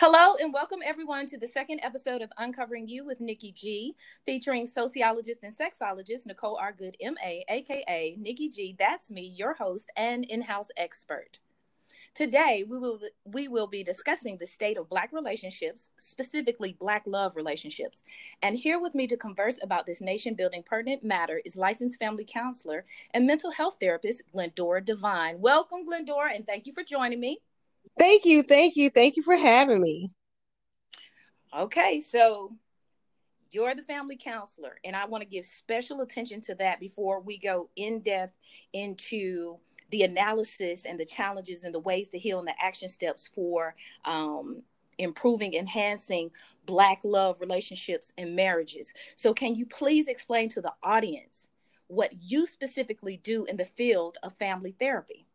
Hello 0.00 0.36
and 0.40 0.52
welcome 0.52 0.78
everyone 0.84 1.26
to 1.26 1.36
the 1.36 1.48
second 1.48 1.80
episode 1.82 2.22
of 2.22 2.30
Uncovering 2.38 2.86
You 2.86 3.04
with 3.04 3.20
Nikki 3.20 3.50
G, 3.50 3.96
featuring 4.24 4.64
sociologist 4.64 5.40
and 5.42 5.52
sexologist 5.52 6.24
Nicole 6.24 6.56
R. 6.56 6.72
Goode, 6.72 6.96
MA, 7.02 7.40
aka 7.48 8.14
Nikki 8.16 8.48
G. 8.48 8.76
That's 8.78 9.10
me, 9.10 9.22
your 9.22 9.54
host 9.54 9.90
and 9.96 10.24
in-house 10.24 10.68
expert. 10.76 11.40
Today, 12.14 12.64
we 12.68 12.78
will 12.78 13.00
we 13.24 13.48
will 13.48 13.66
be 13.66 13.82
discussing 13.82 14.36
the 14.38 14.46
state 14.46 14.78
of 14.78 14.88
Black 14.88 15.12
relationships, 15.12 15.90
specifically 15.98 16.76
Black 16.78 17.02
love 17.08 17.34
relationships. 17.34 18.04
And 18.40 18.56
here 18.56 18.80
with 18.80 18.94
me 18.94 19.08
to 19.08 19.16
converse 19.16 19.58
about 19.60 19.84
this 19.84 20.00
nation-building 20.00 20.62
pertinent 20.62 21.02
matter 21.02 21.42
is 21.44 21.56
licensed 21.56 21.98
family 21.98 22.24
counselor 22.24 22.84
and 23.12 23.26
mental 23.26 23.50
health 23.50 23.78
therapist 23.80 24.22
Glendora 24.30 24.80
Dvine. 24.80 25.40
Welcome, 25.40 25.84
Glendora, 25.84 26.34
and 26.34 26.46
thank 26.46 26.68
you 26.68 26.72
for 26.72 26.84
joining 26.84 27.18
me. 27.18 27.40
Thank 27.98 28.24
you, 28.24 28.42
thank 28.42 28.76
you, 28.76 28.90
thank 28.90 29.16
you 29.16 29.22
for 29.22 29.36
having 29.36 29.80
me. 29.80 30.10
Okay, 31.56 32.00
so 32.00 32.52
you're 33.50 33.74
the 33.74 33.82
family 33.82 34.16
counselor, 34.16 34.78
and 34.84 34.94
I 34.94 35.06
want 35.06 35.22
to 35.22 35.28
give 35.28 35.46
special 35.46 36.00
attention 36.00 36.40
to 36.42 36.54
that 36.56 36.80
before 36.80 37.20
we 37.20 37.38
go 37.38 37.70
in 37.76 38.00
depth 38.00 38.34
into 38.72 39.58
the 39.90 40.02
analysis 40.02 40.84
and 40.84 41.00
the 41.00 41.04
challenges 41.04 41.64
and 41.64 41.74
the 41.74 41.80
ways 41.80 42.10
to 42.10 42.18
heal 42.18 42.38
and 42.38 42.48
the 42.48 42.54
action 42.62 42.88
steps 42.88 43.26
for 43.26 43.74
um, 44.04 44.62
improving, 44.98 45.54
enhancing 45.54 46.30
Black 46.66 47.00
love 47.04 47.40
relationships 47.40 48.12
and 48.18 48.36
marriages. 48.36 48.92
So, 49.16 49.32
can 49.32 49.54
you 49.54 49.64
please 49.64 50.08
explain 50.08 50.50
to 50.50 50.60
the 50.60 50.74
audience 50.82 51.48
what 51.86 52.12
you 52.20 52.46
specifically 52.46 53.16
do 53.16 53.46
in 53.46 53.56
the 53.56 53.64
field 53.64 54.18
of 54.22 54.34
family 54.34 54.74
therapy? 54.78 55.27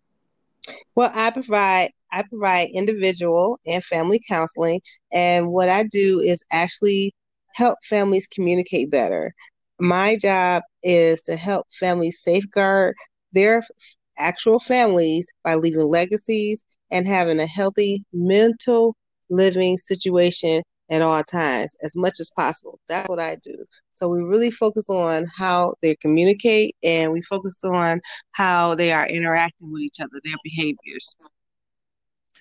Well, 0.95 1.11
I 1.13 1.31
provide 1.31 1.91
I 2.11 2.23
provide 2.23 2.69
individual 2.73 3.59
and 3.65 3.83
family 3.83 4.19
counseling, 4.27 4.81
and 5.11 5.51
what 5.51 5.69
I 5.69 5.83
do 5.83 6.19
is 6.19 6.43
actually 6.51 7.13
help 7.55 7.79
families 7.83 8.27
communicate 8.27 8.89
better. 8.91 9.33
My 9.79 10.15
job 10.17 10.63
is 10.83 11.21
to 11.23 11.35
help 11.35 11.67
families 11.79 12.21
safeguard 12.21 12.95
their 13.33 13.63
actual 14.17 14.59
families 14.59 15.27
by 15.43 15.55
leaving 15.55 15.87
legacies 15.89 16.63
and 16.91 17.07
having 17.07 17.39
a 17.39 17.47
healthy 17.47 18.03
mental 18.13 18.95
living 19.29 19.77
situation 19.77 20.61
at 20.93 21.01
all 21.01 21.23
times 21.23 21.75
as 21.83 21.95
much 21.95 22.19
as 22.19 22.29
possible. 22.29 22.79
That's 22.87 23.09
what 23.09 23.19
I 23.19 23.35
do. 23.37 23.65
So 23.93 24.07
we 24.07 24.21
really 24.21 24.51
focus 24.51 24.89
on 24.89 25.25
how 25.37 25.73
they 25.81 25.95
communicate 25.95 26.75
and 26.83 27.11
we 27.11 27.21
focus 27.23 27.59
on 27.63 27.99
how 28.31 28.75
they 28.75 28.91
are 28.91 29.07
interacting 29.07 29.71
with 29.71 29.81
each 29.81 29.97
other, 29.99 30.21
their 30.23 30.35
behaviors. 30.43 31.17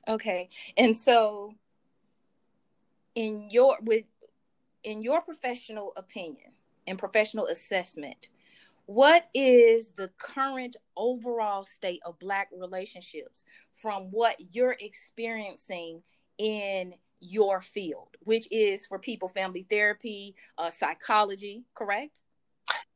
Okay. 0.07 0.51
And 0.77 0.95
so 0.95 1.55
in 3.15 3.49
your 3.51 3.79
with 3.83 4.05
in 4.85 5.03
your 5.03 5.23
professional 5.23 5.93
opinion 5.97 6.53
and 6.87 6.99
professional 6.99 7.47
assessment, 7.47 8.29
what 8.85 9.29
is 9.33 9.93
the 9.97 10.11
current 10.19 10.77
overall 10.97 11.63
state 11.63 12.01
of 12.05 12.19
black 12.19 12.49
relationships 12.55 13.45
from 13.73 14.11
what 14.11 14.37
you're 14.51 14.77
experiencing 14.79 16.03
in 16.37 16.93
your 17.23 17.61
field, 17.61 18.09
which 18.21 18.49
is 18.51 18.85
for 18.87 18.99
people 18.99 19.29
family 19.29 19.67
therapy, 19.71 20.35
uh, 20.59 20.71
psychology, 20.71 21.65
correct? 21.75 22.21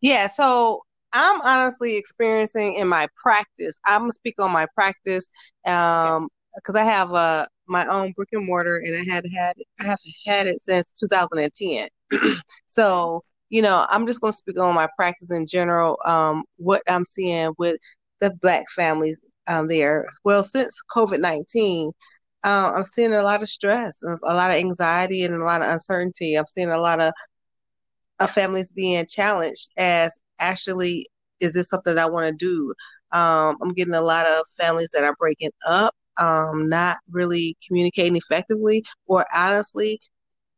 Yeah, 0.00 0.27
so 0.27 0.83
I'm 1.12 1.41
honestly 1.42 1.96
experiencing 1.96 2.74
in 2.74 2.88
my 2.88 3.08
practice. 3.22 3.78
I'm 3.86 4.02
gonna 4.02 4.12
speak 4.12 4.34
on 4.38 4.52
my 4.52 4.66
practice 4.74 5.28
um 5.66 6.28
because 6.55 6.74
I 6.74 6.84
have 6.84 7.12
uh 7.12 7.46
my 7.68 7.86
own 7.86 8.12
brick 8.12 8.28
and 8.33 8.46
mortar 8.46 8.77
and 8.78 8.96
I 8.96 9.14
had 9.14 9.24
had 9.34 9.56
I 9.80 9.84
have 9.84 9.98
had 10.27 10.46
it 10.46 10.61
since 10.61 10.90
2010. 10.98 11.89
so 12.67 13.22
you 13.48 13.62
know, 13.62 13.86
I'm 13.89 14.06
just 14.06 14.20
gonna 14.20 14.33
speak 14.33 14.58
on 14.58 14.74
my 14.74 14.89
practice 14.96 15.30
in 15.30 15.46
general. 15.46 15.98
Um, 16.05 16.45
what 16.56 16.83
I'm 16.89 17.05
seeing 17.05 17.52
with 17.58 17.78
the 18.20 18.30
black 18.42 18.64
families 18.74 19.17
um, 19.46 19.68
there. 19.68 20.06
Well, 20.24 20.42
since 20.42 20.80
COVID 20.95 21.20
19, 21.20 21.92
uh, 22.45 22.73
I'm 22.77 22.85
seeing 22.85 23.13
a 23.13 23.23
lot 23.23 23.42
of 23.42 23.48
stress, 23.48 24.02
a 24.02 24.35
lot 24.35 24.51
of 24.51 24.57
anxiety, 24.57 25.24
and 25.24 25.35
a 25.35 25.45
lot 25.45 25.63
of 25.63 25.70
uncertainty. 25.70 26.35
I'm 26.36 26.47
seeing 26.47 26.70
a 26.70 26.80
lot 26.80 27.01
of, 27.01 27.13
of 28.20 28.30
families 28.30 28.73
being 28.73 29.05
challenged 29.07 29.70
as 29.77 30.13
actually, 30.39 31.07
is 31.41 31.52
this 31.52 31.69
something 31.69 31.98
I 31.98 32.07
want 32.08 32.27
to 32.27 32.36
do? 32.45 32.75
Um, 33.17 33.57
I'm 33.63 33.73
getting 33.75 33.95
a 33.95 34.01
lot 34.01 34.27
of 34.27 34.46
families 34.58 34.91
that 34.92 35.05
are 35.05 35.17
breaking 35.19 35.51
up, 35.67 35.95
um, 36.20 36.69
not 36.69 36.98
really 37.11 37.57
communicating 37.67 38.17
effectively, 38.17 38.85
or 39.07 39.27
honestly, 39.35 40.01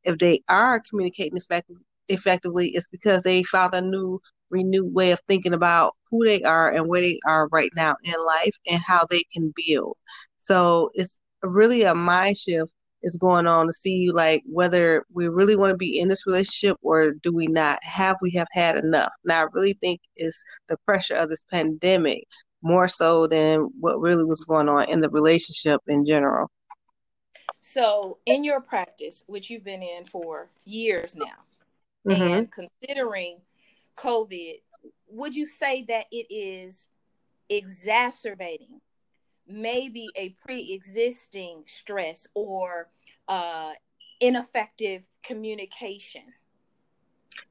if 0.05 0.19
they 0.19 0.43
are 0.49 0.81
communicating 0.89 1.37
effectively, 1.37 1.83
effectively, 2.09 2.69
it's 2.69 2.89
because 2.89 3.23
they 3.23 3.43
found 3.43 3.75
a 3.75 3.81
new, 3.83 4.21
renewed 4.51 4.95
way 4.95 5.11
of 5.13 5.21
thinking 5.29 5.53
about 5.53 5.95
who 6.11 6.25
they 6.25 6.43
are 6.43 6.73
and 6.73 6.89
where 6.89 7.01
they 7.01 7.19
are 7.27 7.49
right 7.49 7.71
now 7.77 7.95
in 8.05 8.15
life 8.27 8.57
and 8.71 8.81
how 8.87 9.05
they 9.11 9.23
can 9.33 9.53
build. 9.67 9.97
So 10.39 10.91
it's 10.95 11.19
really 11.43 11.83
a 11.83 11.95
mind 11.95 12.37
shift 12.37 12.73
is 13.03 13.17
going 13.17 13.47
on 13.47 13.67
to 13.67 13.73
see 13.73 14.11
like 14.11 14.43
whether 14.47 15.05
we 15.13 15.29
really 15.29 15.57
want 15.57 15.71
to 15.71 15.77
be 15.77 16.01
in 16.01 16.09
this 16.09 16.27
relationship 16.27 16.77
or 16.83 17.13
do 17.23 17.33
we 17.33 17.47
not? 17.47 17.79
Have 17.83 18.17
we 18.21 18.31
have 18.33 18.49
had 18.53 18.77
enough? 18.77 19.13
Now 19.25 19.43
i 19.43 19.47
really 19.53 19.75
think 19.75 20.01
it's 20.17 20.43
the 20.69 20.77
pressure 20.87 21.15
of 21.15 21.29
this 21.29 21.45
pandemic 21.51 22.25
more 22.63 22.89
so 22.89 23.29
than 23.29 23.71
what 23.79 24.01
really 24.01 24.25
was 24.25 24.41
going 24.41 24.69
on 24.69 24.89
in 24.89 25.01
the 25.01 25.11
relationship 25.11 25.81
in 25.87 26.05
general. 26.05 26.51
So 27.61 28.19
in 28.27 28.43
your 28.43 28.61
practice 28.61 29.23
which 29.27 29.51
you've 29.51 29.65
been 29.65 29.83
in 29.83 30.05
for 30.05 30.51
years 30.65 31.17
now 31.17 31.45
mm-hmm. 32.07 32.23
and 32.23 32.53
considering 32.53 33.39
covid 33.97 34.61
would 35.09 35.35
you 35.35 35.47
say 35.47 35.85
that 35.85 36.07
it 36.13 36.27
is 36.31 36.89
exacerbating 37.49 38.81
maybe 39.49 40.09
a 40.17 40.31
pre-existing 40.45 41.63
stress 41.67 42.27
or 42.35 42.89
uh, 43.29 43.73
ineffective 44.21 45.09
communication 45.23 46.23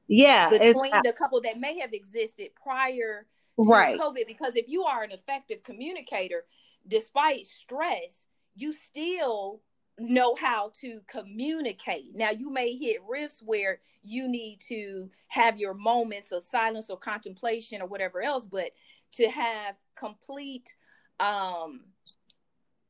yeah 0.06 0.48
between 0.50 0.92
the 1.04 1.12
couple 1.12 1.40
that 1.40 1.58
may 1.58 1.78
have 1.78 1.92
existed 1.92 2.48
prior 2.62 3.26
to 3.56 3.70
right. 3.70 3.98
covid 3.98 4.26
because 4.26 4.56
if 4.56 4.66
you 4.68 4.84
are 4.84 5.02
an 5.02 5.12
effective 5.12 5.62
communicator 5.62 6.44
despite 6.86 7.46
stress 7.46 8.26
you 8.54 8.72
still 8.72 9.60
know 9.98 10.34
how 10.34 10.70
to 10.80 11.00
communicate 11.06 12.14
now 12.14 12.30
you 12.30 12.50
may 12.50 12.76
hit 12.76 12.98
rifts 13.08 13.42
where 13.44 13.80
you 14.04 14.28
need 14.28 14.58
to 14.60 15.10
have 15.28 15.58
your 15.58 15.74
moments 15.74 16.32
of 16.32 16.44
silence 16.44 16.90
or 16.90 16.98
contemplation 16.98 17.80
or 17.80 17.86
whatever 17.86 18.22
else 18.22 18.46
but 18.46 18.70
to 19.12 19.28
have 19.28 19.74
complete 19.96 20.74
um 21.20 21.80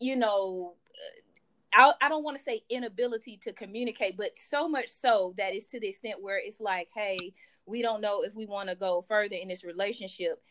you 0.00 0.16
know 0.16 0.75
I, 1.75 1.93
I 2.00 2.09
don't 2.09 2.25
want 2.25 2.37
to 2.37 2.43
say 2.43 2.62
inability 2.71 3.39
to 3.43 3.53
communicate 3.53 4.16
but 4.16 4.39
so 4.39 4.69
much 4.69 4.89
so 4.89 5.34
that 5.37 5.55
it's 5.55 5.66
to 5.69 5.81
the 5.81 5.89
extent 5.89 6.22
where 6.22 6.39
it's 6.39 6.61
like 6.61 6.89
hey 6.94 7.34
we 7.69 7.83
don't 7.83 8.00
know 8.00 8.22
if 8.22 8.34
we 8.34 8.47
want 8.47 8.69
to 8.71 8.75
go 8.75 9.03
further 9.03 9.37
in 9.37 9.49
this 9.49 9.62
relationship. 9.62 10.43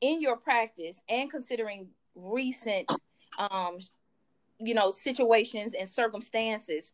In 0.00 0.20
your 0.20 0.36
practice 0.36 1.02
and 1.08 1.30
considering 1.30 1.88
recent 2.14 2.90
um 3.38 3.78
you 4.58 4.74
know 4.74 4.90
situations 4.90 5.74
and 5.74 5.88
circumstances 5.88 6.92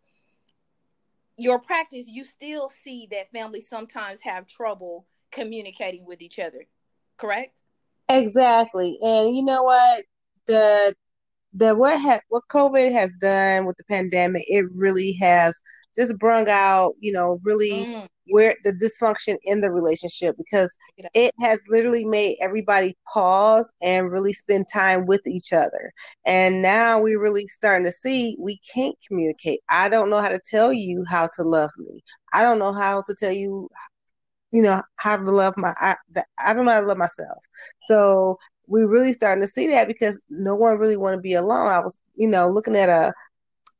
your 1.36 1.60
practice 1.60 2.08
you 2.08 2.24
still 2.24 2.68
see 2.68 3.08
that 3.10 3.30
families 3.30 3.68
sometimes 3.68 4.20
have 4.20 4.46
trouble 4.48 5.06
communicating 5.30 6.04
with 6.04 6.20
each 6.20 6.38
other 6.40 6.66
correct? 7.18 7.62
Exactly 8.08 8.98
and 9.00 9.36
you 9.36 9.44
know 9.44 9.62
what 9.62 10.04
the 10.46 10.94
the 11.54 11.74
what 11.74 12.00
has 12.00 12.20
what 12.28 12.42
COVID 12.50 12.92
has 12.92 13.12
done 13.20 13.66
with 13.66 13.76
the 13.76 13.84
pandemic, 13.84 14.44
it 14.46 14.64
really 14.74 15.12
has 15.20 15.58
just 15.94 16.18
brung 16.18 16.48
out, 16.48 16.94
you 17.00 17.12
know, 17.12 17.38
really 17.44 17.84
mm. 17.84 18.08
where 18.30 18.54
the 18.64 18.72
dysfunction 18.72 19.36
in 19.42 19.60
the 19.60 19.70
relationship 19.70 20.34
because 20.38 20.74
it 21.14 21.34
has 21.40 21.60
literally 21.68 22.06
made 22.06 22.38
everybody 22.40 22.96
pause 23.12 23.70
and 23.82 24.10
really 24.10 24.32
spend 24.32 24.66
time 24.72 25.04
with 25.04 25.26
each 25.26 25.52
other. 25.52 25.92
And 26.24 26.62
now 26.62 27.00
we're 27.00 27.20
really 27.20 27.46
starting 27.48 27.84
to 27.86 27.92
see 27.92 28.36
we 28.38 28.58
can't 28.72 28.96
communicate. 29.06 29.60
I 29.68 29.90
don't 29.90 30.08
know 30.08 30.20
how 30.20 30.28
to 30.28 30.40
tell 30.50 30.72
you 30.72 31.04
how 31.08 31.28
to 31.36 31.42
love 31.42 31.70
me. 31.76 32.02
I 32.32 32.42
don't 32.42 32.58
know 32.58 32.72
how 32.72 33.02
to 33.06 33.14
tell 33.18 33.32
you 33.32 33.68
you 34.52 34.62
know 34.62 34.82
how 34.96 35.16
to 35.16 35.30
love 35.30 35.54
my 35.56 35.72
I, 35.78 35.96
I 36.38 36.52
don't 36.52 36.66
know 36.66 36.72
how 36.72 36.80
to 36.80 36.86
love 36.86 36.98
myself 36.98 37.38
so 37.80 38.36
we're 38.66 38.88
really 38.88 39.12
starting 39.12 39.42
to 39.42 39.48
see 39.48 39.68
that 39.68 39.88
because 39.88 40.20
no 40.30 40.54
one 40.54 40.78
really 40.78 40.96
want 40.96 41.14
to 41.14 41.20
be 41.20 41.34
alone. 41.34 41.68
I 41.68 41.80
was, 41.80 42.00
you 42.14 42.28
know, 42.28 42.48
looking 42.48 42.76
at 42.76 42.88
a 42.88 43.12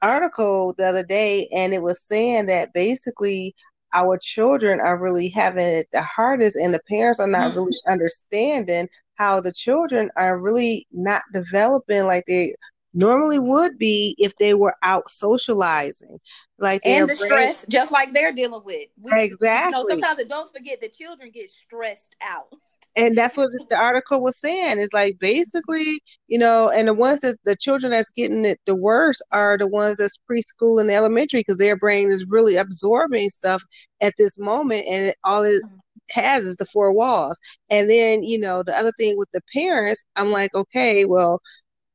article 0.03 0.75
the 0.77 0.85
other 0.85 1.05
day 1.05 1.49
and 1.55 1.73
it 1.73 1.83
was 1.83 2.03
saying 2.03 2.47
that 2.47 2.73
basically 2.73 3.55
our 3.95 4.19
children 4.19 4.81
are 4.81 4.99
really 4.99 5.29
having 5.29 5.65
it 5.65 5.87
the 5.93 6.03
hardest 6.03 6.57
and 6.57 6.75
the 6.75 6.81
parents 6.89 7.21
are 7.21 7.29
not 7.29 7.53
mm. 7.53 7.57
really 7.57 7.77
understanding 7.87 8.89
how 9.15 9.41
the 9.41 9.53
children 9.53 10.11
are 10.17 10.39
really 10.39 10.87
not 10.91 11.23
developing 11.33 12.07
like 12.07 12.25
they 12.27 12.55
normally 12.95 13.39
would 13.39 13.79
be 13.79 14.15
if 14.19 14.37
they 14.37 14.55
were 14.55 14.75
out 14.83 15.09
socializing. 15.09 16.19
Like 16.59 16.83
and 16.85 17.09
the 17.09 17.15
stress, 17.15 17.67
just 17.69 17.91
like 17.91 18.13
they're 18.13 18.33
dealing 18.33 18.63
with. 18.65 18.89
We, 19.01 19.11
exactly. 19.15 19.79
You 19.79 19.85
know, 19.85 19.89
sometimes 19.89 20.25
don't 20.29 20.53
forget 20.53 20.81
the 20.81 20.89
children 20.89 21.31
get 21.33 21.51
stressed 21.51 22.17
out. 22.23 22.55
And 22.95 23.17
that's 23.17 23.37
what 23.37 23.51
the 23.71 23.77
article 23.77 24.21
was 24.23 24.39
saying. 24.39 24.79
Is 24.79 24.93
like 24.93 25.19
basically, 25.19 26.01
you 26.29 26.39
know, 26.39 26.69
and 26.69 26.89
the 26.89 26.95
ones 26.95 27.21
that 27.21 27.37
the 27.45 27.57
children 27.57 27.93
that's 27.93 28.11
getting 28.11 28.45
it 28.45 28.61
the 28.67 28.77
worst 28.77 29.23
are 29.33 29.57
the 29.57 29.67
ones 29.67 29.97
that's 29.97 30.19
preschool 30.31 30.81
and 30.81 30.91
elementary 30.91 31.41
because 31.41 31.57
their 31.57 31.77
brain 31.77 32.09
is 32.09 32.27
really 32.29 32.57
absorbing 32.57 33.31
stuff 33.31 33.63
at 34.03 34.15
this 34.19 34.39
moment, 34.39 34.85
and 34.89 35.07
it, 35.07 35.17
all 35.25 35.43
it 35.43 35.63
mm-hmm. 35.63 35.77
has 36.11 36.47
is 36.47 36.57
the 36.57 36.67
four 36.67 36.95
walls. 36.95 37.39
And 37.71 37.89
then, 37.91 38.23
you 38.23 38.39
know, 38.39 38.63
the 38.63 38.77
other 38.77 38.93
thing 38.99 39.17
with 39.17 39.31
the 39.33 39.41
parents, 39.53 40.05
I'm 40.17 40.31
like, 40.31 40.55
okay, 40.55 41.05
well, 41.07 41.41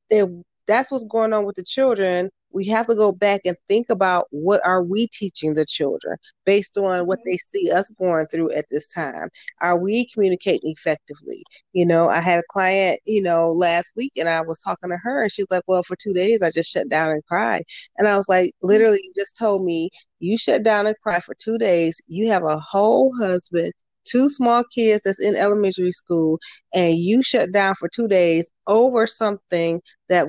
if 0.10 0.30
that's 0.68 0.92
what's 0.92 1.06
going 1.06 1.34
on 1.34 1.46
with 1.46 1.56
the 1.56 1.64
children. 1.64 2.30
We 2.52 2.66
have 2.68 2.88
to 2.88 2.96
go 2.96 3.12
back 3.12 3.42
and 3.46 3.56
think 3.68 3.90
about 3.90 4.26
what 4.32 4.66
are 4.66 4.84
we 4.84 5.08
teaching 5.08 5.54
the 5.54 5.66
children 5.66 6.18
based 6.46 6.78
on 6.78 7.06
what 7.06 7.20
mm-hmm. 7.20 7.30
they 7.30 7.38
see 7.38 7.72
us 7.72 7.90
going 8.00 8.28
through 8.28 8.52
at 8.52 8.66
this 8.70 8.88
time. 8.88 9.30
Are 9.62 9.80
we 9.80 10.08
communicating 10.10 10.72
effectively? 10.72 11.44
You 11.74 11.86
know 11.86 12.10
i 12.10 12.20
had 12.20 12.40
a 12.40 12.44
client 12.50 13.00
you 13.06 13.22
know 13.22 13.52
last 13.52 13.92
week 13.96 14.14
and 14.18 14.28
i 14.28 14.42
was 14.42 14.60
talking 14.60 14.90
to 14.90 14.98
her 14.98 15.22
and 15.22 15.32
she 15.32 15.44
was 15.44 15.52
like 15.52 15.64
well 15.68 15.84
for 15.84 15.96
two 15.96 16.14
days 16.14 16.42
i 16.42 16.50
just 16.50 16.72
shut 16.72 16.90
down 16.90 17.12
and 17.12 17.24
cried. 17.26 17.64
And 17.98 18.08
i 18.08 18.18
was 18.18 18.28
like 18.30 18.48
mm-hmm. 18.48 18.68
literally 18.68 19.00
you 19.04 19.14
just 19.16 19.38
told 19.38 19.64
me 19.64 19.90
you 20.20 20.38
shut 20.38 20.64
down 20.64 20.88
and 20.88 20.96
cry 21.04 21.20
for 21.20 21.36
two 21.36 21.58
days. 21.58 22.02
You 22.08 22.30
have 22.32 22.44
a 22.44 22.60
whole 22.60 23.14
husband 23.20 23.74
two 24.08 24.30
small 24.30 24.64
kids 24.74 25.04
that's 25.04 25.20
in 25.20 25.36
elementary 25.36 25.92
school 25.92 26.40
and 26.74 26.98
you 26.98 27.22
shut 27.22 27.52
down 27.52 27.76
for 27.76 27.90
two 27.90 28.08
days 28.08 28.50
over 28.66 29.06
something 29.06 29.82
that 30.10 30.28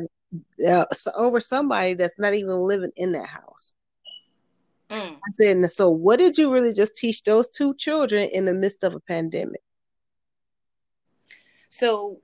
uh, 0.66 0.84
over 1.16 1.40
somebody 1.40 1.94
that's 1.94 2.18
not 2.18 2.34
even 2.34 2.56
living 2.60 2.92
in 2.96 3.12
that 3.12 3.26
house. 3.26 3.74
Mm. 4.90 5.16
I 5.16 5.30
said, 5.32 5.70
so 5.70 5.90
what 5.90 6.18
did 6.18 6.38
you 6.38 6.52
really 6.52 6.72
just 6.72 6.96
teach 6.96 7.22
those 7.24 7.48
two 7.48 7.74
children 7.74 8.28
in 8.32 8.44
the 8.44 8.54
midst 8.54 8.84
of 8.84 8.94
a 8.94 9.00
pandemic? 9.00 9.60
So, 11.68 12.20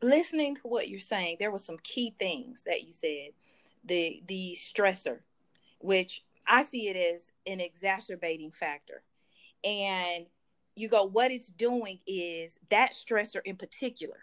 listening 0.00 0.56
to 0.56 0.62
what 0.62 0.88
you're 0.88 1.00
saying, 1.00 1.36
there 1.40 1.50
were 1.50 1.58
some 1.58 1.78
key 1.82 2.14
things 2.18 2.64
that 2.64 2.84
you 2.84 2.92
said. 2.92 3.30
The 3.84 4.22
the 4.26 4.56
stressor, 4.58 5.18
which 5.80 6.24
I 6.46 6.62
see 6.62 6.88
it 6.88 6.96
as 6.96 7.32
an 7.46 7.60
exacerbating 7.60 8.52
factor, 8.52 9.02
and 9.64 10.26
you 10.74 10.88
go, 10.88 11.04
what 11.04 11.30
it's 11.30 11.48
doing 11.48 11.98
is 12.06 12.58
that 12.70 12.92
stressor 12.92 13.40
in 13.44 13.56
particular 13.56 14.18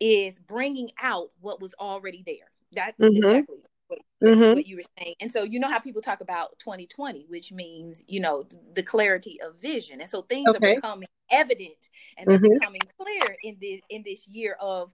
is 0.00 0.38
bringing 0.38 0.90
out 1.00 1.28
what 1.40 1.60
was 1.60 1.74
already 1.78 2.22
there. 2.26 2.50
That's 2.72 2.98
mm-hmm. 2.98 3.16
exactly 3.16 3.58
what, 3.88 3.98
mm-hmm. 4.22 4.54
what, 4.54 4.66
you 4.66 4.76
were 4.76 4.82
saying. 4.98 5.14
And 5.20 5.30
so, 5.30 5.42
you 5.42 5.60
know 5.60 5.68
how 5.68 5.78
people 5.78 6.02
talk 6.02 6.20
about 6.20 6.58
2020, 6.60 7.26
which 7.28 7.52
means, 7.52 8.02
you 8.06 8.20
know, 8.20 8.46
the 8.74 8.82
clarity 8.82 9.40
of 9.40 9.60
vision. 9.60 10.00
And 10.00 10.08
so 10.08 10.22
things 10.22 10.48
okay. 10.54 10.72
are 10.72 10.74
becoming 10.76 11.08
evident 11.30 11.88
and 12.16 12.26
they're 12.28 12.38
mm-hmm. 12.38 12.58
becoming 12.58 12.80
clear 12.98 13.36
in 13.42 13.56
this 13.60 13.80
in 13.88 14.02
this 14.04 14.26
year 14.26 14.56
of 14.60 14.90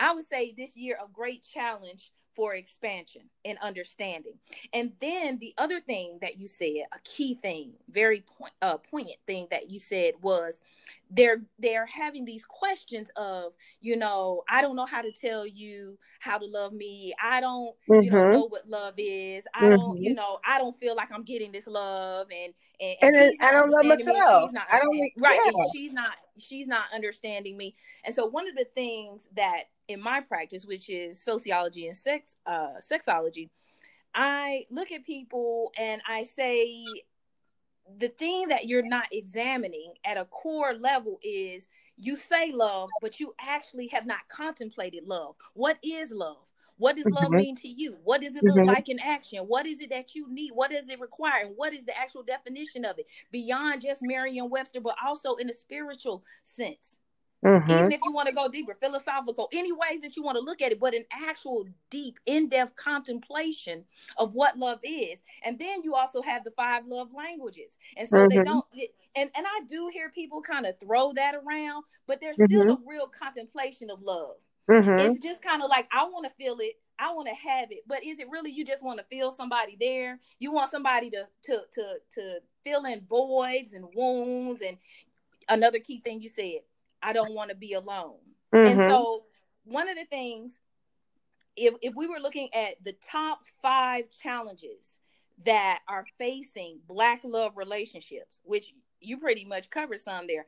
I 0.00 0.12
would 0.12 0.24
say 0.24 0.54
this 0.56 0.76
year 0.76 0.98
of 1.02 1.12
great 1.12 1.42
challenge 1.42 2.12
for 2.34 2.54
expansion 2.54 3.22
and 3.44 3.58
understanding. 3.62 4.34
And 4.72 4.92
then 5.00 5.38
the 5.38 5.52
other 5.58 5.80
thing 5.80 6.18
that 6.20 6.38
you 6.38 6.46
said, 6.46 6.86
a 6.94 6.98
key 7.04 7.34
thing, 7.34 7.72
very 7.90 8.20
point, 8.20 8.52
uh, 8.62 8.78
poignant 8.78 9.18
thing 9.26 9.48
that 9.50 9.70
you 9.70 9.78
said 9.78 10.14
was 10.22 10.62
they're 11.10 11.42
they're 11.58 11.86
having 11.86 12.24
these 12.24 12.44
questions 12.44 13.10
of, 13.16 13.54
you 13.80 13.96
know, 13.96 14.42
I 14.48 14.62
don't 14.62 14.76
know 14.76 14.86
how 14.86 15.02
to 15.02 15.12
tell 15.12 15.46
you 15.46 15.98
how 16.20 16.38
to 16.38 16.46
love 16.46 16.72
me. 16.72 17.14
I 17.22 17.40
don't, 17.40 17.74
mm-hmm. 17.90 18.02
you 18.02 18.10
know, 18.10 18.30
know 18.30 18.48
what 18.48 18.68
love 18.68 18.94
is. 18.98 19.44
I 19.54 19.64
mm-hmm. 19.64 19.76
don't, 19.76 20.02
you 20.02 20.14
know, 20.14 20.38
I 20.46 20.58
don't 20.58 20.76
feel 20.76 20.94
like 20.94 21.10
I'm 21.12 21.24
getting 21.24 21.52
this 21.52 21.66
love, 21.66 22.28
and 22.30 22.54
and, 22.80 22.96
and, 23.02 23.16
and 23.16 23.32
I 23.42 23.50
don't 23.52 23.70
love 23.70 23.84
myself. 23.84 24.50
I 24.70 24.78
don't 24.78 25.10
right. 25.18 25.40
Yeah. 25.44 25.64
she's 25.72 25.92
not 25.92 26.14
she's 26.40 26.66
not 26.66 26.86
understanding 26.94 27.56
me. 27.56 27.74
And 28.04 28.14
so 28.14 28.26
one 28.26 28.48
of 28.48 28.56
the 28.56 28.66
things 28.74 29.28
that 29.36 29.64
in 29.88 30.00
my 30.00 30.20
practice, 30.20 30.66
which 30.66 30.88
is 30.88 31.22
sociology 31.22 31.86
and 31.86 31.96
sex 31.96 32.36
uh, 32.46 32.74
sexology, 32.80 33.50
I 34.14 34.64
look 34.70 34.92
at 34.92 35.04
people 35.04 35.72
and 35.78 36.02
I 36.08 36.24
say 36.24 36.84
the 37.98 38.08
thing 38.08 38.48
that 38.48 38.66
you're 38.66 38.86
not 38.86 39.06
examining 39.12 39.94
at 40.04 40.18
a 40.18 40.26
core 40.26 40.74
level 40.74 41.18
is 41.22 41.68
you 41.96 42.16
say 42.16 42.52
love, 42.52 42.88
but 43.00 43.18
you 43.18 43.34
actually 43.40 43.88
have 43.88 44.06
not 44.06 44.28
contemplated 44.28 45.04
love. 45.06 45.36
What 45.54 45.78
is 45.82 46.12
love? 46.12 46.47
What 46.78 46.96
does 46.96 47.06
love 47.06 47.24
mm-hmm. 47.24 47.36
mean 47.36 47.56
to 47.56 47.68
you? 47.68 47.98
What 48.04 48.20
does 48.20 48.36
it 48.36 48.44
look 48.44 48.56
mm-hmm. 48.56 48.68
like 48.68 48.88
in 48.88 48.98
action? 49.00 49.40
What 49.40 49.66
is 49.66 49.80
it 49.80 49.90
that 49.90 50.14
you 50.14 50.32
need? 50.32 50.52
What 50.54 50.70
does 50.70 50.88
it 50.88 51.00
require? 51.00 51.42
And 51.44 51.54
what 51.56 51.74
is 51.74 51.84
the 51.84 51.96
actual 51.96 52.22
definition 52.22 52.84
of 52.84 52.98
it 52.98 53.06
beyond 53.30 53.82
just 53.82 54.00
Merriam 54.02 54.48
Webster, 54.48 54.80
but 54.80 54.96
also 55.04 55.34
in 55.36 55.50
a 55.50 55.52
spiritual 55.52 56.24
sense? 56.44 57.00
Mm-hmm. 57.44 57.70
Even 57.70 57.92
if 57.92 58.00
you 58.04 58.12
want 58.12 58.28
to 58.28 58.34
go 58.34 58.48
deeper, 58.48 58.76
philosophical, 58.80 59.48
any 59.52 59.70
ways 59.70 60.00
that 60.02 60.16
you 60.16 60.22
want 60.24 60.36
to 60.36 60.42
look 60.42 60.60
at 60.60 60.72
it, 60.72 60.80
but 60.80 60.94
an 60.94 61.04
actual 61.12 61.66
deep, 61.88 62.18
in 62.26 62.48
depth 62.48 62.74
contemplation 62.74 63.84
of 64.16 64.34
what 64.34 64.58
love 64.58 64.80
is. 64.82 65.22
And 65.44 65.58
then 65.58 65.82
you 65.84 65.94
also 65.94 66.20
have 66.20 66.42
the 66.42 66.50
five 66.52 66.82
love 66.86 67.08
languages. 67.16 67.76
And 67.96 68.08
so 68.08 68.16
mm-hmm. 68.16 68.38
they 68.38 68.42
don't, 68.42 68.64
and, 69.14 69.30
and 69.36 69.46
I 69.46 69.64
do 69.68 69.88
hear 69.92 70.10
people 70.10 70.42
kind 70.42 70.66
of 70.66 70.78
throw 70.80 71.12
that 71.12 71.36
around, 71.36 71.84
but 72.08 72.20
there's 72.20 72.36
still 72.36 72.62
mm-hmm. 72.62 72.70
a 72.70 72.78
real 72.88 73.06
contemplation 73.06 73.88
of 73.88 74.02
love. 74.02 74.34
Mm-hmm. 74.68 74.98
It's 74.98 75.18
just 75.20 75.42
kind 75.42 75.62
of 75.62 75.70
like, 75.70 75.88
I 75.92 76.04
want 76.04 76.24
to 76.28 76.34
feel 76.36 76.58
it. 76.60 76.74
I 76.98 77.12
want 77.12 77.28
to 77.28 77.48
have 77.48 77.70
it, 77.70 77.84
but 77.86 78.04
is 78.04 78.18
it 78.18 78.28
really 78.28 78.50
you 78.50 78.64
just 78.64 78.82
want 78.82 78.98
to 78.98 79.04
feel 79.04 79.30
somebody 79.30 79.76
there? 79.78 80.18
You 80.40 80.52
want 80.52 80.70
somebody 80.70 81.10
to 81.10 81.28
to 81.44 81.58
to 81.72 81.94
to 82.14 82.38
fill 82.64 82.86
in 82.86 83.02
voids 83.08 83.72
and 83.72 83.86
wounds 83.94 84.60
and 84.60 84.76
another 85.48 85.78
key 85.78 86.00
thing 86.00 86.20
you 86.20 86.28
said 86.28 86.60
I 87.02 87.12
don't 87.12 87.34
want 87.34 87.50
to 87.50 87.56
be 87.56 87.74
alone. 87.74 88.18
Mm-hmm. 88.52 88.80
And 88.80 88.90
so 88.90 89.24
one 89.64 89.88
of 89.88 89.96
the 89.96 90.06
things, 90.06 90.58
if 91.56 91.74
if 91.82 91.94
we 91.94 92.06
were 92.06 92.20
looking 92.20 92.48
at 92.54 92.82
the 92.82 92.94
top 93.10 93.40
five 93.62 94.04
challenges 94.10 94.98
that 95.44 95.80
are 95.88 96.04
facing 96.18 96.80
black 96.88 97.20
love 97.24 97.52
relationships, 97.56 98.40
which 98.44 98.72
you 99.00 99.18
pretty 99.18 99.44
much 99.44 99.70
covered 99.70 100.00
some 100.00 100.26
there, 100.26 100.46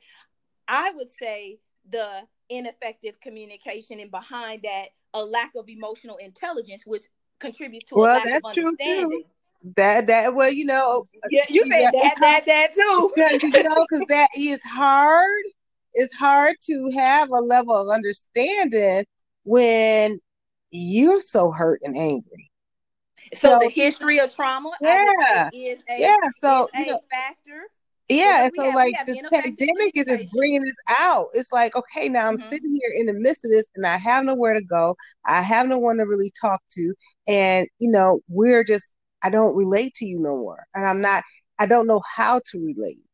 I 0.67 0.91
would 0.95 1.11
say 1.11 1.61
the 1.89 2.27
ineffective 2.51 3.21
communication 3.21 4.01
and 4.01 4.11
behind 4.11 4.63
that 4.63 4.87
a 5.15 5.25
lack 5.25 5.53
of 5.57 5.69
emotional 5.69 6.17
intelligence, 6.17 6.83
which 6.85 7.05
contributes 7.39 7.85
to 7.87 7.95
well, 7.95 8.05
a 8.05 8.15
lack 8.17 8.25
that's 8.25 8.47
of 8.47 8.57
understanding. 8.57 9.09
True 9.09 9.21
too. 9.21 9.25
That 9.77 10.07
that 10.07 10.35
well, 10.35 10.51
you 10.51 10.65
know, 10.65 11.07
yeah, 11.31 11.45
you 11.49 11.65
say 11.65 11.83
that 11.83 12.17
that 12.21 12.43
that 12.47 12.75
too. 12.75 13.13
because 13.33 13.43
you 13.43 13.63
know, 13.63 13.87
because 13.89 14.05
that 14.09 14.29
is 14.37 14.61
hard 14.63 15.43
it's 15.95 16.15
hard 16.15 16.57
to 16.63 16.91
have 16.95 17.31
a 17.31 17.41
level 17.41 17.75
of 17.75 17.89
understanding 17.95 19.05
when 19.45 20.21
you're 20.71 21.21
so 21.21 21.51
hurt 21.51 21.81
and 21.83 21.97
angry. 21.97 22.51
So, 23.35 23.51
so 23.51 23.59
the 23.61 23.71
history 23.71 24.19
of 24.19 24.35
trauma, 24.35 24.73
yeah, 24.81 25.51
is 25.53 25.79
a, 25.89 26.01
yeah. 26.01 26.17
So 26.37 26.69
a 26.75 26.87
know, 26.87 27.01
factor. 27.11 27.65
Yeah, 28.11 28.49
so, 28.49 28.51
so 28.57 28.65
have, 28.65 28.75
like 28.75 28.95
this 29.07 29.23
pandemic 29.33 29.93
is 29.95 30.07
just 30.07 30.33
bringing 30.33 30.63
this 30.63 30.77
out. 30.89 31.27
It's 31.33 31.53
like, 31.53 31.77
okay, 31.77 32.09
now 32.09 32.27
I'm 32.27 32.37
mm-hmm. 32.37 32.49
sitting 32.49 32.75
here 32.75 32.93
in 32.99 33.07
the 33.07 33.13
midst 33.13 33.45
of 33.45 33.53
this, 33.53 33.69
and 33.77 33.87
I 33.87 33.99
have 33.99 34.25
nowhere 34.25 34.55
to 34.55 34.65
go. 34.65 34.97
I 35.25 35.43
have 35.43 35.69
no 35.69 35.79
one 35.79 35.99
to 35.99 36.03
really 36.03 36.33
talk 36.41 36.61
to, 36.71 36.93
and 37.29 37.69
you 37.79 37.89
know, 37.89 38.19
we're 38.29 38.65
just, 38.65 38.93
I 39.23 39.31
don't 39.31 39.55
relate 39.55 39.95
to 39.95 40.07
you 40.07 40.19
no 40.19 40.37
more, 40.39 40.67
and 40.75 40.85
I'm 40.85 41.01
not, 41.01 41.23
I 41.61 41.67
don't 41.67 41.87
know 41.87 42.03
how 42.17 42.41
to 42.47 42.59
relate. 42.59 43.05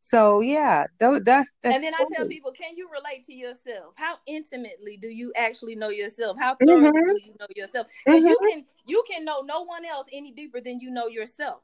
So 0.00 0.40
yeah, 0.40 0.84
that's, 0.98 1.22
that's 1.24 1.50
and 1.64 1.82
then 1.82 1.92
totally. 1.92 2.08
I 2.12 2.16
tell 2.16 2.28
people, 2.28 2.52
can 2.52 2.76
you 2.76 2.88
relate 2.92 3.24
to 3.24 3.34
yourself? 3.34 3.94
How 3.96 4.16
intimately 4.26 4.98
do 4.98 5.08
you 5.08 5.32
actually 5.34 5.76
know 5.76 5.88
yourself? 5.88 6.36
How 6.38 6.56
thoroughly 6.56 6.88
mm-hmm. 6.88 7.12
do 7.12 7.20
you 7.24 7.34
know 7.40 7.46
yourself? 7.56 7.86
Because 8.04 8.22
mm-hmm. 8.22 8.30
you 8.30 8.50
can 8.50 8.64
you 8.86 9.04
can 9.10 9.24
know 9.24 9.40
no 9.44 9.62
one 9.62 9.84
else 9.84 10.06
any 10.12 10.32
deeper 10.32 10.60
than 10.60 10.80
you 10.80 10.90
know 10.90 11.06
yourself. 11.08 11.62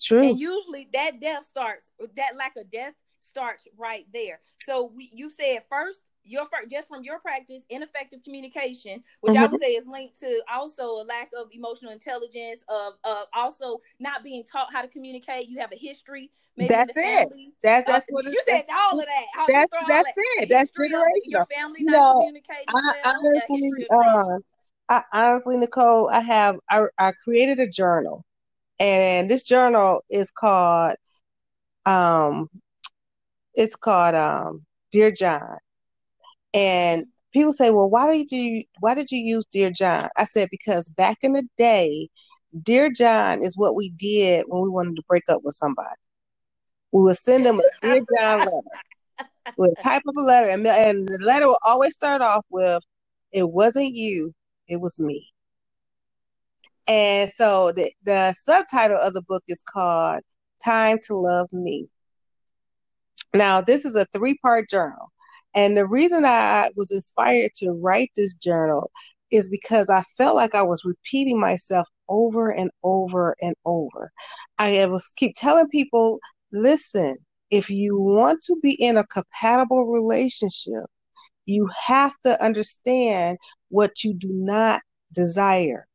True. 0.00 0.30
And 0.30 0.38
usually 0.38 0.88
that 0.92 1.20
death 1.20 1.44
starts 1.44 1.92
that 2.16 2.36
lack 2.36 2.54
of 2.56 2.70
death 2.70 2.94
starts 3.18 3.66
right 3.76 4.06
there. 4.12 4.40
So 4.64 4.92
we 4.94 5.10
you 5.12 5.30
said 5.30 5.62
first 5.68 6.00
your 6.24 6.46
just 6.70 6.88
from 6.88 7.02
your 7.02 7.18
practice 7.18 7.64
ineffective 7.70 8.22
communication 8.22 9.02
which 9.20 9.32
mm-hmm. 9.32 9.42
i 9.42 9.46
would 9.46 9.60
say 9.60 9.72
is 9.72 9.86
linked 9.86 10.18
to 10.20 10.42
also 10.52 10.84
a 10.84 11.04
lack 11.04 11.30
of 11.38 11.48
emotional 11.52 11.92
intelligence 11.92 12.62
of 12.68 12.94
of 13.04 13.24
also 13.34 13.78
not 13.98 14.22
being 14.22 14.44
taught 14.44 14.72
how 14.72 14.82
to 14.82 14.88
communicate. 14.88 15.48
You 15.48 15.58
have 15.60 15.72
a 15.72 15.76
history 15.76 16.30
that's 16.56 16.92
it. 16.94 17.28
that's 17.62 17.86
that's 17.86 18.06
uh, 18.06 18.10
what 18.10 18.24
you 18.24 18.42
said 18.46 18.64
all 18.70 18.98
of 18.98 19.06
that 19.06 19.26
How 19.34 19.46
that's 19.46 19.72
that's 19.88 19.88
that 19.88 20.14
it. 20.16 20.48
That's 20.50 20.70
generational 20.72 21.04
your 21.24 21.46
family 21.46 21.80
not 21.82 21.92
no, 21.92 22.20
communicating 22.20 22.64
I, 22.68 22.92
well, 23.02 23.14
honestly 23.16 23.86
uh, 23.90 24.38
I, 24.88 25.02
honestly 25.12 25.56
nicole 25.56 26.10
i 26.10 26.20
have 26.20 26.56
I, 26.68 26.84
I 26.98 27.12
created 27.12 27.60
a 27.60 27.68
journal 27.68 28.26
and 28.80 29.30
this 29.30 29.44
journal 29.44 30.02
is 30.10 30.32
called 30.32 30.96
um 31.86 32.48
it's 33.54 33.76
called 33.76 34.16
um 34.16 34.66
dear 34.90 35.12
john 35.12 35.58
and 36.54 37.06
people 37.32 37.52
say, 37.52 37.70
"Well, 37.70 37.90
why 37.90 38.10
did 38.12 38.32
you 38.32 38.64
why 38.80 38.94
did 38.94 39.10
you 39.10 39.18
use 39.18 39.44
Dear 39.46 39.70
John?" 39.70 40.08
I 40.16 40.24
said 40.24 40.48
because 40.50 40.88
back 40.90 41.18
in 41.22 41.32
the 41.32 41.46
day, 41.56 42.08
Dear 42.62 42.90
John 42.90 43.42
is 43.42 43.56
what 43.56 43.74
we 43.76 43.90
did 43.90 44.44
when 44.48 44.62
we 44.62 44.68
wanted 44.68 44.96
to 44.96 45.02
break 45.08 45.24
up 45.28 45.42
with 45.44 45.54
somebody. 45.54 45.88
We 46.92 47.02
would 47.02 47.18
send 47.18 47.46
them 47.46 47.60
a 47.60 47.62
Dear 47.82 48.04
John 48.18 48.40
letter. 48.40 49.26
with 49.56 49.72
a 49.78 49.82
type 49.82 50.02
of 50.06 50.14
a 50.16 50.22
letter, 50.22 50.48
and, 50.48 50.66
and 50.66 51.06
the 51.06 51.18
letter 51.24 51.46
will 51.46 51.58
always 51.66 51.94
start 51.94 52.22
off 52.22 52.44
with, 52.50 52.82
"It 53.32 53.48
wasn't 53.48 53.94
you, 53.94 54.34
it 54.68 54.80
was 54.80 54.98
me." 54.98 55.28
And 56.86 57.30
so 57.30 57.72
the, 57.72 57.92
the 58.04 58.32
subtitle 58.32 58.98
of 58.98 59.14
the 59.14 59.22
book 59.22 59.44
is 59.48 59.62
called 59.62 60.22
Time 60.64 60.98
to 61.04 61.16
Love 61.16 61.48
Me. 61.52 61.88
Now, 63.34 63.60
this 63.60 63.84
is 63.84 63.94
a 63.94 64.06
three 64.06 64.36
part 64.38 64.68
journal. 64.68 65.12
And 65.54 65.76
the 65.76 65.86
reason 65.86 66.24
I 66.24 66.70
was 66.76 66.90
inspired 66.90 67.52
to 67.56 67.72
write 67.72 68.10
this 68.14 68.34
journal 68.34 68.90
is 69.30 69.48
because 69.48 69.88
I 69.88 70.02
felt 70.02 70.36
like 70.36 70.54
I 70.54 70.62
was 70.62 70.84
repeating 70.84 71.38
myself 71.38 71.86
over 72.08 72.50
and 72.50 72.70
over 72.82 73.36
and 73.40 73.54
over. 73.64 74.12
I 74.58 74.86
was 74.86 75.12
keep 75.16 75.34
telling 75.36 75.68
people, 75.68 76.18
listen, 76.52 77.16
if 77.50 77.70
you 77.70 77.98
want 77.98 78.42
to 78.42 78.56
be 78.62 78.72
in 78.72 78.96
a 78.96 79.06
compatible 79.06 79.86
relationship, 79.86 80.84
you 81.46 81.68
have 81.86 82.14
to 82.24 82.42
understand 82.42 83.38
what 83.68 84.04
you 84.04 84.14
do 84.14 84.28
not 84.30 84.82
desire. 85.14 85.86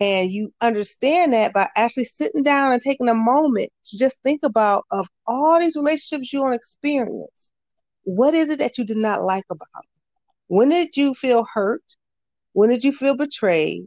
And 0.00 0.30
you 0.30 0.52
understand 0.60 1.32
that 1.32 1.52
by 1.52 1.68
actually 1.74 2.04
sitting 2.04 2.44
down 2.44 2.72
and 2.72 2.80
taking 2.80 3.08
a 3.08 3.14
moment 3.14 3.70
to 3.86 3.98
just 3.98 4.22
think 4.22 4.40
about 4.44 4.84
of 4.92 5.08
all 5.26 5.58
these 5.58 5.74
relationships 5.76 6.32
you 6.32 6.40
want 6.40 6.52
to 6.52 6.56
experience. 6.56 7.50
What 8.04 8.34
is 8.34 8.48
it 8.48 8.60
that 8.60 8.78
you 8.78 8.84
did 8.84 8.96
not 8.96 9.22
like 9.22 9.44
about 9.50 9.66
it? 9.82 9.88
When 10.46 10.68
did 10.68 10.96
you 10.96 11.14
feel 11.14 11.44
hurt? 11.52 11.82
When 12.52 12.70
did 12.70 12.84
you 12.84 12.92
feel 12.92 13.16
betrayed? 13.16 13.84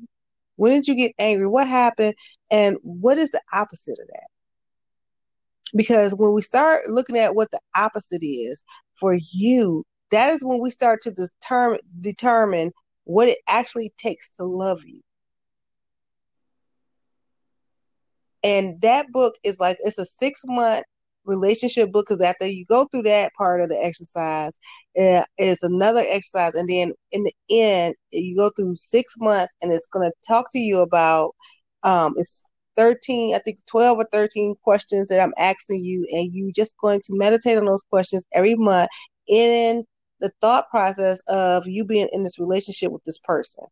When 0.58 0.74
did 0.74 0.88
you 0.88 0.96
get 0.96 1.14
angry? 1.18 1.48
What 1.48 1.68
happened? 1.68 2.14
And 2.52 2.78
what 2.84 3.18
is 3.18 3.32
the 3.32 3.42
opposite 3.54 3.98
of 4.02 4.08
that? 4.08 4.28
Because 5.76 6.14
when 6.14 6.34
we 6.34 6.42
start 6.42 6.90
looking 6.90 7.18
at 7.18 7.36
what 7.36 7.50
the 7.52 7.60
opposite 7.76 8.22
is 8.24 8.64
for 8.96 9.18
you, 9.32 9.86
that 10.12 10.30
is 10.30 10.44
when 10.44 10.60
we 10.60 10.70
start 10.70 11.02
to 11.04 11.12
determine 11.12 11.80
determine 12.02 12.72
what 13.06 13.30
it 13.30 13.40
actually 13.48 13.94
takes 13.98 14.30
to 14.32 14.44
love 14.44 14.84
you. 14.86 15.02
And 18.44 18.80
that 18.82 19.12
book 19.12 19.36
is 19.44 19.60
like 19.60 19.78
it's 19.82 19.98
a 19.98 20.06
six 20.06 20.42
month 20.46 20.86
relationship 21.26 21.92
book 21.92 22.08
because 22.08 22.22
after 22.22 22.48
you 22.48 22.66
go 22.66 22.88
through 22.88 23.04
that 23.04 23.32
part 23.38 23.62
of 23.62 23.70
the 23.70 23.84
exercise, 23.84 24.58
uh, 25.00 25.24
it's 25.38 25.64
another 25.64 26.04
exercise, 26.08 26.56
and 26.56 26.70
then 26.70 26.94
in 27.12 27.24
the 27.24 27.34
end, 27.50 27.96
you 28.12 28.36
go 28.36 28.52
through 28.56 28.76
six 28.76 29.16
months, 29.20 29.54
and 29.62 29.72
it's 29.72 29.88
going 29.88 30.10
to 30.10 30.14
talk 30.28 30.52
to 30.52 30.60
you 30.60 30.80
about 30.80 31.36
um, 31.84 32.14
it's 32.18 32.44
13, 32.78 33.36
I 33.36 33.40
think 33.40 33.60
12 33.68 34.00
or 34.00 34.08
13 34.12 34.56
questions 34.64 35.08
that 35.08 35.20
I'm 35.20 35.34
asking 35.38 35.84
you, 35.84 36.08
and 36.12 36.34
you 36.34 36.52
just 36.52 36.76
going 36.82 37.02
to 37.06 37.16
meditate 37.16 37.58
on 37.58 37.66
those 37.66 37.84
questions 37.84 38.26
every 38.34 38.56
month 38.56 38.90
in 39.28 39.84
the 40.20 40.32
thought 40.42 40.70
process 40.70 41.22
of 41.28 41.68
you 41.68 41.84
being 41.84 42.08
in 42.12 42.24
this 42.24 42.40
relationship 42.40 42.92
with 42.92 43.04
this 43.04 43.18
person. 43.20 43.66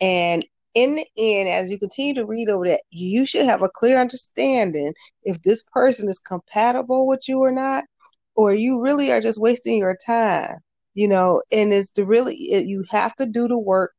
And 0.00 0.44
in 0.74 0.96
the 0.96 1.06
end, 1.16 1.48
as 1.48 1.70
you 1.70 1.78
continue 1.78 2.14
to 2.14 2.26
read 2.26 2.48
over 2.48 2.68
that, 2.68 2.82
you 2.90 3.26
should 3.26 3.44
have 3.44 3.62
a 3.62 3.68
clear 3.68 3.98
understanding 4.00 4.92
if 5.24 5.42
this 5.42 5.62
person 5.72 6.08
is 6.08 6.18
compatible 6.18 7.06
with 7.06 7.28
you 7.28 7.40
or 7.40 7.52
not, 7.52 7.84
or 8.34 8.54
you 8.54 8.80
really 8.80 9.10
are 9.12 9.20
just 9.20 9.40
wasting 9.40 9.78
your 9.78 9.96
time, 10.06 10.56
you 10.94 11.08
know. 11.08 11.42
And 11.52 11.72
it's 11.72 11.90
the 11.92 12.04
really, 12.04 12.36
it, 12.36 12.66
you 12.66 12.84
have 12.90 13.14
to 13.16 13.26
do 13.26 13.48
the 13.48 13.58
work, 13.58 13.92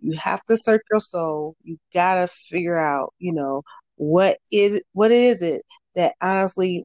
you 0.00 0.16
have 0.18 0.44
to 0.46 0.56
search 0.58 0.82
your 0.90 1.00
soul, 1.00 1.56
you 1.62 1.78
gotta 1.94 2.28
figure 2.28 2.78
out, 2.78 3.14
you 3.18 3.32
know, 3.32 3.62
what 3.96 4.38
is 4.52 4.82
what 4.92 5.10
is 5.10 5.42
it 5.42 5.62
that 5.94 6.14
honestly 6.22 6.84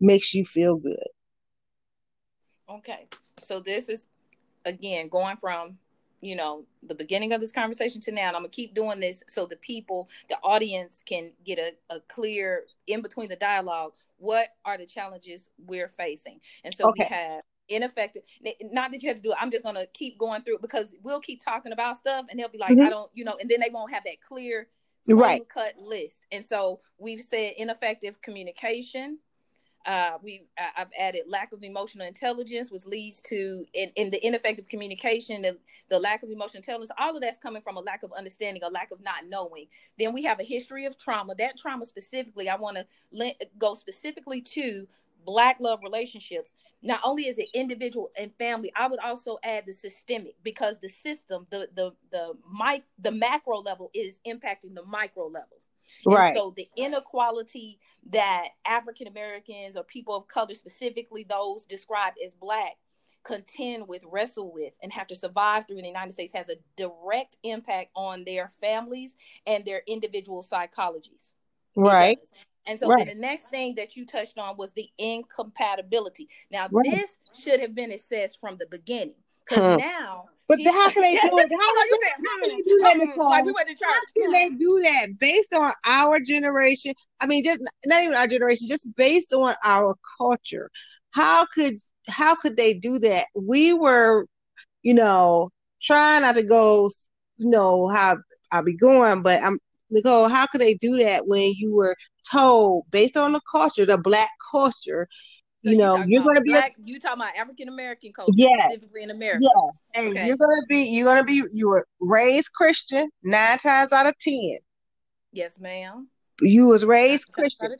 makes 0.00 0.34
you 0.34 0.44
feel 0.44 0.76
good. 0.76 1.06
Okay, 2.68 3.06
so 3.38 3.60
this 3.60 3.88
is 3.88 4.08
again 4.64 5.08
going 5.08 5.36
from 5.36 5.78
you 6.22 6.36
know 6.36 6.64
the 6.84 6.94
beginning 6.94 7.32
of 7.32 7.40
this 7.40 7.52
conversation 7.52 8.00
to 8.00 8.12
now 8.12 8.28
and 8.28 8.36
i'm 8.36 8.42
gonna 8.42 8.48
keep 8.48 8.74
doing 8.74 9.00
this 9.00 9.22
so 9.28 9.44
the 9.44 9.56
people 9.56 10.08
the 10.28 10.36
audience 10.42 11.02
can 11.04 11.32
get 11.44 11.58
a, 11.58 11.72
a 11.94 12.00
clear 12.08 12.64
in 12.86 13.02
between 13.02 13.28
the 13.28 13.36
dialogue 13.36 13.92
what 14.16 14.48
are 14.64 14.78
the 14.78 14.86
challenges 14.86 15.50
we're 15.66 15.88
facing 15.88 16.40
and 16.64 16.72
so 16.72 16.88
okay. 16.88 17.06
we 17.10 17.16
have 17.16 17.42
ineffective 17.68 18.22
not 18.62 18.90
that 18.90 19.02
you 19.02 19.08
have 19.08 19.16
to 19.16 19.22
do 19.22 19.30
it 19.30 19.36
i'm 19.40 19.50
just 19.50 19.64
gonna 19.64 19.86
keep 19.92 20.16
going 20.18 20.42
through 20.42 20.56
it 20.56 20.62
because 20.62 20.88
we'll 21.02 21.20
keep 21.20 21.44
talking 21.44 21.72
about 21.72 21.96
stuff 21.96 22.24
and 22.30 22.38
they'll 22.38 22.48
be 22.48 22.58
like 22.58 22.72
mm-hmm. 22.72 22.86
i 22.86 22.90
don't 22.90 23.10
you 23.14 23.24
know 23.24 23.36
and 23.40 23.50
then 23.50 23.60
they 23.60 23.70
won't 23.70 23.92
have 23.92 24.04
that 24.04 24.20
clear 24.20 24.68
right 25.08 25.48
cut 25.48 25.74
list 25.78 26.22
and 26.30 26.44
so 26.44 26.80
we've 26.98 27.20
said 27.20 27.52
ineffective 27.56 28.20
communication 28.22 29.18
uh, 29.86 30.18
we 30.22 30.44
I've 30.76 30.90
added 30.98 31.24
lack 31.28 31.52
of 31.52 31.64
emotional 31.64 32.06
intelligence, 32.06 32.70
which 32.70 32.86
leads 32.86 33.22
to 33.22 33.66
in, 33.74 33.90
in 33.96 34.10
the 34.10 34.24
ineffective 34.26 34.68
communication, 34.68 35.42
the, 35.42 35.58
the 35.90 35.98
lack 35.98 36.22
of 36.22 36.30
emotional 36.30 36.58
intelligence. 36.58 36.90
All 36.98 37.16
of 37.16 37.22
that's 37.22 37.38
coming 37.38 37.62
from 37.62 37.76
a 37.78 37.80
lack 37.80 38.04
of 38.04 38.12
understanding, 38.12 38.62
a 38.64 38.70
lack 38.70 38.92
of 38.92 39.02
not 39.02 39.26
knowing. 39.28 39.66
Then 39.98 40.14
we 40.14 40.24
have 40.24 40.40
a 40.40 40.44
history 40.44 40.86
of 40.86 40.98
trauma. 40.98 41.34
That 41.36 41.58
trauma 41.58 41.84
specifically, 41.86 42.48
I 42.48 42.56
want 42.56 42.78
to 42.78 42.86
le- 43.12 43.34
go 43.58 43.74
specifically 43.74 44.42
to 44.42 44.88
black 45.26 45.58
love 45.60 45.80
relationships. 45.84 46.54
Not 46.82 47.00
only 47.04 47.24
is 47.24 47.38
it 47.38 47.50
individual 47.54 48.10
and 48.18 48.32
family, 48.38 48.72
I 48.76 48.88
would 48.88 49.00
also 49.00 49.38
add 49.44 49.64
the 49.66 49.74
systemic 49.74 50.36
because 50.44 50.80
the 50.80 50.88
system, 50.90 51.46
the 51.50 51.68
the 51.74 51.92
the 52.12 52.34
mic, 52.52 52.84
the 53.00 53.12
macro 53.12 53.58
level 53.60 53.90
is 53.94 54.20
impacting 54.28 54.74
the 54.76 54.84
micro 54.86 55.26
level. 55.26 55.61
Right. 56.06 56.28
And 56.28 56.36
so 56.36 56.54
the 56.56 56.68
inequality 56.76 57.78
that 58.10 58.48
African 58.66 59.06
Americans 59.06 59.76
or 59.76 59.84
people 59.84 60.16
of 60.16 60.28
color, 60.28 60.54
specifically 60.54 61.24
those 61.28 61.64
described 61.64 62.18
as 62.24 62.32
black, 62.32 62.76
contend 63.24 63.86
with, 63.86 64.02
wrestle 64.10 64.52
with, 64.52 64.72
and 64.82 64.92
have 64.92 65.06
to 65.06 65.16
survive 65.16 65.66
through 65.66 65.76
in 65.76 65.82
the 65.82 65.88
United 65.88 66.12
States 66.12 66.32
has 66.34 66.48
a 66.48 66.56
direct 66.76 67.36
impact 67.44 67.90
on 67.94 68.24
their 68.24 68.48
families 68.60 69.16
and 69.46 69.64
their 69.64 69.82
individual 69.86 70.42
psychologies. 70.42 71.32
Right. 71.76 72.18
And 72.66 72.78
so 72.78 72.88
right. 72.88 73.06
the 73.06 73.14
next 73.14 73.50
thing 73.50 73.74
that 73.76 73.96
you 73.96 74.06
touched 74.06 74.38
on 74.38 74.56
was 74.56 74.72
the 74.72 74.88
incompatibility. 74.98 76.28
Now, 76.50 76.68
right. 76.70 76.84
this 76.84 77.18
should 77.38 77.60
have 77.60 77.74
been 77.74 77.92
assessed 77.92 78.40
from 78.40 78.56
the 78.58 78.66
beginning 78.70 79.14
because 79.48 79.74
hmm. 79.74 79.80
now 79.80 80.26
but 80.52 80.58
he, 80.58 80.66
how 80.66 80.90
can 80.90 81.02
they 81.02 81.14
do 81.14 81.38
it? 81.38 81.48
How, 81.50 81.58
how, 81.58 81.74
how 82.26 82.40
can 82.40 82.50
they 82.50 82.62
do 82.62 82.78
that, 82.82 82.96
Nicole? 82.98 83.30
Like 83.30 83.44
we 83.44 83.52
went 83.52 83.68
to 83.68 83.74
church. 83.74 83.88
How 83.90 84.22
can 84.22 84.32
they 84.32 84.50
do 84.50 84.80
that 84.82 85.18
based 85.18 85.54
on 85.54 85.72
our 85.86 86.20
generation? 86.20 86.92
I 87.20 87.26
mean, 87.26 87.42
just 87.42 87.60
not 87.86 88.02
even 88.02 88.14
our 88.14 88.26
generation, 88.26 88.68
just 88.68 88.94
based 88.96 89.32
on 89.32 89.54
our 89.64 89.96
culture. 90.18 90.70
How 91.12 91.46
could 91.46 91.76
how 92.06 92.34
could 92.34 92.56
they 92.56 92.74
do 92.74 92.98
that? 92.98 93.26
We 93.34 93.72
were, 93.72 94.26
you 94.82 94.94
know, 94.94 95.50
trying 95.80 96.22
not 96.22 96.36
to 96.36 96.42
go, 96.42 96.90
you 97.38 97.50
know, 97.50 97.88
how 97.88 98.18
I'll 98.50 98.62
be 98.62 98.76
going, 98.76 99.22
but 99.22 99.42
I'm 99.42 99.58
Nicole, 99.90 100.28
how 100.28 100.46
could 100.46 100.60
they 100.60 100.74
do 100.74 100.98
that 100.98 101.26
when 101.26 101.52
you 101.54 101.74
were 101.74 101.96
told 102.30 102.84
based 102.90 103.16
on 103.16 103.32
the 103.32 103.40
culture, 103.50 103.84
the 103.84 103.98
black 103.98 104.30
culture, 104.50 105.06
so 105.64 105.70
you 105.70 105.78
know, 105.78 106.02
you're 106.06 106.22
going 106.22 106.36
to 106.36 106.42
be 106.42 106.50
black, 106.50 106.74
a, 106.76 106.82
you 106.84 106.98
talking 106.98 107.22
about 107.22 107.36
African 107.36 107.68
American 107.68 108.12
culture, 108.12 108.32
yes, 108.34 108.64
specifically 108.64 109.04
in 109.04 109.10
America. 109.10 109.42
Yes, 109.42 109.82
and 109.94 110.08
okay. 110.08 110.26
you're 110.26 110.36
going 110.36 110.60
to 110.60 110.66
be 110.68 110.90
you're 110.90 111.04
going 111.04 111.18
to 111.18 111.24
be 111.24 111.42
you 111.52 111.68
were 111.68 111.86
raised 112.00 112.50
Christian 112.52 113.08
nine 113.22 113.58
times 113.58 113.92
out 113.92 114.06
of 114.06 114.14
ten. 114.18 114.58
Yes, 115.32 115.60
ma'am. 115.60 116.08
You 116.40 116.66
was 116.66 116.84
raised 116.84 117.28
nine 117.28 117.42
Christian. 117.42 117.76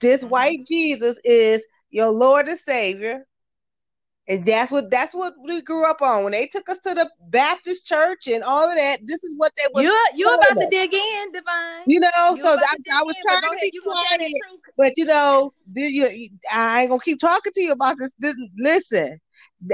This 0.00 0.20
mm-hmm. 0.20 0.28
white 0.28 0.58
Jesus 0.68 1.18
is 1.24 1.66
your 1.90 2.10
Lord 2.10 2.46
and 2.48 2.58
Savior. 2.58 3.24
And 4.26 4.46
that's 4.46 4.72
what 4.72 4.90
that's 4.90 5.14
what 5.14 5.34
we 5.44 5.60
grew 5.60 5.84
up 5.84 6.00
on. 6.00 6.24
When 6.24 6.32
they 6.32 6.46
took 6.46 6.68
us 6.70 6.78
to 6.80 6.94
the 6.94 7.10
Baptist 7.28 7.86
church 7.86 8.26
and 8.26 8.42
all 8.42 8.70
of 8.70 8.76
that, 8.76 9.00
this 9.04 9.22
is 9.22 9.34
what 9.36 9.52
they 9.56 9.64
was. 9.74 9.82
You 9.82 10.06
you 10.16 10.32
about 10.32 10.60
to 10.60 10.66
dig 10.70 10.94
in, 10.94 11.32
Dvine. 11.32 11.82
You 11.86 12.00
know, 12.00 12.08
you 12.34 12.42
so 12.42 12.48
I, 12.48 12.76
I, 12.94 13.02
was 13.02 13.14
in, 13.16 13.22
trying 13.28 13.42
to 13.42 13.58
be 13.60 13.80
quiet, 13.82 14.32
but 14.78 14.92
you 14.96 15.04
know, 15.04 15.52
you, 15.74 16.28
I 16.50 16.82
ain't 16.82 16.88
gonna 16.88 17.02
keep 17.04 17.20
talking 17.20 17.52
to 17.52 17.60
you 17.60 17.72
about 17.72 17.96
this. 17.98 18.12
this. 18.18 18.34
Listen, 18.56 19.20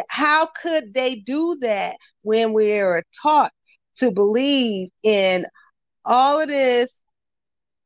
how 0.09 0.49
could 0.61 0.95
they 0.95 1.17
do 1.17 1.57
that 1.61 1.97
when 2.23 2.53
we're 2.53 3.05
taught 3.23 3.53
to 3.97 4.11
believe 4.11 4.89
in 5.05 5.47
all 6.05 6.41
of 6.41 6.49
this 6.49 6.91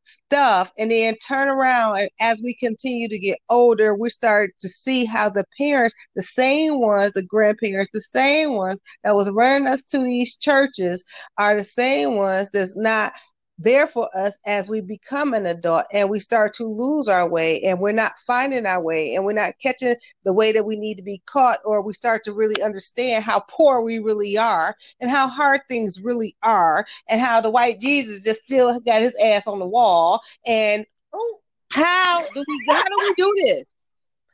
stuff 0.04 0.70
and 0.78 0.90
then 0.90 1.14
turn 1.16 1.49
around 1.49 1.99
and 1.99 2.08
as 2.20 2.40
we 2.42 2.54
continue 2.54 3.08
to 3.08 3.18
get 3.18 3.38
older 3.50 3.94
we 3.94 4.11
start 4.11 4.50
to 4.61 4.68
see 4.68 5.04
how 5.04 5.28
the 5.28 5.44
parents 5.58 5.94
the 6.14 6.23
same 6.23 6.80
ones 6.80 7.12
the 7.12 7.23
grandparents 7.23 7.90
the 7.92 8.00
same 8.00 8.54
ones 8.54 8.78
that 9.02 9.14
was 9.14 9.30
running 9.30 9.66
us 9.66 9.82
to 9.84 9.99
these 9.99 10.37
churches 10.37 11.04
are 11.38 11.56
the 11.56 11.64
same 11.64 12.16
ones 12.16 12.49
that's 12.52 12.76
not 12.76 13.12
there 13.58 13.87
for 13.87 14.08
us 14.16 14.38
as 14.46 14.68
we 14.68 14.80
become 14.80 15.32
an 15.32 15.46
adult 15.46 15.84
and 15.92 16.11
we 16.11 16.18
start 16.18 16.54
to 16.54 16.64
lose 16.64 17.08
our 17.08 17.28
way 17.28 17.62
and 17.62 17.78
we're 17.78 17.92
not 17.92 18.18
finding 18.18 18.66
our 18.66 18.82
way 18.82 19.14
and 19.14 19.25
we're 19.25 19.32
not 19.32 19.54
catching 19.62 19.94
the 20.25 20.32
way 20.32 20.50
that 20.52 20.66
we 20.66 20.76
need 20.76 20.96
to 20.96 21.02
be 21.02 21.23
caught 21.26 21.58
or 21.64 21.80
we 21.80 21.92
start 21.92 22.25
to 22.25 22.32
really 22.32 22.61
understand 22.62 23.23
how 23.23 23.40
poor 23.49 23.82
we 23.82 23.99
really 23.99 24.37
are 24.37 24.75
and 25.00 25.11
how 25.11 25.28
hard 25.28 25.61
things 25.68 26.00
really 26.00 26.37
are 26.42 26.84
and 27.08 27.20
how 27.20 27.40
the 27.40 27.50
white 27.50 27.78
Jesus 27.80 28.25
just 28.25 28.42
still 28.42 28.80
got 28.80 29.02
his 29.02 29.14
ass 29.23 29.46
on 29.46 29.61
the 29.61 29.66
wall 29.66 30.20
and 30.44 30.84
oh, 31.12 31.40
how 31.70 32.25
do 32.34 32.44
we 32.46 32.66
how 32.68 32.82
do 32.82 32.96
we 32.99 33.14
do 33.16 33.32
this? 33.42 33.62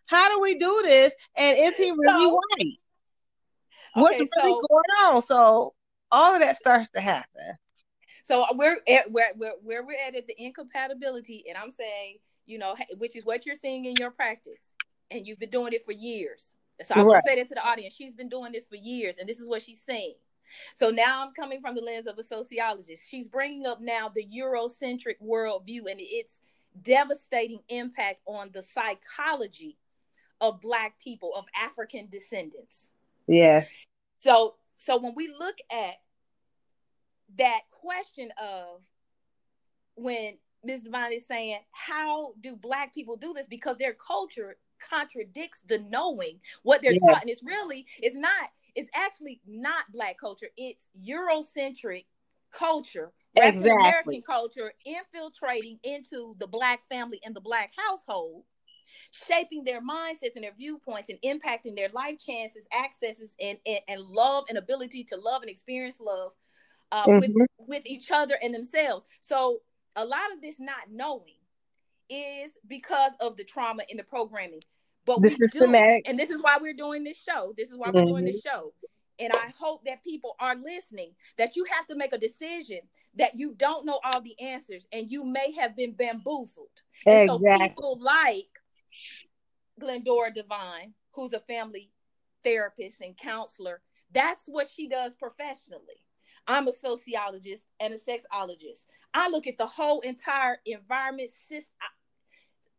How 0.06 0.34
do 0.34 0.40
we 0.40 0.58
do 0.58 0.82
this? 0.84 1.14
And 1.36 1.56
is 1.58 1.76
he 1.76 1.92
really 1.92 2.24
so, 2.24 2.28
white? 2.30 2.74
What's 3.94 4.20
okay, 4.20 4.28
really 4.36 4.52
so, 4.52 4.66
going 4.68 5.14
on? 5.14 5.22
So 5.22 5.74
all 6.10 6.34
of 6.34 6.40
that 6.40 6.56
starts 6.56 6.90
to 6.90 7.00
happen. 7.00 7.56
So 8.30 8.46
we're 8.54 8.76
at 8.86 9.10
where, 9.10 9.32
where, 9.36 9.54
where 9.60 9.84
we're 9.84 9.98
at 10.06 10.14
at 10.14 10.28
the 10.28 10.40
incompatibility, 10.40 11.42
and 11.48 11.58
I'm 11.58 11.72
saying, 11.72 12.18
you 12.46 12.58
know, 12.58 12.76
which 12.98 13.16
is 13.16 13.24
what 13.24 13.44
you're 13.44 13.56
seeing 13.56 13.86
in 13.86 13.96
your 13.98 14.12
practice, 14.12 14.72
and 15.10 15.26
you've 15.26 15.40
been 15.40 15.50
doing 15.50 15.72
it 15.72 15.84
for 15.84 15.90
years. 15.90 16.54
So 16.84 16.94
I'm 16.94 17.06
right. 17.06 17.14
gonna 17.14 17.22
say 17.22 17.34
that 17.40 17.48
to 17.48 17.56
the 17.56 17.66
audience. 17.66 17.92
She's 17.92 18.14
been 18.14 18.28
doing 18.28 18.52
this 18.52 18.68
for 18.68 18.76
years, 18.76 19.18
and 19.18 19.28
this 19.28 19.40
is 19.40 19.48
what 19.48 19.62
she's 19.62 19.82
saying. 19.82 20.14
So 20.74 20.90
now 20.90 21.26
I'm 21.26 21.32
coming 21.32 21.60
from 21.60 21.74
the 21.74 21.80
lens 21.80 22.06
of 22.06 22.18
a 22.18 22.22
sociologist. 22.22 23.02
She's 23.10 23.26
bringing 23.26 23.66
up 23.66 23.80
now 23.80 24.12
the 24.14 24.24
Eurocentric 24.24 25.16
worldview 25.20 25.90
and 25.90 25.98
its 25.98 26.40
devastating 26.82 27.62
impact 27.68 28.20
on 28.26 28.50
the 28.54 28.62
psychology 28.62 29.76
of 30.40 30.60
Black 30.60 31.00
people 31.02 31.32
of 31.34 31.46
African 31.60 32.06
descendants. 32.08 32.92
Yes. 33.26 33.76
So 34.20 34.54
so 34.76 35.00
when 35.00 35.14
we 35.16 35.34
look 35.36 35.56
at 35.72 35.94
that 37.38 37.60
question 37.70 38.30
of 38.40 38.80
when 39.94 40.38
Ms. 40.64 40.84
Dvine 40.84 41.14
is 41.14 41.26
saying, 41.26 41.58
how 41.72 42.34
do 42.40 42.56
black 42.56 42.94
people 42.94 43.16
do 43.16 43.32
this? 43.34 43.46
Because 43.46 43.76
their 43.78 43.94
culture 43.94 44.56
contradicts 44.88 45.62
the 45.68 45.78
knowing 45.90 46.40
what 46.62 46.82
they're 46.82 46.92
yes. 46.92 47.02
taught. 47.02 47.20
And 47.22 47.30
it's 47.30 47.42
really, 47.42 47.86
it's 47.98 48.16
not, 48.16 48.50
it's 48.74 48.90
actually 48.94 49.40
not 49.46 49.84
black 49.92 50.18
culture. 50.18 50.48
It's 50.56 50.88
Eurocentric 50.98 52.04
culture, 52.52 53.12
exactly. 53.36 53.70
American 53.70 54.22
culture 54.22 54.72
infiltrating 54.84 55.78
into 55.82 56.34
the 56.38 56.46
black 56.46 56.80
family 56.88 57.20
and 57.24 57.34
the 57.34 57.40
black 57.40 57.72
household, 57.76 58.44
shaping 59.10 59.64
their 59.64 59.80
mindsets 59.80 60.34
and 60.34 60.44
their 60.44 60.54
viewpoints 60.56 61.10
and 61.10 61.18
impacting 61.24 61.76
their 61.76 61.88
life 61.90 62.18
chances, 62.18 62.66
accesses, 62.76 63.34
and, 63.40 63.58
and, 63.66 63.80
and 63.88 64.02
love 64.02 64.44
and 64.48 64.58
ability 64.58 65.04
to 65.04 65.16
love 65.16 65.42
and 65.42 65.50
experience 65.50 66.00
love 66.00 66.32
uh, 66.92 67.04
mm-hmm. 67.04 67.32
with 67.34 67.48
with 67.58 67.86
each 67.86 68.10
other 68.10 68.36
and 68.42 68.54
themselves. 68.54 69.04
So 69.20 69.60
a 69.96 70.04
lot 70.04 70.32
of 70.34 70.40
this 70.40 70.58
not 70.58 70.90
knowing 70.90 71.34
is 72.08 72.52
because 72.68 73.12
of 73.20 73.36
the 73.36 73.44
trauma 73.44 73.82
in 73.88 73.96
the 73.96 74.04
programming. 74.04 74.60
But 75.06 75.22
the 75.22 75.30
systematic, 75.30 76.04
do, 76.04 76.10
and 76.10 76.18
this 76.18 76.30
is 76.30 76.42
why 76.42 76.58
we're 76.60 76.74
doing 76.74 77.04
this 77.04 77.16
show. 77.16 77.54
This 77.56 77.70
is 77.70 77.76
why 77.76 77.88
mm-hmm. 77.88 77.98
we're 77.98 78.06
doing 78.06 78.24
this 78.24 78.42
mm-hmm. 78.44 78.58
show. 78.58 78.72
And 79.18 79.32
I 79.32 79.50
hope 79.58 79.84
that 79.84 80.02
people 80.02 80.34
are 80.40 80.56
listening. 80.56 81.12
That 81.38 81.56
you 81.56 81.64
have 81.70 81.86
to 81.86 81.96
make 81.96 82.12
a 82.12 82.18
decision 82.18 82.80
that 83.16 83.32
you 83.34 83.54
don't 83.56 83.86
know 83.86 84.00
all 84.04 84.20
the 84.20 84.38
answers, 84.40 84.86
and 84.92 85.10
you 85.10 85.24
may 85.24 85.52
have 85.58 85.76
been 85.76 85.92
bamboozled. 85.92 86.68
And 87.06 87.30
exactly. 87.30 87.48
so 87.50 87.68
people 87.68 87.98
like 88.00 88.48
Glendora 89.78 90.32
Dvine, 90.32 90.92
who's 91.12 91.32
a 91.32 91.40
family 91.40 91.90
therapist 92.44 93.00
and 93.00 93.16
counselor, 93.16 93.80
that's 94.12 94.44
what 94.46 94.68
she 94.70 94.88
does 94.88 95.14
professionally. 95.14 96.04
I'm 96.50 96.68
a 96.68 96.72
sociologist 96.72 97.66
and 97.78 97.94
a 97.94 97.98
sexologist. 97.98 98.86
I 99.14 99.28
look 99.28 99.46
at 99.46 99.56
the 99.58 99.66
whole 99.66 100.00
entire 100.00 100.58
environment. 100.66 101.30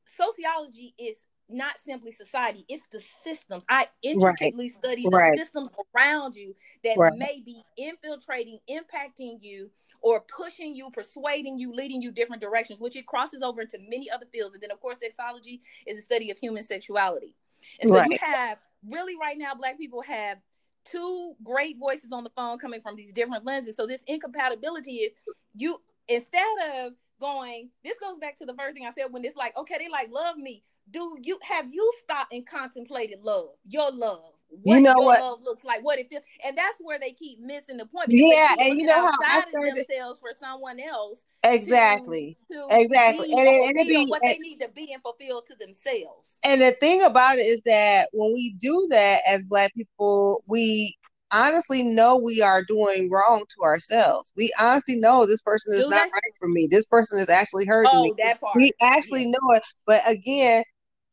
Sociology 0.06 0.94
is 0.98 1.18
not 1.50 1.80
simply 1.80 2.12
society, 2.12 2.66
it's 2.70 2.88
the 2.88 3.00
systems. 3.00 3.66
I 3.70 3.88
intricately 4.02 4.66
right. 4.66 4.72
study 4.72 5.04
the 5.04 5.10
right. 5.10 5.38
systems 5.38 5.70
around 5.96 6.36
you 6.36 6.56
that 6.84 6.98
right. 6.98 7.14
may 7.18 7.42
be 7.46 7.62
infiltrating, 7.78 8.60
impacting 8.70 9.40
you, 9.42 9.70
or 10.02 10.22
pushing 10.36 10.74
you, 10.74 10.90
persuading 10.90 11.60
you, 11.60 11.74
leading 11.74 12.02
you 12.02 12.12
different 12.12 12.42
directions, 12.42 12.80
which 12.80 12.96
it 12.96 13.06
crosses 13.06 13.44
over 13.44 13.62
into 13.62 13.78
many 13.88 14.10
other 14.10 14.26
fields. 14.32 14.54
And 14.54 14.64
then, 14.64 14.72
of 14.72 14.80
course, 14.80 15.00
sexology 15.00 15.60
is 15.86 16.00
a 16.00 16.02
study 16.02 16.32
of 16.32 16.38
human 16.38 16.64
sexuality. 16.64 17.36
And 17.80 17.90
so 17.90 18.04
you 18.10 18.18
have 18.20 18.58
really 18.90 19.16
right 19.20 19.38
now, 19.38 19.54
Black 19.54 19.78
people 19.78 20.02
have 20.02 20.40
two 20.86 21.36
great 21.44 21.78
voices 21.78 22.12
on 22.12 22.24
the 22.24 22.30
phone 22.32 22.58
coming 22.58 22.82
from 22.82 22.96
these 22.96 23.14
different 23.14 23.46
lenses. 23.46 23.76
So 23.76 23.88
this 23.88 24.04
incompatibility 24.08 24.98
is 24.98 25.14
you 25.56 25.78
instead 26.08 26.44
of 26.76 26.94
going, 27.20 27.70
this 27.84 28.00
goes 28.00 28.18
back 28.20 28.36
to 28.38 28.46
the 28.46 28.56
first 28.56 28.76
thing 28.76 28.86
I 28.86 28.92
said 28.92 29.12
when 29.12 29.24
it's 29.24 29.36
like, 29.36 29.56
okay, 29.58 29.76
they 29.78 29.90
like 29.90 30.10
love 30.12 30.38
me. 30.38 30.64
Do 30.90 31.18
you 31.22 31.40
have 31.44 31.68
you 31.72 31.92
stopped 32.02 32.34
and 32.34 32.46
contemplated 32.46 33.20
love, 33.22 33.50
your 33.68 33.92
love? 33.92 34.34
What 34.64 34.76
you 34.76 34.82
know 34.82 34.96
what? 34.96 35.22
love 35.22 35.40
looks 35.44 35.64
like, 35.64 35.84
what 35.84 35.98
it 35.98 36.10
feels, 36.10 36.24
and 36.46 36.58
that's 36.58 36.80
where 36.82 37.00
they 37.00 37.14
keep 37.14 37.40
missing 37.40 37.78
the 37.78 37.86
point. 37.86 38.08
Yeah, 38.10 38.56
and 38.60 38.78
you 38.78 38.86
know 38.86 39.02
how 39.02 39.12
I 39.26 39.46
started 39.50 39.76
themselves 39.76 40.20
for 40.20 40.32
someone 40.38 40.80
else. 40.80 41.26
Exactly. 41.44 42.38
To, 42.52 42.68
to 42.70 42.82
exactly. 42.82 43.32
and, 43.32 43.48
it, 43.48 43.76
and 43.76 43.88
be, 43.88 44.06
what 44.08 44.22
and, 44.24 44.32
they 44.32 44.38
need 44.38 44.60
to 44.60 44.70
be 44.70 44.94
and 44.94 45.02
fulfill 45.02 45.42
to 45.44 45.56
themselves. 45.56 46.40
And 46.44 46.62
the 46.62 46.72
thing 46.72 47.02
about 47.02 47.38
it 47.38 47.44
is 47.44 47.62
that 47.66 48.10
when 48.12 48.34
we 48.34 48.56
do 48.60 48.88
that 48.92 49.22
as 49.28 49.44
Black 49.46 49.74
people, 49.74 50.44
we 50.48 50.98
honestly 51.32 51.82
know 51.84 52.18
we 52.18 52.42
are 52.42 52.64
doing 52.64 53.10
wrong 53.10 53.44
to 53.56 53.64
ourselves. 53.64 54.32
We 54.36 54.54
honestly 54.60 54.98
know 54.98 55.26
this 55.26 55.42
person 55.42 55.74
is 55.74 55.86
Do 55.86 55.90
not 55.90 56.04
right 56.04 56.34
for 56.38 56.48
me. 56.48 56.68
This 56.70 56.86
person 56.86 57.20
is 57.20 57.30
actually 57.30 57.66
hurting 57.66 57.92
oh, 57.94 58.04
me. 58.04 58.14
That 58.22 58.42
part. 58.42 58.56
We 58.56 58.72
actually 58.82 59.24
yeah. 59.24 59.32
know 59.32 59.56
it. 59.56 59.64
But 59.86 60.02
again, 60.06 60.64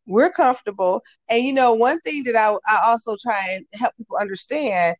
we're 0.08 0.30
comfortable. 0.30 1.02
And 1.30 1.44
you 1.44 1.52
know, 1.52 1.74
one 1.74 2.00
thing 2.00 2.24
that 2.24 2.36
I 2.36 2.52
I 2.66 2.80
also 2.86 3.16
try 3.22 3.40
and 3.52 3.66
help 3.74 3.94
people 3.96 4.16
understand 4.18 4.96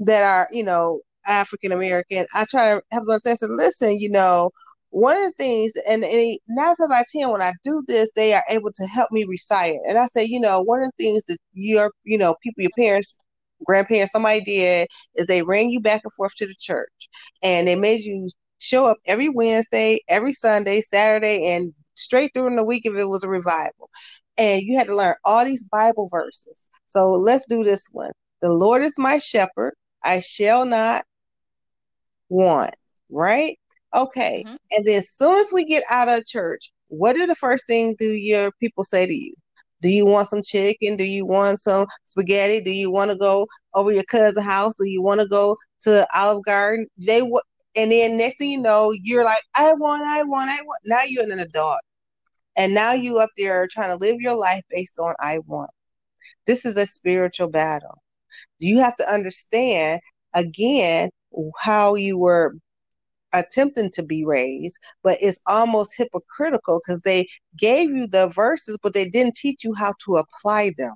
that 0.00 0.22
are, 0.24 0.48
you 0.52 0.64
know, 0.64 1.00
African 1.26 1.72
American, 1.72 2.26
I 2.34 2.46
try 2.50 2.74
to 2.76 2.82
help 2.92 3.06
them 3.06 3.20
understand, 3.24 3.56
listen, 3.56 3.98
you 3.98 4.10
know, 4.10 4.50
one 4.90 5.16
of 5.16 5.24
the 5.24 5.32
things, 5.32 5.72
and, 5.88 6.04
and 6.04 6.38
nine 6.48 6.76
times 6.76 6.92
out 6.92 7.04
of 7.24 7.30
when 7.32 7.42
I 7.42 7.52
do 7.64 7.84
this, 7.88 8.10
they 8.16 8.34
are 8.34 8.44
able 8.48 8.72
to 8.76 8.86
help 8.86 9.10
me 9.12 9.24
recite 9.24 9.74
it. 9.74 9.82
And 9.88 9.98
I 9.98 10.06
say, 10.08 10.24
you 10.24 10.40
know, 10.40 10.62
one 10.62 10.82
of 10.82 10.90
the 10.96 11.04
things 11.04 11.24
that 11.26 11.38
your, 11.54 11.92
you 12.04 12.18
know, 12.18 12.36
people, 12.42 12.62
your 12.62 12.70
parents 12.78 13.18
grandparents, 13.64 14.12
somebody 14.12 14.40
did 14.40 14.88
is 15.16 15.26
they 15.26 15.42
ran 15.42 15.70
you 15.70 15.80
back 15.80 16.02
and 16.04 16.12
forth 16.14 16.34
to 16.36 16.46
the 16.46 16.54
church 16.58 17.08
and 17.42 17.66
they 17.66 17.76
made 17.76 18.00
you 18.00 18.28
show 18.60 18.86
up 18.86 18.98
every 19.06 19.28
Wednesday, 19.28 20.00
every 20.08 20.32
Sunday, 20.32 20.80
Saturday, 20.80 21.52
and 21.52 21.72
straight 21.94 22.32
during 22.34 22.56
the 22.56 22.64
week 22.64 22.82
if 22.86 22.96
it 22.96 23.04
was 23.04 23.24
a 23.24 23.28
revival. 23.28 23.90
And 24.38 24.62
you 24.62 24.78
had 24.78 24.86
to 24.86 24.96
learn 24.96 25.14
all 25.24 25.44
these 25.44 25.64
Bible 25.64 26.08
verses. 26.10 26.68
So 26.86 27.10
let's 27.10 27.46
do 27.48 27.64
this 27.64 27.84
one. 27.92 28.12
The 28.40 28.50
Lord 28.50 28.82
is 28.82 28.96
my 28.96 29.18
shepherd, 29.18 29.74
I 30.04 30.20
shall 30.20 30.64
not 30.64 31.04
want, 32.28 32.74
right? 33.10 33.58
Okay. 33.94 34.44
Mm-hmm. 34.46 34.56
And 34.70 34.86
then 34.86 34.98
as 34.98 35.10
soon 35.10 35.36
as 35.36 35.52
we 35.52 35.64
get 35.64 35.82
out 35.90 36.08
of 36.08 36.24
church, 36.24 36.70
what 36.88 37.14
do 37.14 37.26
the 37.26 37.34
first 37.34 37.66
thing 37.66 37.96
do 37.98 38.06
your 38.06 38.52
people 38.60 38.84
say 38.84 39.06
to 39.06 39.12
you? 39.12 39.34
Do 39.80 39.88
you 39.88 40.04
want 40.04 40.28
some 40.28 40.42
chicken? 40.42 40.96
Do 40.96 41.04
you 41.04 41.24
want 41.24 41.60
some 41.60 41.86
spaghetti? 42.06 42.60
Do 42.60 42.70
you 42.70 42.90
want 42.90 43.10
to 43.10 43.16
go 43.16 43.46
over 43.74 43.92
your 43.92 44.04
cousin's 44.04 44.44
house? 44.44 44.74
Do 44.76 44.88
you 44.88 45.02
want 45.02 45.20
to 45.20 45.28
go 45.28 45.56
to 45.82 46.06
Olive 46.14 46.44
Garden? 46.44 46.86
They 46.98 47.20
w- 47.20 47.40
and 47.76 47.92
then 47.92 48.16
next 48.16 48.38
thing 48.38 48.50
you 48.50 48.60
know, 48.60 48.92
you're 48.92 49.24
like, 49.24 49.42
I 49.54 49.72
want, 49.74 50.02
I 50.02 50.24
want, 50.24 50.50
I 50.50 50.60
want. 50.62 50.80
Now 50.84 51.02
you're 51.06 51.22
an 51.22 51.38
adult, 51.38 51.78
and 52.58 52.74
now 52.74 52.92
you 52.92 53.18
up 53.18 53.30
there 53.38 53.66
trying 53.68 53.96
to 53.96 54.04
live 54.04 54.20
your 54.20 54.34
life 54.34 54.64
based 54.68 54.98
on 54.98 55.14
I 55.20 55.38
want. 55.46 55.70
This 56.44 56.66
is 56.66 56.76
a 56.76 56.86
spiritual 56.86 57.48
battle. 57.48 58.02
You 58.58 58.80
have 58.80 58.96
to 58.96 59.10
understand 59.10 60.00
again 60.34 61.10
how 61.58 61.94
you 61.94 62.18
were 62.18 62.56
attempting 63.32 63.90
to 63.92 64.02
be 64.02 64.24
raised, 64.24 64.76
but 65.02 65.18
it's 65.20 65.40
almost 65.46 65.96
hypocritical 65.96 66.80
because 66.84 67.02
they 67.02 67.28
gave 67.56 67.90
you 67.90 68.08
the 68.08 68.26
verses, 68.28 68.76
but 68.82 68.92
they 68.92 69.08
didn't 69.08 69.36
teach 69.36 69.62
you 69.62 69.72
how 69.74 69.94
to 70.04 70.16
apply 70.16 70.72
them. 70.76 70.94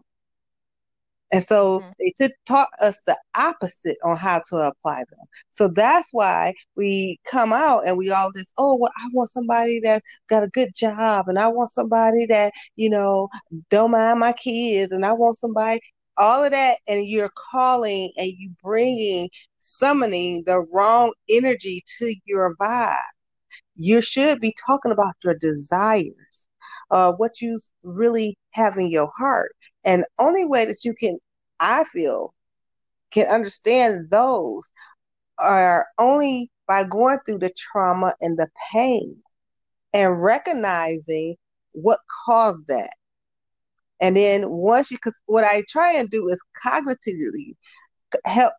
And 1.32 1.42
so 1.42 1.80
mm-hmm. 1.80 1.90
they 1.98 2.12
t- 2.28 2.34
taught 2.46 2.68
us 2.80 3.00
the 3.06 3.16
opposite 3.34 3.96
on 4.04 4.16
how 4.18 4.42
to 4.50 4.56
apply 4.58 4.98
them. 4.98 5.26
So 5.50 5.68
that's 5.68 6.10
why 6.12 6.52
we 6.76 7.18
come 7.26 7.54
out 7.54 7.86
and 7.86 7.96
we 7.96 8.10
all 8.10 8.30
this, 8.34 8.52
oh, 8.58 8.76
well, 8.76 8.92
I 8.96 9.08
want 9.14 9.30
somebody 9.30 9.80
that's 9.82 10.06
got 10.28 10.42
a 10.42 10.48
good 10.48 10.74
job 10.74 11.28
and 11.28 11.38
I 11.38 11.48
want 11.48 11.70
somebody 11.70 12.26
that, 12.26 12.52
you 12.76 12.90
know, 12.90 13.30
don't 13.70 13.92
mind 13.92 14.20
my 14.20 14.34
kids 14.34 14.92
and 14.92 15.06
I 15.06 15.12
want 15.14 15.38
somebody, 15.38 15.80
all 16.18 16.44
of 16.44 16.50
that. 16.52 16.78
And 16.86 17.06
you're 17.06 17.32
calling 17.50 18.12
and 18.18 18.30
you 18.36 18.50
bringing 18.62 19.30
summoning 19.60 20.42
the 20.44 20.60
wrong 20.60 21.12
energy 21.30 21.82
to 21.98 22.14
your 22.26 22.54
vibe. 22.56 22.94
You 23.76 24.02
should 24.02 24.38
be 24.38 24.54
talking 24.66 24.92
about 24.92 25.14
your 25.24 25.34
desires, 25.34 26.46
uh, 26.90 27.12
what 27.14 27.40
you 27.40 27.58
really 27.82 28.36
have 28.50 28.76
in 28.76 28.90
your 28.90 29.10
heart. 29.16 29.52
And 29.84 30.04
only 30.18 30.44
way 30.44 30.64
that 30.66 30.84
you 30.84 30.94
can, 30.94 31.18
I 31.60 31.84
feel, 31.84 32.34
can 33.10 33.26
understand 33.26 34.10
those 34.10 34.70
are 35.38 35.86
only 35.98 36.50
by 36.66 36.84
going 36.84 37.18
through 37.26 37.38
the 37.38 37.52
trauma 37.56 38.14
and 38.20 38.38
the 38.38 38.48
pain 38.72 39.16
and 39.92 40.22
recognizing 40.22 41.36
what 41.72 42.00
caused 42.26 42.66
that. 42.68 42.92
And 44.00 44.16
then 44.16 44.50
once 44.50 44.90
you, 44.90 44.96
because 44.98 45.18
what 45.26 45.44
I 45.44 45.62
try 45.68 45.92
and 45.94 46.10
do 46.10 46.28
is 46.28 46.42
cognitively 46.64 47.56
help 48.24 48.52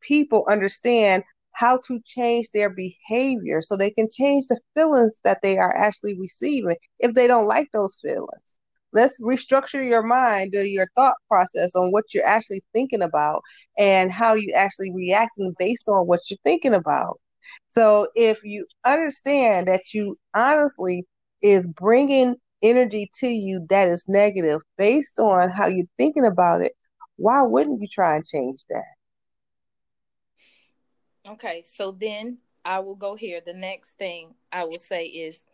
people 0.00 0.46
understand 0.48 1.24
how 1.52 1.78
to 1.86 2.00
change 2.04 2.50
their 2.52 2.70
behavior 2.70 3.60
so 3.62 3.76
they 3.76 3.90
can 3.90 4.08
change 4.10 4.46
the 4.46 4.60
feelings 4.74 5.20
that 5.24 5.40
they 5.42 5.58
are 5.58 5.74
actually 5.74 6.18
receiving 6.18 6.76
if 6.98 7.14
they 7.14 7.26
don't 7.26 7.46
like 7.46 7.68
those 7.72 7.98
feelings. 8.00 8.59
Let's 8.92 9.20
restructure 9.22 9.86
your 9.86 10.02
mind 10.02 10.54
or 10.54 10.64
your 10.64 10.88
thought 10.96 11.16
process 11.28 11.74
on 11.74 11.90
what 11.92 12.12
you're 12.12 12.26
actually 12.26 12.62
thinking 12.72 13.02
about 13.02 13.42
and 13.78 14.10
how 14.10 14.34
you 14.34 14.52
actually 14.54 14.92
reacting 14.92 15.54
based 15.58 15.88
on 15.88 16.06
what 16.06 16.20
you're 16.28 16.38
thinking 16.44 16.74
about. 16.74 17.20
So 17.68 18.08
if 18.14 18.42
you 18.44 18.66
understand 18.84 19.68
that 19.68 19.94
you 19.94 20.18
honestly 20.34 21.04
is 21.42 21.68
bringing 21.68 22.36
energy 22.62 23.10
to 23.14 23.28
you 23.28 23.66
that 23.70 23.88
is 23.88 24.04
negative 24.08 24.60
based 24.76 25.18
on 25.18 25.50
how 25.50 25.66
you're 25.68 25.86
thinking 25.96 26.26
about 26.26 26.62
it, 26.62 26.72
why 27.16 27.42
wouldn't 27.42 27.80
you 27.80 27.88
try 27.88 28.16
and 28.16 28.24
change 28.24 28.64
that? 28.68 28.84
Okay, 31.28 31.62
so 31.64 31.92
then 31.92 32.38
I 32.64 32.80
will 32.80 32.94
go 32.94 33.14
here. 33.14 33.40
The 33.44 33.52
next 33.52 33.98
thing 33.98 34.34
I 34.50 34.64
will 34.64 34.78
say 34.78 35.04
is 35.04 35.46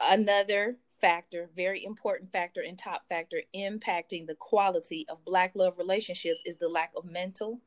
another 0.00 0.76
factor, 1.02 1.50
very 1.54 1.84
important 1.84 2.32
factor 2.32 2.62
and 2.62 2.78
top 2.78 3.06
factor 3.08 3.42
impacting 3.54 4.26
the 4.26 4.36
quality 4.36 5.04
of 5.10 5.22
Black 5.26 5.52
love 5.54 5.76
relationships 5.76 6.40
is 6.46 6.56
the 6.56 6.68
lack 6.68 6.92
of 6.96 7.04
mental, 7.04 7.60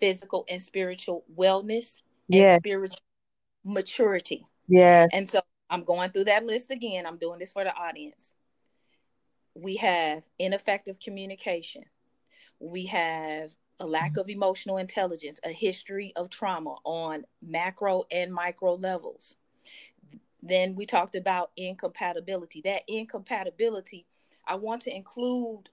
physical, 0.00 0.44
and 0.48 0.60
spiritual 0.60 1.24
wellness 1.38 2.02
yes. 2.28 2.56
and 2.56 2.62
spiritual 2.62 2.98
maturity. 3.64 4.44
Yeah. 4.66 5.06
And 5.12 5.28
so 5.28 5.42
I'm 5.68 5.84
going 5.84 6.10
through 6.10 6.24
that 6.24 6.44
list 6.44 6.70
again. 6.70 7.06
I'm 7.06 7.18
doing 7.18 7.38
this 7.38 7.52
for 7.52 7.62
the 7.62 7.74
audience. 7.74 8.34
We 9.54 9.76
have 9.76 10.24
ineffective 10.38 10.98
communication. 10.98 11.84
We 12.58 12.86
have 12.86 13.52
a 13.80 13.86
lack 13.86 14.16
of 14.16 14.28
emotional 14.28 14.78
intelligence, 14.78 15.40
a 15.44 15.50
history 15.50 16.12
of 16.16 16.30
trauma 16.30 16.76
on 16.84 17.24
macro 17.42 18.04
and 18.10 18.32
micro 18.32 18.74
levels. 18.74 19.36
Then 20.42 20.74
we 20.74 20.86
talked 20.86 21.16
about 21.16 21.50
incompatibility. 21.56 22.60
That 22.62 22.82
incompatibility, 22.88 24.06
I 24.46 24.56
want 24.56 24.82
to 24.82 24.94
include 24.94 25.68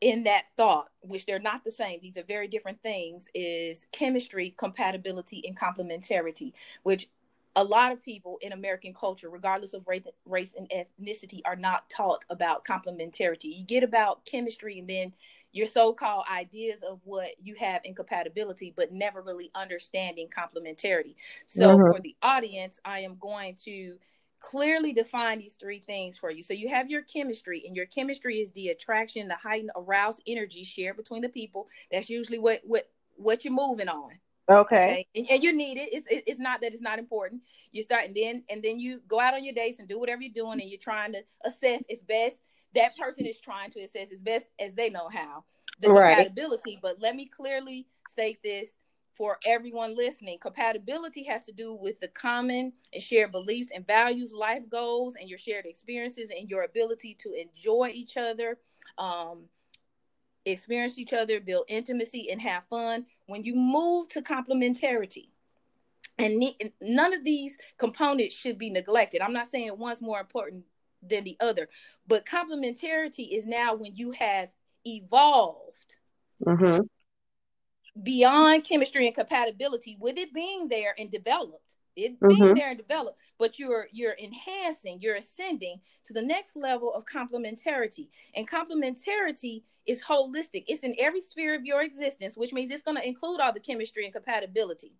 in 0.00 0.24
that 0.24 0.44
thought, 0.56 0.88
which 1.02 1.26
they're 1.26 1.38
not 1.38 1.62
the 1.62 1.70
same, 1.70 2.00
these 2.00 2.16
are 2.16 2.22
very 2.22 2.48
different 2.48 2.82
things, 2.82 3.28
is 3.34 3.86
chemistry, 3.92 4.54
compatibility, 4.56 5.42
and 5.46 5.58
complementarity, 5.58 6.52
which 6.82 7.08
a 7.56 7.64
lot 7.64 7.92
of 7.92 8.02
people 8.02 8.38
in 8.40 8.52
American 8.52 8.94
culture, 8.94 9.28
regardless 9.28 9.74
of 9.74 9.86
race, 10.24 10.54
and 10.54 10.70
ethnicity, 10.70 11.40
are 11.44 11.56
not 11.56 11.90
taught 11.90 12.24
about 12.30 12.64
complementarity. 12.64 13.56
You 13.58 13.64
get 13.64 13.82
about 13.82 14.24
chemistry 14.24 14.78
and 14.78 14.88
then 14.88 15.12
your 15.52 15.66
so-called 15.66 16.24
ideas 16.32 16.82
of 16.82 17.00
what 17.04 17.30
you 17.42 17.54
have 17.56 17.82
incompatibility 17.84 18.72
but 18.76 18.92
never 18.92 19.22
really 19.22 19.50
understanding 19.54 20.28
complementarity. 20.28 21.14
So 21.46 21.68
mm-hmm. 21.68 21.92
for 21.92 22.00
the 22.00 22.16
audience 22.22 22.80
i 22.84 23.00
am 23.00 23.16
going 23.18 23.56
to 23.64 23.96
clearly 24.40 24.92
define 24.92 25.38
these 25.38 25.54
three 25.54 25.78
things 25.78 26.18
for 26.18 26.30
you. 26.30 26.42
So 26.42 26.54
you 26.54 26.68
have 26.68 26.90
your 26.90 27.02
chemistry 27.02 27.62
and 27.66 27.76
your 27.76 27.86
chemistry 27.86 28.38
is 28.38 28.50
the 28.52 28.68
attraction 28.68 29.28
the 29.28 29.34
heightened 29.34 29.70
aroused 29.76 30.22
energy 30.26 30.64
shared 30.64 30.96
between 30.96 31.22
the 31.22 31.28
people. 31.28 31.68
That's 31.92 32.10
usually 32.10 32.38
what 32.38 32.60
what 32.64 32.90
what 33.16 33.44
you're 33.44 33.54
moving 33.54 33.88
on. 33.88 34.12
Okay, 34.50 34.60
okay? 34.60 35.06
And, 35.14 35.30
and, 35.30 35.42
you 35.44 35.52
need 35.52 35.76
it. 35.76 35.90
It's 35.92 36.06
it's 36.10 36.40
not 36.40 36.60
that 36.62 36.72
it's 36.72 36.82
not 36.82 36.98
important. 36.98 37.42
You 37.70 37.82
start 37.82 38.06
and 38.06 38.16
then 38.16 38.42
and 38.50 38.62
then 38.62 38.80
you 38.80 39.00
go 39.06 39.20
out 39.20 39.34
on 39.34 39.44
your 39.44 39.54
dates 39.54 39.78
and 39.78 39.88
do 39.88 40.00
whatever 40.00 40.22
you're 40.22 40.32
doing 40.32 40.60
and 40.60 40.68
you're 40.68 40.80
trying 40.80 41.12
to 41.12 41.20
assess 41.44 41.84
as 41.90 42.00
best 42.00 42.40
that 42.74 42.96
person 42.96 43.26
is 43.26 43.40
trying 43.40 43.70
to 43.72 43.80
assess 43.80 44.08
as 44.12 44.20
best 44.20 44.46
as 44.58 44.74
they 44.74 44.90
know 44.90 45.08
how 45.12 45.44
the 45.80 45.88
right. 45.88 46.16
compatibility. 46.16 46.78
But 46.80 47.00
let 47.00 47.16
me 47.16 47.26
clearly 47.26 47.86
state 48.08 48.42
this 48.42 48.76
for 49.16 49.38
everyone 49.46 49.96
listening. 49.96 50.38
Compatibility 50.40 51.24
has 51.24 51.44
to 51.46 51.52
do 51.52 51.74
with 51.74 52.00
the 52.00 52.08
common 52.08 52.72
and 52.92 53.02
shared 53.02 53.32
beliefs 53.32 53.70
and 53.74 53.86
values, 53.86 54.32
life 54.32 54.62
goals, 54.70 55.16
and 55.18 55.28
your 55.28 55.38
shared 55.38 55.66
experiences 55.66 56.30
and 56.36 56.48
your 56.48 56.62
ability 56.62 57.14
to 57.20 57.32
enjoy 57.32 57.90
each 57.92 58.16
other, 58.16 58.58
um, 58.98 59.44
experience 60.46 60.98
each 60.98 61.12
other, 61.12 61.40
build 61.40 61.64
intimacy, 61.68 62.30
and 62.30 62.40
have 62.40 62.64
fun. 62.70 63.04
When 63.26 63.44
you 63.44 63.54
move 63.54 64.08
to 64.10 64.22
complementarity, 64.22 65.28
and 66.18 66.44
none 66.82 67.14
of 67.14 67.24
these 67.24 67.56
components 67.78 68.34
should 68.34 68.58
be 68.58 68.68
neglected. 68.68 69.22
I'm 69.22 69.32
not 69.32 69.48
saying 69.48 69.70
one's 69.78 70.02
more 70.02 70.20
important 70.20 70.64
than 71.02 71.24
the 71.24 71.36
other. 71.40 71.68
But 72.06 72.26
complementarity 72.26 73.36
is 73.36 73.46
now 73.46 73.74
when 73.74 73.94
you 73.96 74.12
have 74.12 74.48
evolved 74.86 75.96
mm-hmm. 76.46 76.80
beyond 78.02 78.64
chemistry 78.64 79.06
and 79.06 79.14
compatibility, 79.14 79.96
with 80.00 80.16
it 80.16 80.32
being 80.32 80.68
there 80.68 80.94
and 80.98 81.10
developed, 81.10 81.76
it 81.96 82.12
mm-hmm. 82.12 82.28
being 82.28 82.54
there 82.54 82.70
and 82.70 82.78
developed, 82.78 83.18
but 83.38 83.58
you're 83.58 83.88
you're 83.92 84.16
enhancing, 84.22 84.98
you're 85.00 85.16
ascending 85.16 85.80
to 86.04 86.12
the 86.12 86.22
next 86.22 86.56
level 86.56 86.92
of 86.94 87.04
complementarity. 87.04 88.08
And 88.34 88.48
complementarity 88.48 89.62
is 89.86 90.02
holistic. 90.02 90.64
It's 90.68 90.84
in 90.84 90.94
every 90.98 91.20
sphere 91.20 91.54
of 91.54 91.64
your 91.64 91.82
existence, 91.82 92.36
which 92.36 92.52
means 92.52 92.70
it's 92.70 92.82
going 92.82 92.96
to 92.96 93.06
include 93.06 93.40
all 93.40 93.52
the 93.52 93.60
chemistry 93.60 94.04
and 94.04 94.12
compatibility. 94.12 94.92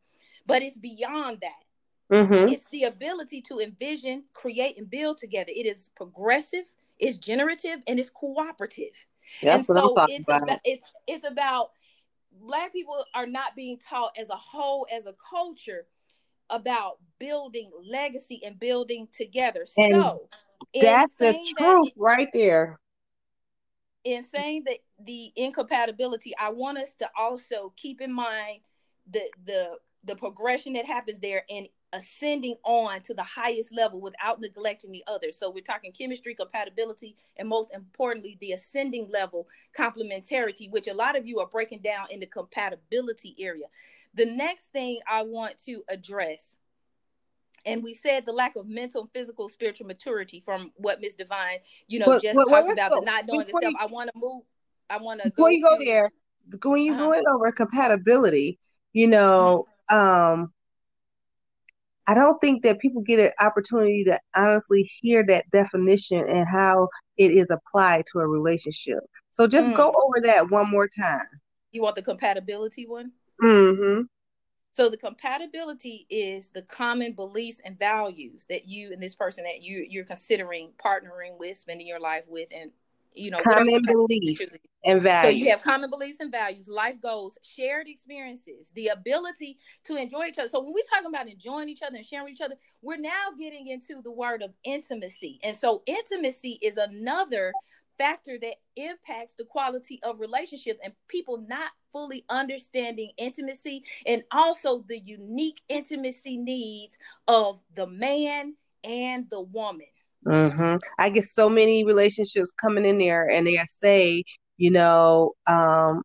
But 0.46 0.62
it's 0.62 0.78
beyond 0.78 1.38
that. 1.42 1.64
Mm-hmm. 2.10 2.52
It's 2.52 2.68
the 2.70 2.84
ability 2.84 3.40
to 3.42 3.60
envision, 3.60 4.24
create, 4.34 4.78
and 4.78 4.90
build 4.90 5.18
together. 5.18 5.52
It 5.54 5.66
is 5.66 5.90
progressive, 5.96 6.64
it's 6.98 7.18
generative, 7.18 7.80
and 7.86 8.00
it's 8.00 8.10
cooperative. 8.10 8.92
That's 9.42 9.68
and 9.68 9.78
so 9.78 9.94
it's 10.08 10.28
about. 10.28 10.42
about 10.42 10.60
it's 10.64 10.84
it's 11.06 11.24
about 11.24 11.70
black 12.32 12.72
people 12.72 13.04
are 13.14 13.26
not 13.26 13.54
being 13.54 13.78
taught 13.78 14.12
as 14.18 14.28
a 14.30 14.36
whole, 14.36 14.86
as 14.92 15.06
a 15.06 15.14
culture, 15.30 15.86
about 16.48 16.98
building 17.18 17.70
legacy 17.88 18.42
and 18.44 18.58
building 18.58 19.06
together. 19.12 19.64
And 19.76 19.92
so 19.92 20.28
that's 20.80 21.14
the 21.14 21.32
truth 21.32 21.56
that, 21.56 21.92
right 21.96 22.28
there. 22.32 22.80
In 24.02 24.22
saying 24.22 24.64
that 24.66 24.78
the 25.04 25.30
incompatibility, 25.36 26.32
I 26.40 26.50
want 26.50 26.78
us 26.78 26.94
to 26.94 27.08
also 27.16 27.72
keep 27.76 28.00
in 28.00 28.12
mind 28.12 28.60
the 29.08 29.30
the 29.44 29.76
the 30.04 30.16
progression 30.16 30.72
that 30.72 30.86
happens 30.86 31.20
there 31.20 31.44
and 31.50 31.68
ascending 31.92 32.54
on 32.64 33.00
to 33.02 33.14
the 33.14 33.22
highest 33.22 33.74
level 33.74 34.00
without 34.00 34.40
neglecting 34.40 34.92
the 34.92 35.04
others. 35.06 35.36
So 35.38 35.50
we're 35.50 35.62
talking 35.62 35.92
chemistry, 35.92 36.34
compatibility, 36.34 37.16
and 37.36 37.48
most 37.48 37.72
importantly, 37.74 38.38
the 38.40 38.52
ascending 38.52 39.08
level 39.10 39.48
complementarity, 39.76 40.70
which 40.70 40.88
a 40.88 40.94
lot 40.94 41.16
of 41.16 41.26
you 41.26 41.40
are 41.40 41.46
breaking 41.46 41.80
down 41.80 42.06
in 42.10 42.20
the 42.20 42.26
compatibility 42.26 43.34
area. 43.38 43.66
The 44.14 44.26
next 44.26 44.72
thing 44.72 45.00
I 45.08 45.22
want 45.22 45.58
to 45.66 45.82
address, 45.88 46.56
and 47.66 47.82
we 47.82 47.92
said 47.92 48.24
the 48.24 48.32
lack 48.32 48.56
of 48.56 48.68
mental, 48.68 49.08
physical, 49.12 49.48
spiritual 49.48 49.86
maturity 49.86 50.40
from 50.40 50.72
what 50.76 51.00
Miss 51.00 51.16
Dvine, 51.16 51.58
you 51.88 51.98
know, 51.98 52.06
but, 52.06 52.22
just 52.22 52.36
but, 52.36 52.48
talked 52.48 52.72
about 52.72 52.92
the 52.92 53.00
not 53.00 53.26
knowing 53.26 53.48
itself. 53.48 53.74
I 53.78 53.86
want 53.86 54.10
to 54.12 54.18
move. 54.18 54.44
I 54.88 54.96
want 54.98 55.22
to 55.22 55.30
go 55.30 55.48
you 55.48 55.62
go 55.62 55.78
to, 55.78 55.84
there. 55.84 56.10
When 56.64 56.82
you 56.82 56.94
uh-huh. 56.94 57.04
going 57.04 57.24
over 57.32 57.52
compatibility, 57.52 58.58
you 58.92 59.06
know, 59.06 59.66
mm-hmm. 59.90 59.96
um 59.96 60.52
I 62.10 62.14
don't 62.14 62.40
think 62.40 62.64
that 62.64 62.80
people 62.80 63.02
get 63.02 63.20
an 63.20 63.30
opportunity 63.38 64.02
to 64.02 64.18
honestly 64.34 64.90
hear 65.00 65.24
that 65.28 65.48
definition 65.52 66.18
and 66.28 66.44
how 66.48 66.88
it 67.16 67.30
is 67.30 67.50
applied 67.50 68.04
to 68.10 68.18
a 68.18 68.26
relationship. 68.26 68.98
So 69.30 69.46
just 69.46 69.70
mm. 69.70 69.76
go 69.76 69.90
over 69.90 70.26
that 70.26 70.50
one 70.50 70.68
more 70.68 70.88
time. 70.88 71.20
You 71.70 71.82
want 71.82 71.94
the 71.94 72.02
compatibility 72.02 72.84
one? 72.84 73.12
Mm-hmm. 73.40 74.02
So 74.72 74.88
the 74.88 74.96
compatibility 74.96 76.08
is 76.10 76.48
the 76.48 76.62
common 76.62 77.12
beliefs 77.12 77.60
and 77.64 77.78
values 77.78 78.44
that 78.48 78.66
you 78.66 78.92
and 78.92 79.00
this 79.00 79.14
person 79.14 79.44
that 79.44 79.62
you 79.62 79.86
you're 79.88 80.02
considering 80.02 80.72
partnering 80.84 81.38
with, 81.38 81.58
spending 81.58 81.86
your 81.86 82.00
life 82.00 82.24
with, 82.26 82.48
and 82.52 82.72
you 83.14 83.30
know 83.30 83.38
common 83.38 83.82
beliefs 83.86 84.56
and 84.84 85.02
values. 85.02 85.32
So 85.32 85.44
you 85.44 85.50
have 85.50 85.62
common 85.62 85.90
beliefs 85.90 86.20
and 86.20 86.30
values, 86.30 86.68
life 86.68 86.96
goals, 87.02 87.38
shared 87.42 87.88
experiences, 87.88 88.72
the 88.74 88.88
ability 88.88 89.58
to 89.84 89.96
enjoy 89.96 90.26
each 90.26 90.38
other. 90.38 90.48
So 90.48 90.62
when 90.62 90.72
we 90.74 90.82
talk 90.94 91.08
about 91.08 91.28
enjoying 91.28 91.68
each 91.68 91.82
other 91.82 91.96
and 91.96 92.06
sharing 92.06 92.24
with 92.24 92.34
each 92.34 92.40
other, 92.40 92.56
we're 92.82 92.96
now 92.96 93.28
getting 93.38 93.66
into 93.66 94.00
the 94.02 94.12
word 94.12 94.42
of 94.42 94.52
intimacy. 94.64 95.38
And 95.42 95.56
so 95.56 95.82
intimacy 95.86 96.58
is 96.62 96.76
another 96.76 97.52
factor 97.98 98.38
that 98.40 98.54
impacts 98.76 99.34
the 99.34 99.44
quality 99.44 100.00
of 100.02 100.20
relationships 100.20 100.80
and 100.82 100.94
people 101.08 101.44
not 101.46 101.70
fully 101.92 102.24
understanding 102.30 103.10
intimacy 103.18 103.84
and 104.06 104.22
also 104.32 104.82
the 104.88 104.98
unique 105.00 105.60
intimacy 105.68 106.38
needs 106.38 106.96
of 107.28 107.60
the 107.74 107.86
man 107.86 108.54
and 108.84 109.28
the 109.28 109.42
woman. 109.42 109.86
Mm-hmm. 110.26 110.76
I 110.98 111.10
get 111.10 111.24
so 111.24 111.48
many 111.48 111.84
relationships 111.84 112.52
coming 112.52 112.84
in 112.84 112.98
there, 112.98 113.28
and 113.28 113.46
they 113.46 113.58
say, 113.66 114.22
you 114.58 114.70
know, 114.70 115.32
um, 115.46 116.02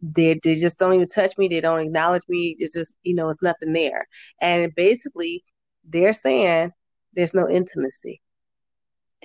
they 0.00 0.38
they 0.42 0.54
just 0.54 0.78
don't 0.78 0.94
even 0.94 1.08
touch 1.08 1.36
me. 1.38 1.48
They 1.48 1.60
don't 1.60 1.80
acknowledge 1.80 2.22
me. 2.28 2.56
It's 2.58 2.74
just 2.74 2.94
you 3.02 3.14
know, 3.14 3.28
it's 3.28 3.42
nothing 3.42 3.72
there. 3.72 4.06
And 4.40 4.72
basically, 4.74 5.42
they're 5.84 6.12
saying 6.12 6.70
there's 7.14 7.34
no 7.34 7.48
intimacy. 7.48 8.20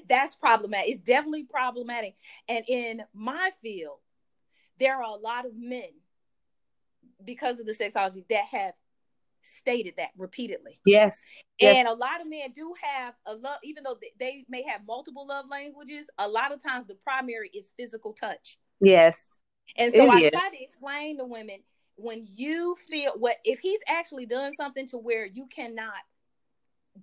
That's 0.08 0.36
problematic. 0.36 0.90
It's 0.92 1.00
definitely 1.00 1.46
problematic. 1.46 2.16
And 2.48 2.64
in 2.68 3.04
my 3.14 3.52
field, 3.62 4.00
there 4.80 4.96
are 4.96 5.04
a 5.04 5.16
lot 5.16 5.46
of 5.46 5.52
men 5.58 5.90
because 7.26 7.60
of 7.60 7.66
the 7.66 7.74
sexology 7.74 8.28
that 8.30 8.46
have 8.46 8.74
stated 9.48 9.96
that 9.98 10.10
repeatedly. 10.18 10.80
Yes. 10.86 11.34
And 11.60 11.76
yes. 11.76 11.88
a 11.88 11.94
lot 11.94 12.22
of 12.22 12.28
men 12.28 12.52
do 12.54 12.74
have 12.82 13.14
a 13.26 13.34
love, 13.34 13.58
even 13.64 13.84
though 13.84 13.98
they 14.20 14.46
may 14.50 14.64
have 14.64 14.82
multiple 14.88 15.28
love 15.28 15.46
languages, 15.50 16.10
a 16.18 16.28
lot 16.28 16.52
of 16.52 16.62
times 16.62 16.86
the 16.88 16.96
primary 16.96 17.50
is 17.54 17.72
physical 17.78 18.14
touch. 18.14 18.58
Yes. 18.82 19.40
And 19.78 19.94
so 19.94 20.06
it 20.06 20.10
I 20.10 20.26
is. 20.26 20.32
try 20.32 20.50
to 20.50 20.64
explain 20.64 21.18
to 21.18 21.26
women 21.26 21.60
when 21.96 22.28
you 22.34 22.76
feel 22.90 23.14
what 23.18 23.38
if 23.44 23.60
he's 23.60 23.80
actually 23.88 24.26
done 24.26 24.52
something 24.56 24.88
to 24.88 24.98
where 24.98 25.26
you 25.26 25.48
cannot 25.48 25.94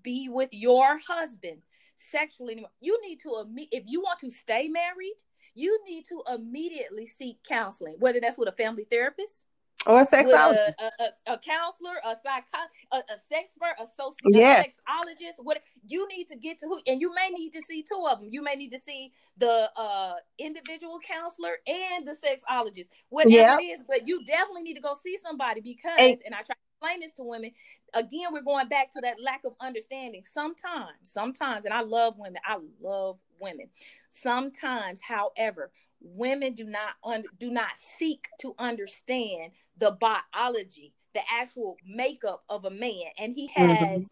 be 0.03 0.29
with 0.29 0.51
your 0.53 0.99
husband 1.07 1.63
sexually 1.97 2.53
anymore, 2.53 2.71
you 2.81 3.01
need 3.03 3.21
to 3.21 3.45
if 3.71 3.85
you 3.87 4.01
want 4.01 4.21
to 4.21 4.31
stay 4.31 4.69
married, 4.69 5.15
you 5.55 5.81
need 5.87 6.05
to 6.07 6.23
immediately 6.33 7.07
seek 7.07 7.39
counseling, 7.47 7.97
whether 7.99 8.21
that's 8.21 8.39
with 8.39 8.49
a 8.49 8.53
family 8.53 8.87
therapist 8.89 9.47
or 9.87 10.01
a 10.01 10.05
sexologist, 10.05 10.75
a, 10.81 11.03
a, 11.03 11.35
a, 11.35 11.39
counselor, 11.39 11.97
a 12.05 12.15
psych, 12.23 12.45
a, 12.93 12.97
a 12.97 13.19
sex 13.19 13.55
expert, 13.55 13.75
a, 13.79 13.85
soci- 13.85 14.15
yeah. 14.27 14.63
sexologist. 14.63 15.43
What 15.43 15.63
you 15.87 16.07
need 16.09 16.29
to 16.29 16.37
get 16.37 16.59
to 16.61 16.67
who, 16.67 16.81
and 16.87 17.01
you 17.01 17.15
may 17.15 17.31
need 17.31 17.51
to 17.51 17.61
see 17.69 17.83
two 17.83 18.07
of 18.11 18.21
them. 18.21 18.29
You 18.31 18.43
may 18.43 18.55
need 18.55 18.71
to 18.71 18.79
see 18.79 19.13
the 19.39 19.71
uh, 19.77 20.13
individual 20.39 20.99
counselor 21.07 21.57
and 21.67 22.07
the 22.07 22.13
sexologist, 22.13 22.89
whatever 23.09 23.35
yep. 23.35 23.61
it 23.61 23.65
is. 23.65 23.85
But 23.87 24.07
you 24.09 24.25
definitely 24.25 24.63
need 24.63 24.75
to 24.75 24.81
go 24.81 24.95
see 25.01 25.17
somebody 25.17 25.61
because, 25.61 25.99
and, 25.99 26.19
and 26.25 26.35
I 26.35 26.39
try 26.39 26.55
to 26.55 26.61
explain 26.77 27.01
this 27.01 27.15
to 27.15 27.23
women. 27.23 27.51
Again, 27.95 28.29
we're 28.33 28.43
going 28.43 28.69
back 28.69 28.93
to 28.93 29.01
that 29.03 29.17
lack 29.23 29.43
of 29.45 29.55
understanding. 29.61 30.23
Sometimes, 30.25 30.97
sometimes, 31.03 31.65
and 31.65 31.75
I 31.75 31.83
love 31.83 32.19
women. 32.19 32.41
I 32.45 32.59
love 32.81 33.19
women. 33.41 33.69
Sometimes, 34.11 35.01
however, 35.01 35.71
women 36.05 36.53
do 36.53 36.65
not 36.65 36.91
un- 37.03 37.25
do 37.39 37.51
not 37.51 37.77
seek 37.77 38.29
to 38.41 38.55
understand 38.59 39.53
the 39.79 39.93
biology, 39.93 40.93
the 41.15 41.21
actual 41.33 41.77
makeup 41.87 42.45
of 42.49 42.65
a 42.65 42.71
man, 42.71 43.07
and 43.19 43.35
he 43.35 43.49
mm-hmm. 43.49 43.73
has 43.73 44.11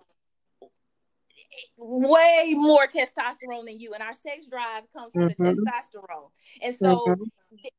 mm-hmm. 0.62 2.08
way 2.10 2.54
more 2.54 2.86
testosterone 2.86 3.66
than 3.66 3.78
you, 3.78 3.92
and 3.92 4.02
our 4.02 4.14
sex 4.14 4.46
drive 4.46 4.84
comes 4.92 5.12
from 5.12 5.28
mm-hmm. 5.28 5.44
the 5.44 5.50
testosterone, 5.50 6.30
and 6.62 6.74
so 6.74 7.04
mm-hmm. 7.06 7.24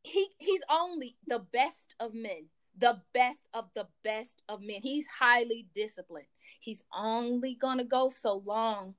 he 0.04 0.28
he's 0.38 0.62
only 0.69 1.15
the 1.28 1.39
best 1.52 1.95
of 1.99 2.13
men, 2.13 2.45
the 2.78 3.02
best 3.13 3.49
of 3.54 3.65
the 3.73 3.88
best 4.04 4.43
of 4.47 4.62
men. 4.62 4.80
He's 4.82 5.08
highly 5.08 5.67
disciplined. 5.76 6.28
He's 6.60 6.84
only 6.95 7.56
gonna 7.56 7.84
go 7.84 8.10
so 8.10 8.43
long. 8.45 8.93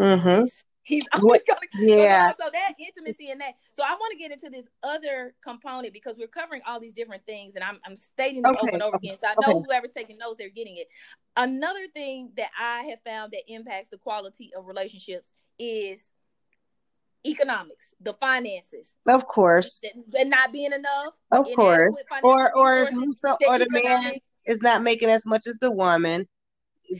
Mm-hmm. 0.00 0.44
He's 0.86 1.04
oh 1.14 1.20
always 1.20 1.42
coming. 1.48 1.68
Yeah. 1.74 2.32
So 2.38 2.48
that 2.52 2.74
intimacy 2.78 3.30
and 3.30 3.40
that. 3.40 3.54
So 3.72 3.82
I 3.82 3.94
want 3.94 4.12
to 4.12 4.18
get 4.18 4.30
into 4.30 4.48
this 4.50 4.68
other 4.84 5.34
component 5.42 5.92
because 5.92 6.14
we're 6.16 6.28
covering 6.28 6.62
all 6.64 6.78
these 6.78 6.94
different 6.94 7.26
things, 7.26 7.56
and 7.56 7.64
I'm 7.64 7.78
I'm 7.84 7.96
stating 7.96 8.42
them 8.42 8.52
okay. 8.52 8.60
over 8.62 8.72
and 8.72 8.82
over 8.82 8.96
again. 8.96 9.18
So 9.18 9.26
I 9.26 9.34
know 9.40 9.56
okay. 9.56 9.64
whoever's 9.66 9.90
taking 9.90 10.16
notes, 10.16 10.36
they're 10.38 10.48
getting 10.48 10.76
it. 10.76 10.86
Another 11.36 11.88
thing 11.92 12.30
that 12.36 12.50
I 12.58 12.84
have 12.90 13.00
found 13.04 13.32
that 13.32 13.42
impacts 13.52 13.88
the 13.88 13.98
quality 13.98 14.52
of 14.56 14.66
relationships 14.66 15.32
is 15.58 16.10
economics, 17.26 17.92
the 18.00 18.14
finances. 18.14 18.96
Of 19.08 19.26
course. 19.26 19.82
And 20.14 20.30
not 20.30 20.52
being 20.52 20.72
enough. 20.72 21.14
Of 21.32 21.46
course. 21.56 21.96
Or 22.22 22.56
or 22.56 22.86
so, 23.12 23.36
or 23.48 23.58
the 23.58 23.66
man 23.68 24.20
is 24.44 24.62
not 24.62 24.82
making 24.82 25.10
as 25.10 25.26
much 25.26 25.48
as 25.48 25.58
the 25.58 25.72
woman 25.72 26.28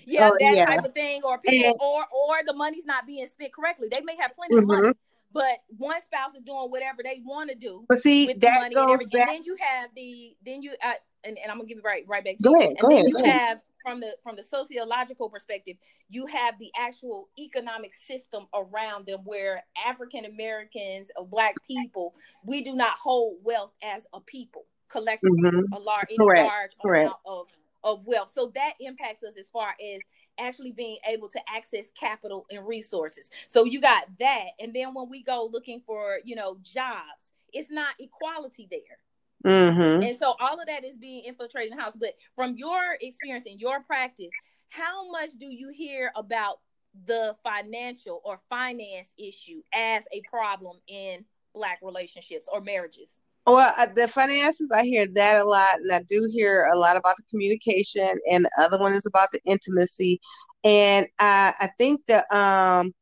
yeah, 0.06 0.30
oh, 0.32 0.36
that 0.40 0.56
yeah. 0.56 0.66
type 0.66 0.84
of 0.84 0.94
thing, 0.94 1.22
or 1.24 1.38
people, 1.38 1.70
and, 1.70 1.76
or 1.80 2.04
or 2.12 2.36
the 2.46 2.52
money's 2.52 2.86
not 2.86 3.06
being 3.06 3.26
spent 3.26 3.52
correctly. 3.52 3.88
They 3.92 4.02
may 4.02 4.16
have 4.20 4.34
plenty 4.34 4.54
mm-hmm. 4.54 4.70
of 4.70 4.82
money, 4.82 4.94
but 5.32 5.58
one 5.76 6.00
spouse 6.02 6.34
is 6.34 6.42
doing 6.42 6.68
whatever 6.68 7.02
they 7.02 7.20
want 7.24 7.50
to 7.50 7.56
do. 7.56 7.84
But 7.88 8.02
see, 8.02 8.26
with 8.26 8.40
that 8.40 8.54
the 8.54 8.60
money 8.60 8.74
goes 8.74 9.00
and, 9.00 9.10
back. 9.10 9.28
and 9.28 9.36
then 9.36 9.44
you 9.44 9.56
have 9.60 9.90
the 9.94 10.36
then 10.44 10.62
you 10.62 10.72
uh, 10.84 10.92
and, 11.24 11.38
and 11.38 11.50
I'm 11.50 11.58
gonna 11.58 11.68
give 11.68 11.78
it 11.78 11.84
right 11.84 12.04
right 12.06 12.24
back 12.24 12.38
to 12.38 12.42
go 12.42 12.50
you. 12.50 12.56
Ahead, 12.56 12.68
and 12.70 12.78
go 12.78 12.88
then 12.88 12.98
ahead, 12.98 13.12
you 13.16 13.24
have 13.24 13.60
from 13.82 14.00
the 14.00 14.16
from 14.22 14.36
the 14.36 14.42
sociological 14.42 15.30
perspective, 15.30 15.76
you 16.08 16.26
have 16.26 16.58
the 16.58 16.70
actual 16.76 17.28
economic 17.38 17.94
system 17.94 18.46
around 18.54 19.06
them 19.06 19.20
where 19.24 19.62
African 19.86 20.24
Americans 20.24 21.08
or 21.16 21.24
black 21.24 21.54
people, 21.66 22.14
we 22.44 22.62
do 22.62 22.74
not 22.74 22.94
hold 22.98 23.36
wealth 23.44 23.72
as 23.82 24.06
a 24.12 24.20
people 24.20 24.64
collectively, 24.88 25.40
mm-hmm. 25.42 25.72
a 25.72 25.78
large, 25.78 26.06
large 26.18 26.70
Correct. 26.80 27.04
amount 27.04 27.18
of 27.26 27.46
of 27.86 28.04
wealth. 28.04 28.30
So 28.30 28.52
that 28.54 28.74
impacts 28.80 29.22
us 29.22 29.36
as 29.38 29.48
far 29.48 29.68
as 29.80 30.02
actually 30.38 30.72
being 30.72 30.98
able 31.08 31.28
to 31.28 31.40
access 31.48 31.90
capital 31.98 32.44
and 32.50 32.66
resources. 32.66 33.30
So 33.46 33.64
you 33.64 33.80
got 33.80 34.04
that. 34.18 34.48
And 34.60 34.74
then 34.74 34.92
when 34.92 35.08
we 35.08 35.22
go 35.22 35.48
looking 35.50 35.80
for, 35.86 36.18
you 36.24 36.34
know, 36.34 36.58
jobs, 36.62 37.32
it's 37.52 37.70
not 37.70 37.94
equality 37.98 38.68
there. 38.70 38.98
Mm-hmm. 39.46 40.02
And 40.02 40.16
so 40.16 40.34
all 40.40 40.60
of 40.60 40.66
that 40.66 40.84
is 40.84 40.96
being 40.96 41.24
infiltrated 41.24 41.70
in 41.70 41.78
the 41.78 41.82
house. 41.82 41.96
But 41.98 42.14
from 42.34 42.56
your 42.56 42.98
experience 43.00 43.46
and 43.46 43.60
your 43.60 43.80
practice, 43.80 44.32
how 44.68 45.10
much 45.10 45.30
do 45.38 45.46
you 45.46 45.70
hear 45.70 46.10
about 46.16 46.58
the 47.06 47.36
financial 47.44 48.20
or 48.24 48.40
finance 48.50 49.14
issue 49.16 49.62
as 49.72 50.02
a 50.12 50.22
problem 50.28 50.78
in 50.88 51.24
black 51.54 51.78
relationships 51.82 52.48
or 52.52 52.60
marriages? 52.60 53.20
Well, 53.46 53.72
uh, 53.78 53.86
the 53.94 54.08
finances, 54.08 54.72
I 54.74 54.82
hear 54.82 55.06
that 55.14 55.36
a 55.36 55.44
lot, 55.44 55.76
and 55.76 55.92
I 55.92 56.02
do 56.08 56.28
hear 56.32 56.68
a 56.72 56.76
lot 56.76 56.96
about 56.96 57.16
the 57.16 57.22
communication, 57.30 58.18
and 58.30 58.44
the 58.44 58.50
other 58.58 58.78
one 58.78 58.92
is 58.92 59.06
about 59.06 59.28
the 59.32 59.40
intimacy. 59.44 60.20
And 60.64 61.06
I, 61.20 61.54
I 61.60 61.70
think 61.78 62.00
that 62.08 62.24
um, 62.34 62.92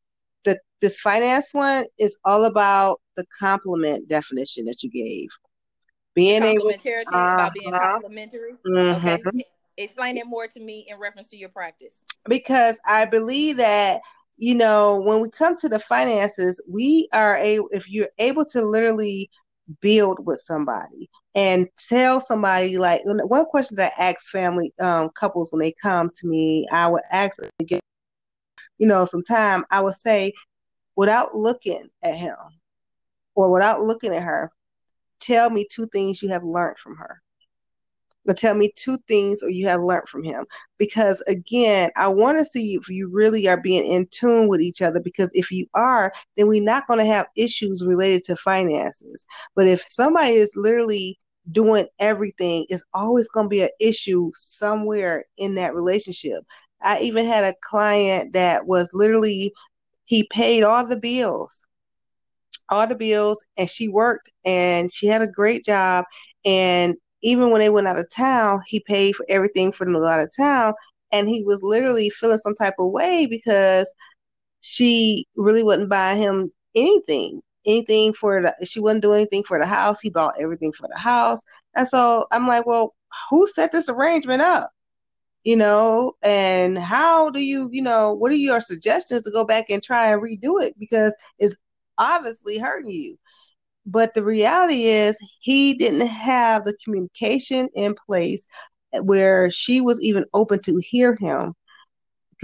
the 0.44 0.58
this 0.82 0.98
finance 0.98 1.48
one 1.52 1.86
is 1.98 2.18
all 2.26 2.44
about 2.44 3.00
the 3.16 3.24
compliment 3.40 4.06
definition 4.06 4.66
that 4.66 4.82
you 4.82 4.90
gave. 4.90 5.28
Being 6.14 6.42
able, 6.42 6.68
uh, 6.68 6.74
about 7.06 7.54
being 7.54 7.72
uh-huh. 7.72 7.92
complimentary. 7.92 8.52
Mm-hmm. 8.66 9.08
Okay, 9.08 9.44
explain 9.78 10.18
it 10.18 10.26
more 10.26 10.46
to 10.46 10.60
me 10.60 10.86
in 10.88 10.98
reference 10.98 11.28
to 11.28 11.38
your 11.38 11.48
practice. 11.48 12.02
Because 12.28 12.78
I 12.86 13.06
believe 13.06 13.56
that 13.56 14.02
you 14.36 14.54
know 14.54 15.00
when 15.00 15.20
we 15.20 15.30
come 15.30 15.56
to 15.56 15.70
the 15.70 15.78
finances, 15.78 16.62
we 16.68 17.08
are 17.14 17.38
a 17.38 17.60
if 17.70 17.88
you're 17.88 18.10
able 18.18 18.44
to 18.46 18.62
literally 18.62 19.30
build 19.80 20.24
with 20.24 20.40
somebody 20.40 21.08
and 21.34 21.68
tell 21.88 22.20
somebody 22.20 22.78
like 22.78 23.02
one 23.04 23.46
question 23.46 23.76
that 23.76 23.92
I 23.98 24.10
ask 24.10 24.30
family 24.30 24.72
um, 24.80 25.10
couples 25.10 25.52
when 25.52 25.60
they 25.60 25.72
come 25.72 26.10
to 26.16 26.26
me, 26.26 26.66
I 26.70 26.86
would 26.88 27.02
ask 27.10 27.38
you 27.68 27.80
know 28.86 29.04
some 29.04 29.22
time. 29.22 29.64
I 29.70 29.80
would 29.80 29.94
say 29.94 30.32
without 30.96 31.34
looking 31.34 31.88
at 32.02 32.14
him 32.14 32.36
or 33.34 33.52
without 33.52 33.82
looking 33.82 34.14
at 34.14 34.22
her, 34.22 34.50
tell 35.20 35.50
me 35.50 35.66
two 35.70 35.86
things 35.86 36.22
you 36.22 36.28
have 36.28 36.44
learned 36.44 36.78
from 36.78 36.96
her. 36.96 37.20
But 38.24 38.38
tell 38.38 38.54
me 38.54 38.72
two 38.74 38.98
things 39.08 39.42
or 39.42 39.50
you 39.50 39.66
have 39.66 39.80
learned 39.80 40.08
from 40.08 40.24
him. 40.24 40.46
Because 40.78 41.22
again, 41.28 41.90
I 41.96 42.08
want 42.08 42.38
to 42.38 42.44
see 42.44 42.74
if 42.74 42.88
you 42.88 43.08
really 43.10 43.48
are 43.48 43.60
being 43.60 43.84
in 43.84 44.06
tune 44.10 44.48
with 44.48 44.60
each 44.60 44.82
other. 44.82 45.00
Because 45.00 45.30
if 45.34 45.50
you 45.50 45.66
are, 45.74 46.12
then 46.36 46.48
we're 46.48 46.62
not 46.62 46.86
going 46.86 46.98
to 46.98 47.04
have 47.04 47.26
issues 47.36 47.84
related 47.86 48.24
to 48.24 48.36
finances. 48.36 49.26
But 49.54 49.66
if 49.66 49.84
somebody 49.88 50.34
is 50.34 50.54
literally 50.56 51.18
doing 51.52 51.86
everything, 51.98 52.66
it's 52.68 52.84
always 52.94 53.28
going 53.28 53.44
to 53.46 53.50
be 53.50 53.62
an 53.62 53.70
issue 53.80 54.30
somewhere 54.34 55.24
in 55.36 55.54
that 55.56 55.74
relationship. 55.74 56.44
I 56.82 57.00
even 57.00 57.26
had 57.26 57.44
a 57.44 57.54
client 57.62 58.32
that 58.34 58.66
was 58.66 58.90
literally, 58.92 59.52
he 60.04 60.26
paid 60.30 60.62
all 60.62 60.86
the 60.86 60.96
bills 60.96 61.64
all 62.68 62.86
the 62.86 62.94
bills 62.94 63.44
and 63.56 63.68
she 63.68 63.88
worked 63.88 64.30
and 64.44 64.92
she 64.92 65.06
had 65.06 65.22
a 65.22 65.26
great 65.26 65.64
job 65.64 66.04
and 66.44 66.94
even 67.24 67.50
when 67.50 67.60
they 67.60 67.70
went 67.70 67.88
out 67.88 67.98
of 67.98 68.08
town, 68.10 68.62
he 68.66 68.80
paid 68.80 69.16
for 69.16 69.24
everything 69.28 69.72
for 69.72 69.84
them 69.84 69.94
to 69.94 70.00
go 70.00 70.06
out 70.06 70.20
of 70.20 70.30
town. 70.36 70.74
And 71.10 71.28
he 71.28 71.42
was 71.42 71.62
literally 71.62 72.10
feeling 72.10 72.38
some 72.38 72.54
type 72.54 72.74
of 72.78 72.92
way 72.92 73.26
because 73.26 73.92
she 74.60 75.26
really 75.34 75.62
wouldn't 75.62 75.88
buy 75.88 76.14
him 76.16 76.52
anything. 76.74 77.40
Anything 77.66 78.12
for 78.12 78.42
the, 78.42 78.66
she 78.66 78.78
wouldn't 78.78 79.02
do 79.02 79.14
anything 79.14 79.42
for 79.42 79.58
the 79.58 79.66
house. 79.66 80.00
He 80.00 80.10
bought 80.10 80.38
everything 80.38 80.72
for 80.72 80.86
the 80.92 80.98
house. 80.98 81.40
And 81.74 81.88
so 81.88 82.26
I'm 82.30 82.46
like, 82.46 82.66
well, 82.66 82.94
who 83.30 83.46
set 83.46 83.72
this 83.72 83.88
arrangement 83.88 84.42
up? 84.42 84.70
You 85.44 85.56
know, 85.56 86.12
and 86.22 86.78
how 86.78 87.30
do 87.30 87.40
you, 87.40 87.68
you 87.72 87.82
know, 87.82 88.12
what 88.12 88.32
are 88.32 88.36
your 88.36 88.60
suggestions 88.60 89.22
to 89.22 89.30
go 89.30 89.44
back 89.44 89.66
and 89.70 89.82
try 89.82 90.12
and 90.12 90.22
redo 90.22 90.62
it? 90.62 90.74
Because 90.78 91.16
it's 91.38 91.56
obviously 91.98 92.58
hurting 92.58 92.90
you. 92.90 93.18
But 93.86 94.14
the 94.14 94.22
reality 94.22 94.84
is, 94.86 95.18
he 95.40 95.74
didn't 95.74 96.06
have 96.06 96.64
the 96.64 96.76
communication 96.82 97.68
in 97.74 97.94
place 98.06 98.46
where 99.02 99.50
she 99.50 99.80
was 99.80 100.02
even 100.02 100.24
open 100.32 100.60
to 100.62 100.80
hear 100.82 101.16
him 101.16 101.54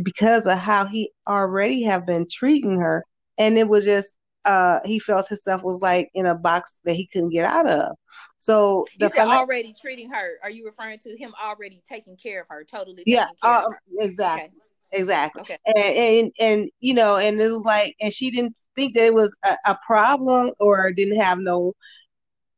because 0.03 0.47
of 0.47 0.59
how 0.59 0.85
he 0.87 1.13
already 1.29 1.83
have 1.83 2.07
been 2.07 2.27
treating 2.31 2.79
her. 2.79 3.05
And 3.39 3.57
it 3.57 3.69
was 3.69 3.85
just 3.85 4.17
uh, 4.45 4.81
he 4.85 4.99
felt 4.99 5.29
himself 5.29 5.63
was 5.63 5.81
like 5.83 6.11
in 6.15 6.27
a 6.27 6.35
box 6.35 6.81
that 6.85 6.95
he 6.95 7.07
couldn't 7.13 7.31
get 7.31 7.45
out 7.45 7.69
of. 7.69 7.97
So 8.39 8.87
you 8.97 9.09
said 9.09 9.27
already 9.27 9.75
treating 9.79 10.11
her. 10.11 10.39
Are 10.43 10.51
you 10.51 10.65
referring 10.65 10.99
to 11.01 11.17
him 11.17 11.35
already 11.43 11.83
taking 11.87 12.17
care 12.17 12.41
of 12.41 12.47
her, 12.49 12.65
totally? 12.65 13.03
Yeah, 13.07 13.27
uh, 13.43 13.65
exactly. 13.99 14.43
Okay. 14.43 14.55
Exactly. 14.93 15.43
Okay. 15.43 15.59
And, 15.67 15.85
and 15.97 16.33
and 16.41 16.71
you 16.81 16.95
know, 16.95 17.17
and 17.17 17.41
it 17.41 17.49
was 17.49 17.63
like, 17.65 17.95
and 18.01 18.13
she 18.13 18.31
didn't 18.31 18.57
think 18.77 18.95
that 18.95 19.07
it 19.07 19.15
was 19.15 19.37
a, 19.45 19.57
a 19.73 19.79
problem 19.87 20.53
or 20.59 20.93
didn't 20.93 21.21
have 21.21 21.39
no 21.39 21.75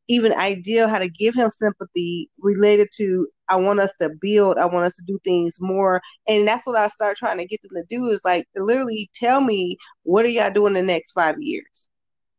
even 0.08 0.32
idea 0.34 0.88
how 0.88 0.98
to 0.98 1.08
give 1.08 1.34
him 1.34 1.48
sympathy 1.50 2.28
related 2.40 2.88
to 2.96 3.26
I 3.48 3.56
want 3.56 3.80
us 3.80 3.94
to 4.00 4.10
build, 4.20 4.58
I 4.58 4.66
want 4.66 4.86
us 4.86 4.96
to 4.96 5.02
do 5.06 5.18
things 5.24 5.58
more. 5.60 6.00
And 6.26 6.46
that's 6.46 6.66
what 6.66 6.76
I 6.76 6.88
start 6.88 7.16
trying 7.16 7.38
to 7.38 7.46
get 7.46 7.60
them 7.62 7.72
to 7.76 7.84
do 7.88 8.08
is 8.08 8.22
like 8.24 8.46
literally 8.56 9.10
tell 9.14 9.40
me 9.40 9.76
what 10.04 10.24
are 10.24 10.28
y'all 10.28 10.50
doing 10.52 10.72
the 10.74 10.82
next 10.82 11.12
five 11.12 11.36
years? 11.40 11.88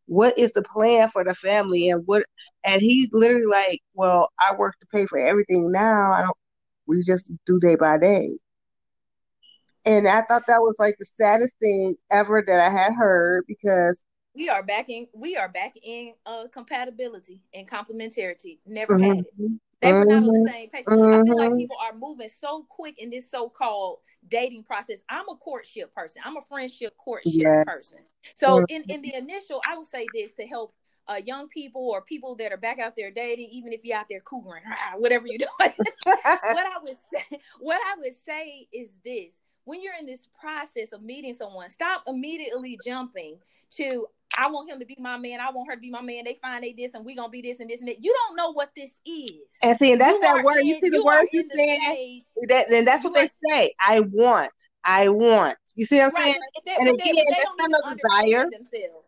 What 0.08 0.38
is 0.38 0.52
the 0.54 0.64
plan 0.64 1.10
for 1.10 1.24
the 1.24 1.36
family 1.36 1.90
and 1.90 2.04
what 2.06 2.24
and 2.66 2.82
he's 2.82 3.10
literally 3.14 3.46
like, 3.46 3.82
Well, 3.94 4.30
I 4.40 4.56
work 4.56 4.76
to 4.80 4.88
pay 4.94 5.06
for 5.06 5.20
everything 5.20 5.72
now. 5.72 6.14
I 6.14 6.22
don't 6.22 6.38
we 6.88 7.02
just 7.04 7.32
do 7.46 7.60
day 7.60 7.76
by 7.76 7.98
day. 7.98 8.38
And 9.86 10.08
I 10.08 10.22
thought 10.22 10.44
that 10.48 10.62
was 10.62 10.76
like 10.80 10.96
the 10.98 11.06
saddest 11.06 11.56
thing 11.60 11.96
ever 12.10 12.44
that 12.46 12.60
I 12.60 12.70
had 12.70 12.94
heard 12.94 13.46
because 13.48 14.04
we 14.36 14.50
are 14.50 14.64
back 14.64 14.90
in 14.90 15.08
we 15.14 15.36
are 15.36 15.50
back 15.50 15.74
in 15.82 16.14
uh 16.26 16.46
compatibility 16.52 17.42
and 17.54 17.68
complementarity. 17.68 18.60
Never 18.66 18.98
mm-hmm. 18.98 19.18
had 19.18 19.20
it. 19.20 19.60
They 19.82 19.92
were 19.92 20.06
not 20.06 20.18
on 20.18 20.24
the 20.24 20.32
mm-hmm. 20.32 20.54
same 20.54 20.70
page. 20.70 20.86
Mm-hmm. 20.86 21.22
I 21.22 21.24
feel 21.24 21.38
like 21.38 21.50
mm-hmm. 21.50 21.58
people 21.58 21.78
are 21.82 21.94
moving 21.98 22.30
so 22.30 22.66
quick 22.70 23.00
in 23.00 23.10
this 23.10 23.30
so-called 23.30 24.00
dating 24.30 24.64
process. 24.64 25.00
I'm 25.10 25.28
a 25.28 25.36
courtship 25.36 25.94
person. 25.94 26.22
I'm 26.26 26.38
a 26.38 26.42
friendship 26.42 26.96
courtship 26.98 27.34
yes. 27.36 27.66
person. 27.66 28.00
So 28.34 28.60
mm-hmm. 28.60 28.64
in, 28.70 28.84
in 28.90 29.02
the 29.02 29.14
initial, 29.16 29.62
I 29.70 29.76
would 29.78 29.88
say 29.88 30.08
this 30.14 30.34
to 30.36 30.48
help 30.48 30.72
uh, 31.08 31.20
young 31.26 31.50
people 31.50 31.90
or 31.90 32.02
people 32.02 32.36
that 32.38 32.54
are 32.54 32.58
back 32.58 32.80
out 32.80 32.96
there 32.96 33.12
dating, 33.12 33.50
even 33.52 33.74
if 33.74 33.82
you're 33.84 33.98
out 33.98 34.06
there 34.10 34.22
cougering, 34.22 34.64
whatever 34.98 35.26
you're 35.28 35.40
doing. 35.40 35.74
what 36.06 36.66
I 36.66 36.78
would 36.82 36.98
say, 36.98 37.40
what 37.60 37.78
I 37.78 38.00
would 38.00 38.14
say 38.14 38.68
is 38.72 38.96
this: 39.04 39.42
when 39.66 39.82
you're 39.82 39.96
in 40.00 40.06
this 40.06 40.28
process 40.40 40.92
of 40.92 41.02
meeting 41.02 41.34
someone, 41.34 41.70
stop 41.70 42.04
immediately 42.08 42.78
jumping 42.86 43.38
to 43.72 44.08
I 44.38 44.50
want 44.50 44.70
him 44.70 44.80
to 44.80 44.86
be 44.86 44.98
my 45.00 45.18
man. 45.18 45.40
I 45.40 45.52
want 45.52 45.70
her 45.70 45.76
to 45.76 45.82
be 45.82 45.92
my 45.92 46.02
man. 46.02 46.24
They 46.26 46.34
find 46.34 46.64
they 46.64 46.74
this 46.74 46.96
and 46.96 47.06
we 47.06 47.16
gonna 47.16 47.30
be 47.30 47.42
this 47.42 47.60
and 47.60 47.70
this 47.70 47.82
and 47.82 47.90
that. 47.90 48.04
You 48.04 48.14
don't 48.14 48.36
know 48.36 48.52
what 48.52 48.72
this 48.76 49.00
is. 49.06 49.30
And 49.62 49.78
see, 49.78 49.92
and 49.92 50.02
that's 50.02 50.16
you 50.16 50.22
that 50.22 50.44
word. 50.44 50.62
In, 50.62 50.68
you 50.68 50.74
see 50.76 50.90
the 50.90 50.98
you 50.98 51.06
words 51.06 51.30
you 51.32 51.44
said. 51.44 52.48
That 52.50 52.72
and 52.72 52.88
that's 52.88 53.04
what 53.04 53.14
they 53.14 53.30
say. 53.50 53.72
I 53.80 54.00
want. 54.00 54.52
I 54.84 55.10
want. 55.10 55.56
You 55.76 55.86
see 55.86 56.00
what 56.00 56.06
I'm 56.06 56.14
right. 56.16 56.24
saying? 56.24 56.36
And, 56.36 56.66
they, 56.66 56.76
and 56.76 57.00
again, 57.00 57.16
they, 57.16 57.24
that's 57.30 57.46
not 57.58 57.94
a 57.94 57.96
desire. 57.96 58.46
Themselves. 58.50 59.03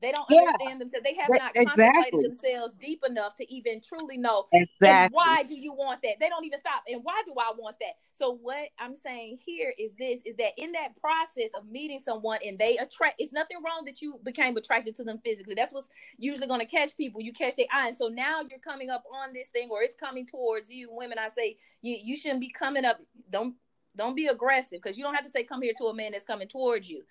They 0.00 0.12
don't 0.12 0.26
yeah. 0.30 0.40
understand 0.40 0.80
themselves. 0.80 1.04
They 1.04 1.14
have 1.14 1.28
not 1.30 1.52
exactly. 1.54 1.86
contemplated 1.86 2.20
themselves 2.22 2.74
deep 2.74 3.02
enough 3.06 3.36
to 3.36 3.52
even 3.52 3.80
truly 3.80 4.16
know 4.16 4.46
exactly. 4.52 5.14
why 5.14 5.42
do 5.42 5.58
you 5.58 5.72
want 5.72 6.02
that. 6.02 6.14
They 6.18 6.28
don't 6.28 6.44
even 6.44 6.58
stop. 6.58 6.82
And 6.88 7.00
why 7.02 7.22
do 7.26 7.34
I 7.38 7.52
want 7.56 7.76
that? 7.80 7.94
So 8.12 8.38
what 8.42 8.68
I'm 8.78 8.94
saying 8.94 9.38
here 9.44 9.72
is 9.78 9.94
this: 9.96 10.20
is 10.24 10.36
that 10.36 10.52
in 10.56 10.72
that 10.72 11.00
process 11.00 11.50
of 11.56 11.66
meeting 11.68 12.00
someone 12.00 12.38
and 12.44 12.58
they 12.58 12.76
attract, 12.78 13.16
it's 13.18 13.32
nothing 13.32 13.58
wrong 13.64 13.84
that 13.86 14.00
you 14.00 14.18
became 14.24 14.56
attracted 14.56 14.96
to 14.96 15.04
them 15.04 15.18
physically. 15.24 15.54
That's 15.54 15.72
what's 15.72 15.88
usually 16.18 16.46
going 16.46 16.60
to 16.60 16.66
catch 16.66 16.96
people. 16.96 17.20
You 17.20 17.32
catch 17.32 17.56
their 17.56 17.66
eye, 17.72 17.88
and 17.88 17.96
so 17.96 18.08
now 18.08 18.40
you're 18.48 18.58
coming 18.58 18.90
up 18.90 19.04
on 19.12 19.32
this 19.32 19.48
thing, 19.48 19.68
or 19.70 19.82
it's 19.82 19.94
coming 19.94 20.26
towards 20.26 20.70
you. 20.70 20.88
Women, 20.90 21.18
I 21.18 21.28
say 21.28 21.56
you 21.82 21.98
you 22.02 22.16
shouldn't 22.16 22.40
be 22.40 22.50
coming 22.50 22.84
up. 22.84 23.00
Don't 23.30 23.54
don't 23.96 24.14
be 24.14 24.26
aggressive 24.26 24.78
because 24.82 24.96
you 24.96 25.04
don't 25.04 25.14
have 25.14 25.24
to 25.24 25.30
say 25.30 25.44
come 25.44 25.62
here 25.62 25.72
to 25.78 25.86
a 25.86 25.94
man 25.94 26.12
that's 26.12 26.24
coming 26.24 26.48
towards 26.48 26.88
you. 26.88 27.02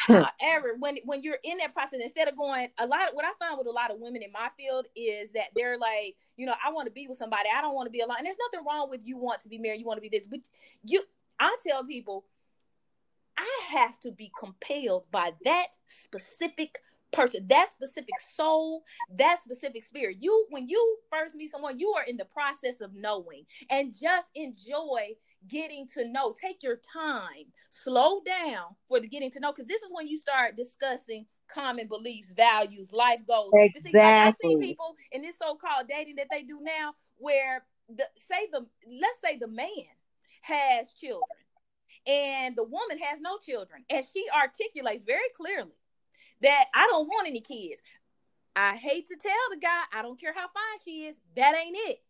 Hmm. 0.00 0.16
Uh, 0.16 0.26
However, 0.40 0.76
when 0.78 0.98
when 1.04 1.22
you're 1.22 1.38
in 1.42 1.58
that 1.58 1.74
process, 1.74 2.00
instead 2.02 2.28
of 2.28 2.36
going 2.36 2.68
a 2.78 2.86
lot 2.86 3.08
of 3.08 3.14
what 3.14 3.24
I 3.24 3.32
find 3.38 3.58
with 3.58 3.66
a 3.66 3.72
lot 3.72 3.90
of 3.90 3.98
women 3.98 4.22
in 4.22 4.32
my 4.32 4.48
field 4.56 4.86
is 4.94 5.30
that 5.32 5.48
they're 5.54 5.78
like, 5.78 6.16
you 6.36 6.46
know, 6.46 6.54
I 6.64 6.72
want 6.72 6.86
to 6.86 6.92
be 6.92 7.06
with 7.08 7.18
somebody. 7.18 7.48
I 7.54 7.60
don't 7.60 7.74
want 7.74 7.86
to 7.86 7.90
be 7.90 8.00
alone. 8.00 8.16
And 8.18 8.26
there's 8.26 8.36
nothing 8.52 8.66
wrong 8.66 8.88
with 8.90 9.00
you 9.04 9.16
want 9.16 9.40
to 9.42 9.48
be 9.48 9.58
married, 9.58 9.80
you 9.80 9.86
want 9.86 9.98
to 9.98 10.08
be 10.08 10.08
this. 10.08 10.26
But 10.26 10.40
you 10.84 11.02
I 11.40 11.56
tell 11.66 11.84
people 11.84 12.24
I 13.36 13.60
have 13.70 13.98
to 14.00 14.12
be 14.12 14.30
compelled 14.38 15.04
by 15.10 15.32
that 15.44 15.68
specific 15.86 16.78
person, 17.12 17.46
that 17.48 17.70
specific 17.72 18.14
soul, 18.34 18.82
that 19.16 19.38
specific 19.38 19.82
spirit. 19.82 20.18
You 20.20 20.46
when 20.50 20.68
you 20.68 20.98
first 21.10 21.34
meet 21.34 21.50
someone, 21.50 21.78
you 21.78 21.90
are 21.90 22.04
in 22.04 22.16
the 22.16 22.24
process 22.24 22.80
of 22.80 22.94
knowing 22.94 23.46
and 23.70 23.92
just 23.92 24.26
enjoy 24.34 25.16
getting 25.46 25.86
to 25.94 26.08
know. 26.08 26.32
Take 26.32 26.62
your 26.62 26.76
time, 26.76 27.52
slow 27.70 28.20
down 28.24 28.74
for 28.88 29.00
the 29.00 29.08
getting 29.08 29.30
to 29.32 29.40
know, 29.40 29.52
because 29.52 29.68
this 29.68 29.82
is 29.82 29.90
when 29.92 30.08
you 30.08 30.16
start 30.16 30.56
discussing 30.56 31.26
common 31.48 31.86
beliefs, 31.86 32.32
values, 32.32 32.92
life 32.92 33.20
goals. 33.26 33.52
Exactly. 33.54 34.00
I've 34.00 34.34
seen 34.42 34.60
people 34.60 34.96
in 35.12 35.22
this 35.22 35.38
so-called 35.38 35.88
dating 35.88 36.16
that 36.16 36.26
they 36.30 36.42
do 36.42 36.58
now, 36.60 36.94
where 37.16 37.64
the 37.88 38.04
say 38.16 38.48
the 38.52 38.66
let's 39.00 39.20
say 39.20 39.38
the 39.38 39.48
man 39.48 39.68
has 40.42 40.92
children 40.92 41.22
and 42.06 42.54
the 42.56 42.64
woman 42.64 42.98
has 42.98 43.20
no 43.20 43.38
children, 43.38 43.84
and 43.88 44.04
she 44.12 44.26
articulates 44.36 45.04
very 45.04 45.28
clearly 45.34 45.76
that 46.42 46.64
I 46.74 46.86
don't 46.90 47.06
want 47.06 47.28
any 47.28 47.40
kids. 47.40 47.80
I 48.56 48.76
hate 48.76 49.06
to 49.08 49.16
tell 49.16 49.32
the 49.50 49.58
guy, 49.58 49.82
I 49.92 50.02
don't 50.02 50.20
care 50.20 50.34
how 50.34 50.46
fine 50.46 50.78
she 50.84 51.06
is, 51.06 51.16
that 51.36 51.54
ain't 51.54 51.76
it. 51.78 52.02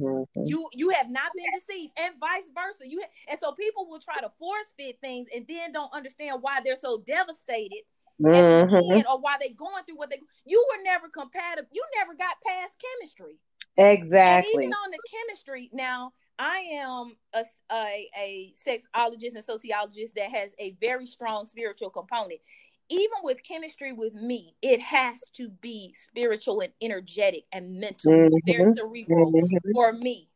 Mm-hmm. 0.00 0.46
You 0.46 0.68
you 0.72 0.90
have 0.90 1.08
not 1.08 1.30
been 1.36 1.46
deceived, 1.54 1.92
and 1.98 2.14
vice 2.18 2.50
versa. 2.54 2.88
You 2.88 3.00
ha- 3.02 3.10
and 3.28 3.38
so 3.38 3.52
people 3.52 3.86
will 3.88 4.00
try 4.00 4.20
to 4.20 4.30
force 4.38 4.72
fit 4.76 4.98
things, 5.00 5.28
and 5.34 5.46
then 5.48 5.72
don't 5.72 5.92
understand 5.92 6.38
why 6.40 6.60
they're 6.64 6.74
so 6.74 7.02
devastated, 7.06 7.82
mm-hmm. 8.20 9.08
or 9.08 9.20
why 9.20 9.36
they're 9.40 9.54
going 9.56 9.84
through 9.84 9.98
what 9.98 10.10
they. 10.10 10.20
You 10.46 10.64
were 10.70 10.82
never 10.82 11.08
compatible. 11.08 11.68
You 11.72 11.84
never 11.98 12.14
got 12.14 12.36
past 12.46 12.76
chemistry. 12.80 13.38
Exactly. 13.76 14.52
And 14.52 14.62
even 14.62 14.72
on 14.74 14.90
the 14.90 14.98
chemistry, 15.10 15.70
now 15.72 16.12
I 16.38 16.58
am 16.80 17.16
a, 17.34 17.44
a, 17.70 18.08
a 18.18 18.52
sexologist 18.56 19.34
and 19.34 19.44
sociologist 19.44 20.14
that 20.16 20.30
has 20.30 20.54
a 20.58 20.74
very 20.80 21.06
strong 21.06 21.44
spiritual 21.44 21.90
component 21.90 22.40
even 22.90 23.18
with 23.22 23.42
chemistry 23.44 23.92
with 23.92 24.14
me, 24.14 24.54
it 24.60 24.80
has 24.80 25.20
to 25.34 25.48
be 25.48 25.94
spiritual 25.94 26.60
and 26.60 26.72
energetic 26.82 27.44
and 27.52 27.78
mental, 27.78 28.12
mm-hmm. 28.12 28.36
very 28.44 28.72
cerebral 28.74 29.32
mm-hmm. 29.32 29.72
for 29.72 29.92
me. 29.92 30.28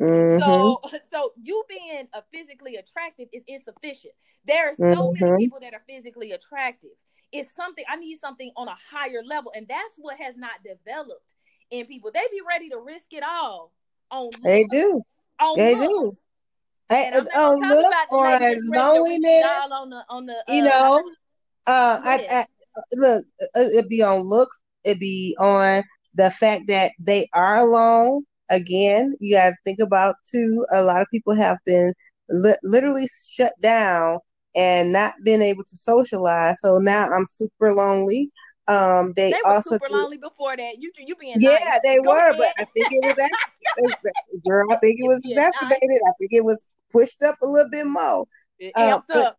Mm-hmm. 0.00 0.40
So, 0.40 0.80
so 1.12 1.32
you 1.40 1.62
being 1.68 2.08
a 2.12 2.22
physically 2.32 2.74
attractive 2.76 3.28
is 3.32 3.44
insufficient. 3.46 4.12
There 4.44 4.70
are 4.70 4.74
so 4.74 5.12
many 5.12 5.20
mm-hmm. 5.20 5.36
people 5.36 5.60
that 5.60 5.72
are 5.72 5.82
physically 5.88 6.32
attractive. 6.32 6.90
It's 7.32 7.54
something 7.54 7.84
I 7.88 7.96
need 7.96 8.16
something 8.16 8.50
on 8.56 8.68
a 8.68 8.76
higher 8.90 9.22
level, 9.24 9.52
and 9.56 9.66
that's 9.68 9.96
what 9.98 10.18
has 10.18 10.36
not 10.36 10.52
developed 10.64 11.34
in 11.70 11.86
people. 11.86 12.10
They 12.12 12.26
be 12.30 12.40
ready 12.46 12.68
to 12.70 12.78
risk 12.78 13.12
it 13.12 13.22
all 13.22 13.72
on. 14.10 14.24
Looks, 14.24 14.40
they 14.42 14.64
do. 14.64 15.00
On 15.40 15.56
they 15.56 15.76
looks. 15.76 16.10
do. 16.10 16.16
Hey, 16.88 17.10
on 17.12 17.60
look 17.60 17.94
on 18.10 18.60
loneliness. 18.74 19.44
On 19.72 19.90
the, 19.90 20.04
on 20.08 20.26
the, 20.26 20.34
uh, 20.34 20.52
you 20.52 20.62
know, 20.62 21.02
uh, 21.66 22.00
I, 22.02 22.26
I, 22.30 22.44
look, 22.94 23.24
uh, 23.42 23.60
it 23.60 23.88
be 23.88 24.02
on 24.02 24.20
looks. 24.20 24.60
It 24.84 25.00
be 25.00 25.36
on 25.38 25.82
the 26.14 26.30
fact 26.30 26.68
that 26.68 26.92
they 26.98 27.28
are 27.32 27.58
alone. 27.58 28.24
Again, 28.50 29.14
you 29.20 29.36
got 29.36 29.50
to 29.50 29.56
think 29.64 29.78
about 29.80 30.16
too. 30.30 30.64
A 30.70 30.82
lot 30.82 31.00
of 31.00 31.08
people 31.10 31.34
have 31.34 31.58
been 31.64 31.94
li- 32.28 32.56
literally 32.62 33.08
shut 33.32 33.54
down 33.60 34.18
and 34.54 34.92
not 34.92 35.14
been 35.24 35.42
able 35.42 35.64
to 35.64 35.76
socialize. 35.76 36.60
So 36.60 36.78
now 36.78 37.08
I'm 37.10 37.24
super 37.24 37.72
lonely. 37.72 38.30
Um, 38.66 39.12
they, 39.16 39.30
they 39.30 39.40
also 39.44 39.70
super 39.72 39.88
lonely 39.90 40.18
before 40.18 40.56
that. 40.56 40.76
You 40.78 40.90
you 40.98 41.16
being 41.16 41.36
yeah, 41.38 41.58
nice. 41.58 41.80
they 41.84 41.96
Go 42.02 42.10
were, 42.10 42.18
ahead. 42.18 42.36
but 42.38 42.48
I 42.58 42.64
think 42.74 42.88
it 42.90 43.04
was 43.04 43.16
ex- 43.78 44.14
girl. 44.46 44.72
I 44.72 44.76
think 44.76 45.00
it 45.00 45.06
was 45.06 45.18
exacerbated. 45.24 45.80
Nice. 45.82 46.00
I 46.06 46.12
think 46.18 46.32
it 46.32 46.44
was 46.44 46.66
pushed 46.90 47.22
up 47.22 47.36
a 47.42 47.46
little 47.46 47.70
bit 47.70 47.86
more. 47.86 48.26
It 48.58 48.72
uh, 48.76 48.98
amped 48.98 49.14
up. 49.14 49.38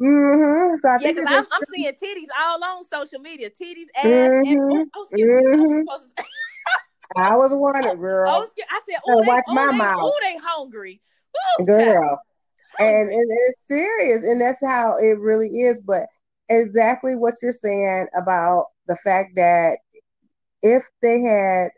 Mm-hmm. 0.00 0.76
So 0.80 0.88
I 0.88 0.98
yeah, 1.00 1.08
because 1.08 1.26
I'm, 1.26 1.46
I'm, 1.50 1.62
seeing 1.74 1.92
titties 2.02 2.28
all 2.38 2.62
on 2.62 2.84
social 2.84 3.18
media. 3.20 3.48
Titties, 3.50 3.86
ass, 3.96 4.04
mm-hmm. 4.04 4.50
and 4.50 4.90
oh, 4.94 5.06
mm-hmm. 5.12 6.22
I 7.16 7.36
was 7.36 7.50
wondering, 7.54 7.98
girl. 7.98 8.30
Oh, 8.30 8.46
I 8.70 8.80
said, 8.88 9.00
oh, 9.08 9.22
watch 9.26 9.44
they, 9.48 9.54
my 9.54 9.72
mouth. 9.72 9.98
Oh, 10.00 10.14
they 10.20 10.36
hungry, 10.42 11.00
Ooh, 11.60 11.64
girl. 11.64 12.20
And, 12.78 13.08
and 13.08 13.26
it's 13.48 13.66
serious, 13.66 14.24
and 14.24 14.40
that's 14.40 14.60
how 14.60 14.96
it 14.98 15.18
really 15.18 15.48
is. 15.48 15.80
But 15.80 16.06
exactly 16.48 17.16
what 17.16 17.34
you're 17.42 17.52
saying 17.52 18.08
about 18.14 18.66
the 18.88 18.96
fact 18.96 19.36
that 19.36 19.78
if 20.62 20.88
they 21.00 21.20
had 21.20 21.70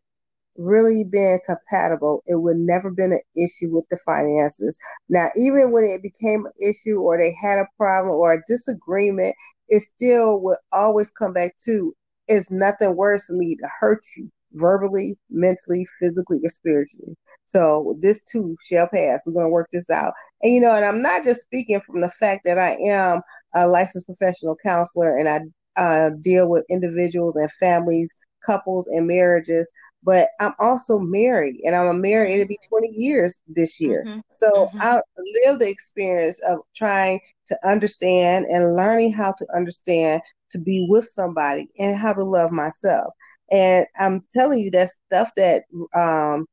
really 0.59 1.05
been 1.05 1.41
compatible, 1.47 2.23
it 2.27 2.37
would 2.37 2.59
never 2.59 2.91
been 2.91 3.13
an 3.13 3.21
issue 3.37 3.71
with 3.71 3.87
the 3.91 3.99
finances. 4.05 4.79
Now, 5.09 5.29
even 5.37 5.73
when 5.73 5.85
it 5.85 6.03
became 6.03 6.47
an 6.47 6.53
issue 6.63 7.01
or 7.01 7.21
they 7.21 7.35
had 7.41 7.59
a 7.59 7.69
problem 7.79 8.15
or 8.15 8.35
a 8.35 8.43
disagreement, 8.47 9.35
it 9.69 9.83
still 9.83 10.41
would 10.43 10.59
always 10.73 11.11
come 11.11 11.33
back 11.33 11.55
to 11.67 11.95
it's 12.29 12.51
nothing 12.51 12.97
worse 12.97 13.27
for 13.27 13.35
me 13.35 13.57
to 13.57 13.69
hurt 13.81 14.05
you 14.17 14.31
verbally, 14.53 15.19
mentally, 15.31 15.87
physically, 15.99 16.41
or 16.45 16.51
spiritually. 16.51 17.15
So 17.47 17.95
this 18.01 18.23
too 18.23 18.57
shall 18.63 18.89
pass. 18.89 19.23
We're 19.27 19.35
gonna 19.35 19.49
work 19.49 19.69
this 19.73 19.91
out. 19.91 20.13
And 20.43 20.53
you 20.55 20.61
know, 20.61 20.75
and 20.75 20.85
I'm 20.85 21.03
not 21.03 21.25
just 21.25 21.43
speaking 21.43 21.81
from 21.81 22.01
the 22.01 22.09
fact 22.11 22.43
that 22.45 22.59
I 22.59 22.77
am 22.87 23.23
a 23.55 23.67
licensed 23.67 24.07
professional 24.07 24.57
counselor 24.65 25.17
and 25.17 25.29
I 25.29 25.41
uh, 25.81 26.11
deal 26.23 26.49
with 26.49 26.65
individuals 26.71 27.37
and 27.37 27.51
families, 27.53 28.13
couples 28.45 28.87
and 28.89 29.07
marriages. 29.07 29.71
But 30.03 30.29
I'm 30.41 30.55
also 30.59 30.99
married, 30.99 31.61
and 31.65 31.75
I'm 31.75 31.89
a 31.89 31.95
married. 31.95 32.35
It'll 32.37 32.49
be 32.49 32.59
20 32.69 32.89
years 32.93 33.43
this 33.49 33.81
year. 33.81 34.05
Mm-hmm. 34.07 34.21
So 34.33 34.49
mm-hmm. 34.51 34.79
I 34.81 35.01
live 35.45 35.59
the 35.59 35.69
experience 35.69 36.41
of 36.41 36.61
trying 36.75 37.21
to 37.47 37.59
understand 37.69 38.47
and 38.47 38.77
learning 38.77 39.13
how 39.13 39.33
to 39.33 39.47
understand 39.55 40.23
to 40.51 40.59
be 40.59 40.87
with 40.89 41.07
somebody 41.07 41.69
and 41.79 41.97
how 41.97 42.13
to 42.13 42.25
love 42.25 42.53
myself. 42.53 43.13
And 43.51 43.87
I'm 43.99 44.25
telling 44.33 44.61
you 44.61 44.71
that 44.73 44.91
stuff 44.91 45.31
that 45.37 45.65
um, 45.95 46.47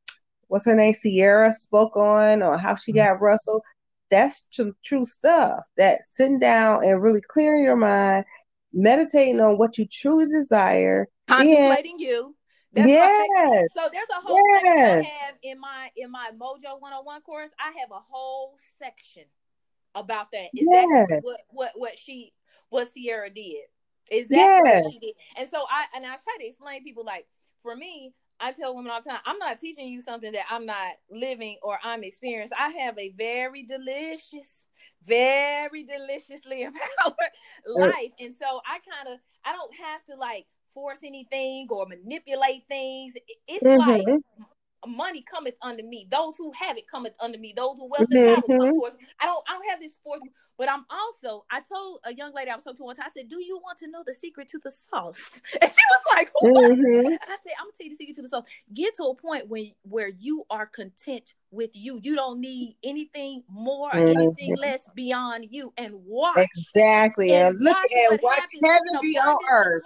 what's 0.48 0.66
her 0.66 0.76
name, 0.76 0.94
Ciara 0.94 1.54
spoke 1.54 1.96
on, 1.98 2.42
or 2.42 2.58
how 2.58 2.76
she 2.76 2.92
got 2.92 3.22
Russell. 3.22 3.62
That's 4.12 4.48
true, 4.54 4.74
true 4.84 5.06
stuff. 5.06 5.60
That 5.78 6.06
sitting 6.06 6.40
down 6.40 6.86
and 6.86 7.02
really 7.02 7.22
clearing 7.22 7.64
your 7.64 7.76
mind, 7.76 8.26
meditating 8.72 9.42
on 9.42 9.58
what 9.58 9.78
you 9.78 9.86
truly 9.92 10.28
desire, 10.28 11.08
contemplating 11.28 11.94
and, 11.94 12.02
you. 12.02 12.36
That's 12.76 12.90
yes. 12.90 13.68
So 13.74 13.90
there's 13.92 14.08
a 14.12 14.22
whole 14.22 14.42
yes. 14.54 14.66
section 14.66 15.00
I 15.00 15.26
have 15.26 15.36
in 15.42 15.60
my 15.60 15.90
in 15.96 16.12
my 16.12 16.32
Mojo 16.34 16.80
101 16.80 17.22
course. 17.22 17.50
I 17.60 17.72
have 17.80 17.92
a 17.92 18.02
whole 18.10 18.58
section 18.78 19.24
about 19.96 20.28
that. 20.34 20.50
Is 20.54 20.68
that. 20.68 21.22
What 21.24 21.40
what 21.50 21.72
what 21.76 21.98
she 21.98 22.34
what 22.70 22.90
Ciara 22.94 23.30
did. 23.30 23.64
Exactly 24.12 24.38
yes. 24.38 24.84
what 24.84 24.94
she 24.94 25.00
did. 25.00 25.16
And 25.38 25.50
so 25.50 25.64
I 25.72 25.86
and 25.96 26.06
I 26.06 26.10
try 26.10 26.36
to 26.40 26.46
explain 26.46 26.84
people 26.84 27.06
like 27.06 27.26
for 27.62 27.76
me, 27.76 28.14
I 28.40 28.52
tell 28.52 28.76
women 28.76 28.92
all 28.92 29.02
the 29.02 29.10
time, 29.10 29.22
I'm 29.26 29.38
not 29.38 29.60
teaching 29.60 29.88
you 29.88 30.02
something 30.02 30.34
that 30.34 30.46
I'm 30.50 30.66
not 30.66 30.94
living 31.10 31.58
or 31.64 31.80
I'm 31.84 32.04
experiencing. 32.04 32.58
I 32.60 32.70
have 32.70 33.00
a 33.00 33.10
very 33.18 33.64
delicious, 33.64 34.68
very 35.04 35.84
deliciously 35.84 36.62
empowered 36.64 37.16
uh, 37.70 37.80
life. 37.80 38.12
And 38.20 38.36
so 38.36 38.46
I 38.46 38.80
kind 38.80 39.16
of 39.16 39.20
I 39.46 39.54
don't 39.54 39.76
have 39.76 40.04
to 40.06 40.16
like 40.16 40.46
force 40.76 41.00
anything 41.04 41.68
or 41.72 41.88
manipulate 41.88 42.68
things. 42.68 43.16
It's 43.48 43.64
mm-hmm. 43.64 43.90
like 43.90 44.22
money 44.88 45.24
cometh 45.24 45.56
unto 45.62 45.84
me. 45.84 46.08
Those 46.12 46.36
who 46.38 46.52
have 46.60 46.78
it 46.78 46.88
cometh 46.88 47.14
unto 47.20 47.40
me. 47.40 47.54
Those 47.56 47.78
who 47.78 47.90
wealth 47.90 48.08
and 48.12 48.12
power 48.12 48.36
mm-hmm. 48.36 48.64
come 48.64 48.74
towards 48.74 48.96
me. 48.98 49.08
I 49.20 49.26
don't 49.26 49.44
I 49.48 49.54
don't 49.54 49.70
have 49.70 49.80
this 49.80 49.98
force, 50.04 50.22
but 50.58 50.70
I'm 50.70 50.86
also 50.90 51.46
I 51.52 51.62
told 51.62 52.00
a 52.04 52.14
young 52.14 52.34
lady 52.34 52.52
I 52.52 52.56
was 52.56 52.64
talking 52.64 52.78
to 52.78 52.84
one 52.84 52.96
time, 52.96 53.06
I 53.08 53.12
said, 53.12 53.28
Do 53.28 53.42
you 53.42 53.60
want 53.64 53.78
to 53.80 53.88
know 53.88 54.04
the 54.06 54.14
secret 54.14 54.48
to 54.50 54.60
the 54.64 54.72
sauce? 54.72 55.42
And 55.62 55.72
she 55.72 55.78
was 55.92 56.04
like, 56.16 56.30
What? 56.40 56.72
Mm-hmm. 56.72 57.08
And 57.08 57.20
I 57.22 57.38
said, 57.44 57.54
I'm 57.60 57.66
gonna 57.66 57.74
tell 57.78 57.86
you 57.86 57.90
the 57.90 57.96
secret 57.96 58.16
to 58.16 58.22
the 58.22 58.30
sauce. 58.30 58.46
Get 58.74 58.96
to 58.96 59.04
a 59.04 59.16
point 59.16 59.48
when 59.48 59.72
where 59.84 60.10
you 60.20 60.46
are 60.50 60.68
content 60.68 61.34
with 61.52 61.72
you. 61.74 62.00
You 62.04 62.16
don't 62.16 62.40
need 62.40 62.76
anything 62.84 63.44
more 63.50 63.90
or 63.90 64.00
mm-hmm. 64.00 64.20
anything 64.20 64.56
less 64.58 64.88
beyond 64.96 65.48
you 65.50 65.74
and 65.78 65.94
watch. 66.06 66.38
Exactly. 66.38 67.34
And, 67.34 67.56
and 67.56 67.64
look 67.64 67.78
at 67.78 68.22
what 68.22 68.40
heaven 68.64 69.02
be 69.02 69.18
on 69.18 69.38
earth. 69.52 69.84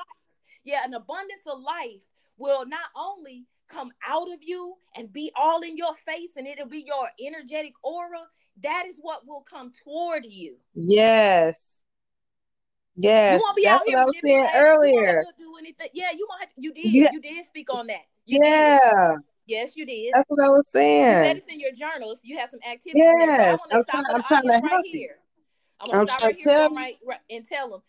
Yeah, 0.63 0.81
an 0.85 0.93
abundance 0.93 1.43
of 1.47 1.59
life 1.59 2.03
will 2.37 2.65
not 2.65 2.89
only 2.95 3.45
come 3.67 3.91
out 4.07 4.31
of 4.33 4.39
you 4.41 4.75
and 4.95 5.11
be 5.11 5.31
all 5.35 5.61
in 5.61 5.77
your 5.77 5.93
face 5.93 6.31
and 6.35 6.47
it'll 6.47 6.67
be 6.67 6.83
your 6.85 7.07
energetic 7.25 7.73
aura, 7.83 8.23
that 8.61 8.85
is 8.87 8.97
what 9.01 9.25
will 9.27 9.41
come 9.41 9.71
toward 9.83 10.25
you. 10.25 10.57
Yes. 10.73 11.83
Yes. 12.95 13.33
You 13.37 13.39
won't 13.41 13.55
be 13.55 13.63
That's 13.63 13.77
out 13.77 13.81
here 13.85 13.97
what 13.97 14.01
I 14.01 14.05
was 14.05 14.15
saying 14.23 14.47
earlier. 14.55 15.23
do 15.37 15.55
anything. 15.57 15.87
Yeah, 15.93 16.11
you 16.11 16.27
won't 16.29 16.41
have 16.41 16.49
to, 16.49 16.61
you 16.61 16.73
did. 16.73 16.85
Yeah. 16.93 17.09
You 17.13 17.21
did 17.21 17.45
speak 17.45 17.73
on 17.73 17.87
that. 17.87 18.01
You 18.25 18.39
yeah. 18.43 18.79
Did. 19.15 19.23
Yes, 19.45 19.75
you 19.75 19.85
did. 19.85 20.13
That's 20.13 20.25
what 20.27 20.43
I 20.43 20.47
was 20.47 20.69
saying. 20.69 21.07
You 21.07 21.27
said 21.27 21.37
it's 21.37 21.47
in 21.47 21.59
your 21.59 21.71
journals. 21.71 22.19
You 22.23 22.37
have 22.37 22.49
some 22.49 22.59
activities. 22.69 23.03
Yes. 23.03 23.59
So 23.59 23.77
I'm, 23.77 23.85
trying, 23.85 24.03
I'm 24.13 24.23
trying 24.23 24.43
to 24.43 24.51
help 24.51 24.63
right 24.63 24.85
you. 24.85 24.99
here. 24.99 25.15
I'm 25.79 25.89
gonna 25.89 26.01
I'm 26.01 26.07
stop 26.07 26.21
right 26.21 26.35
here 26.37 26.69
right, 26.71 26.97
right, 27.07 27.19
and 27.29 27.47
tell 27.47 27.69
them, 27.69 27.81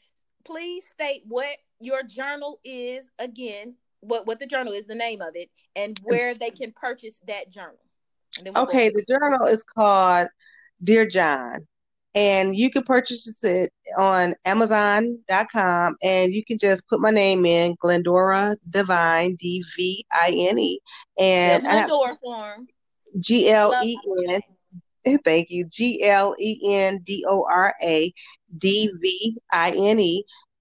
please 0.45 0.87
state 0.87 1.23
what 1.27 1.57
your 1.81 2.03
journal 2.03 2.61
is 2.64 3.11
again 3.18 3.74
what 4.01 4.26
what 4.26 4.39
the 4.39 4.47
journal 4.47 4.72
is, 4.72 4.87
the 4.87 4.95
name 4.95 5.20
of 5.20 5.35
it, 5.35 5.51
and 5.76 5.99
where 6.05 6.35
they 6.35 6.51
can 6.51 6.72
purchase 6.72 7.20
that 7.26 7.51
journal. 7.51 7.78
We'll 8.45 8.64
okay, 8.64 8.89
the 8.89 9.05
journal 9.09 9.47
is 9.47 9.62
called 9.62 10.28
Dear 10.83 11.07
John, 11.07 11.66
and 12.14 12.55
you 12.55 12.70
can 12.70 12.83
purchase 12.83 13.43
it 13.45 13.72
on 13.99 14.35
Amazon.com, 14.45 15.97
and 16.03 16.33
you 16.33 16.45
can 16.45 16.59
just 16.59 16.89
put 16.89 17.01
my 17.01 17.11
name 17.11 17.45
in 17.45 17.76
Glendora 17.81 18.57
Dvine 18.70 19.37
D 19.37 19.64
V 19.76 20.07
I 20.12 20.31
N 20.31 20.59
E, 20.59 20.81
and 21.18 21.62
Glendora 21.62 22.16
form 22.22 22.66
G 23.18 23.51
L 23.51 23.74
E 23.83 23.99
N. 24.28 24.41
Thank 25.24 25.51
you. 25.51 25.66
G 25.66 26.05
L 26.05 26.35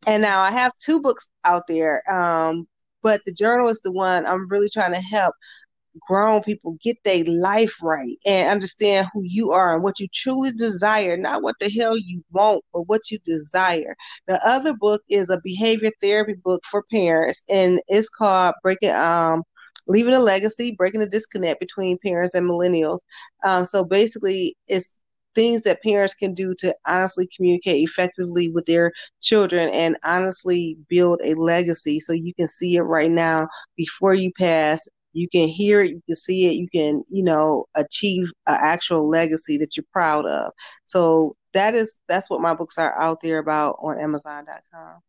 And 0.08 0.22
now 0.22 0.42
I 0.42 0.52
have 0.52 0.74
two 0.78 1.02
books 1.02 1.30
out 1.46 1.64
there. 1.68 2.02
Um, 2.12 2.68
but 3.04 3.22
the 3.26 3.34
journal 3.34 3.70
is 3.70 3.82
the 3.82 3.92
one 3.92 4.26
I'm 4.26 4.48
really 4.50 4.70
trying 4.70 4.94
to 4.94 5.02
help 5.02 5.36
grown 6.08 6.42
people 6.44 6.78
get 6.84 6.98
their 7.04 7.24
life 7.26 7.76
right 7.82 8.18
and 8.26 8.48
understand 8.50 9.08
who 9.14 9.24
you 9.24 9.52
are 9.52 9.74
and 9.74 9.84
what 9.84 10.00
you 10.00 10.08
truly 10.14 10.52
desire, 10.52 11.18
not 11.18 11.42
what 11.44 11.56
the 11.60 11.70
hell 11.70 11.98
you 11.98 12.24
want, 12.32 12.64
but 12.74 12.84
what 12.84 13.12
you 13.12 13.20
desire. 13.26 13.96
The 14.28 14.46
other 14.48 14.74
book 14.74 15.02
is 15.10 15.30
a 15.30 15.42
behavior 15.44 15.92
therapy 16.02 16.36
book 16.36 16.64
for 16.70 16.84
parents, 16.92 17.44
and 17.50 17.82
it's 17.88 18.10
called 18.10 18.56
Breaking 18.64 18.92
um 18.92 19.44
Leaving 19.88 20.14
a 20.14 20.20
Legacy, 20.20 20.76
Breaking 20.78 21.00
the 21.00 21.08
Disconnect 21.08 21.60
Between 21.60 21.98
Parents 22.06 22.36
and 22.36 22.48
Millennials. 22.48 23.00
Um, 23.44 23.66
so 23.66 23.84
basically, 23.84 24.56
it's 24.68 24.99
things 25.36 25.64
that 25.64 25.82
parents 25.84 26.14
can 26.14 26.34
do 26.34 26.54
to 26.56 26.76
honestly 26.88 27.28
communicate 27.36 27.88
effectively 27.88 28.50
with 28.50 28.66
their 28.66 28.92
children 29.22 29.70
and 29.70 29.98
honestly 30.04 30.78
build 30.88 31.22
a 31.24 31.34
legacy 31.36 32.00
so 32.00 32.14
you 32.14 32.34
can 32.34 32.48
see 32.48 32.76
it 32.76 32.82
right 32.82 33.12
now 33.12 33.48
before 33.78 34.14
you 34.14 34.32
pass. 34.38 34.88
You 35.14 35.28
can 35.30 35.48
hear 35.48 35.82
it 35.82 35.92
you 35.92 36.02
can 36.06 36.16
see 36.16 36.48
it 36.48 36.54
you 36.54 36.68
can 36.70 37.04
you 37.10 37.24
know 37.24 37.66
achieve 37.76 38.32
an 38.48 38.58
actual 38.62 39.10
legacy 39.10 39.58
that 39.58 39.76
you're 39.76 39.86
proud 39.92 40.26
of. 40.26 40.52
So 40.86 41.36
that 41.54 41.74
is 41.76 41.98
that's 42.08 42.30
what 42.30 42.42
my 42.42 42.54
books 42.54 42.78
are 42.78 43.00
out 43.00 43.22
there 43.22 43.40
about 43.40 43.78
on 43.82 44.00
amazon.com 44.00 45.02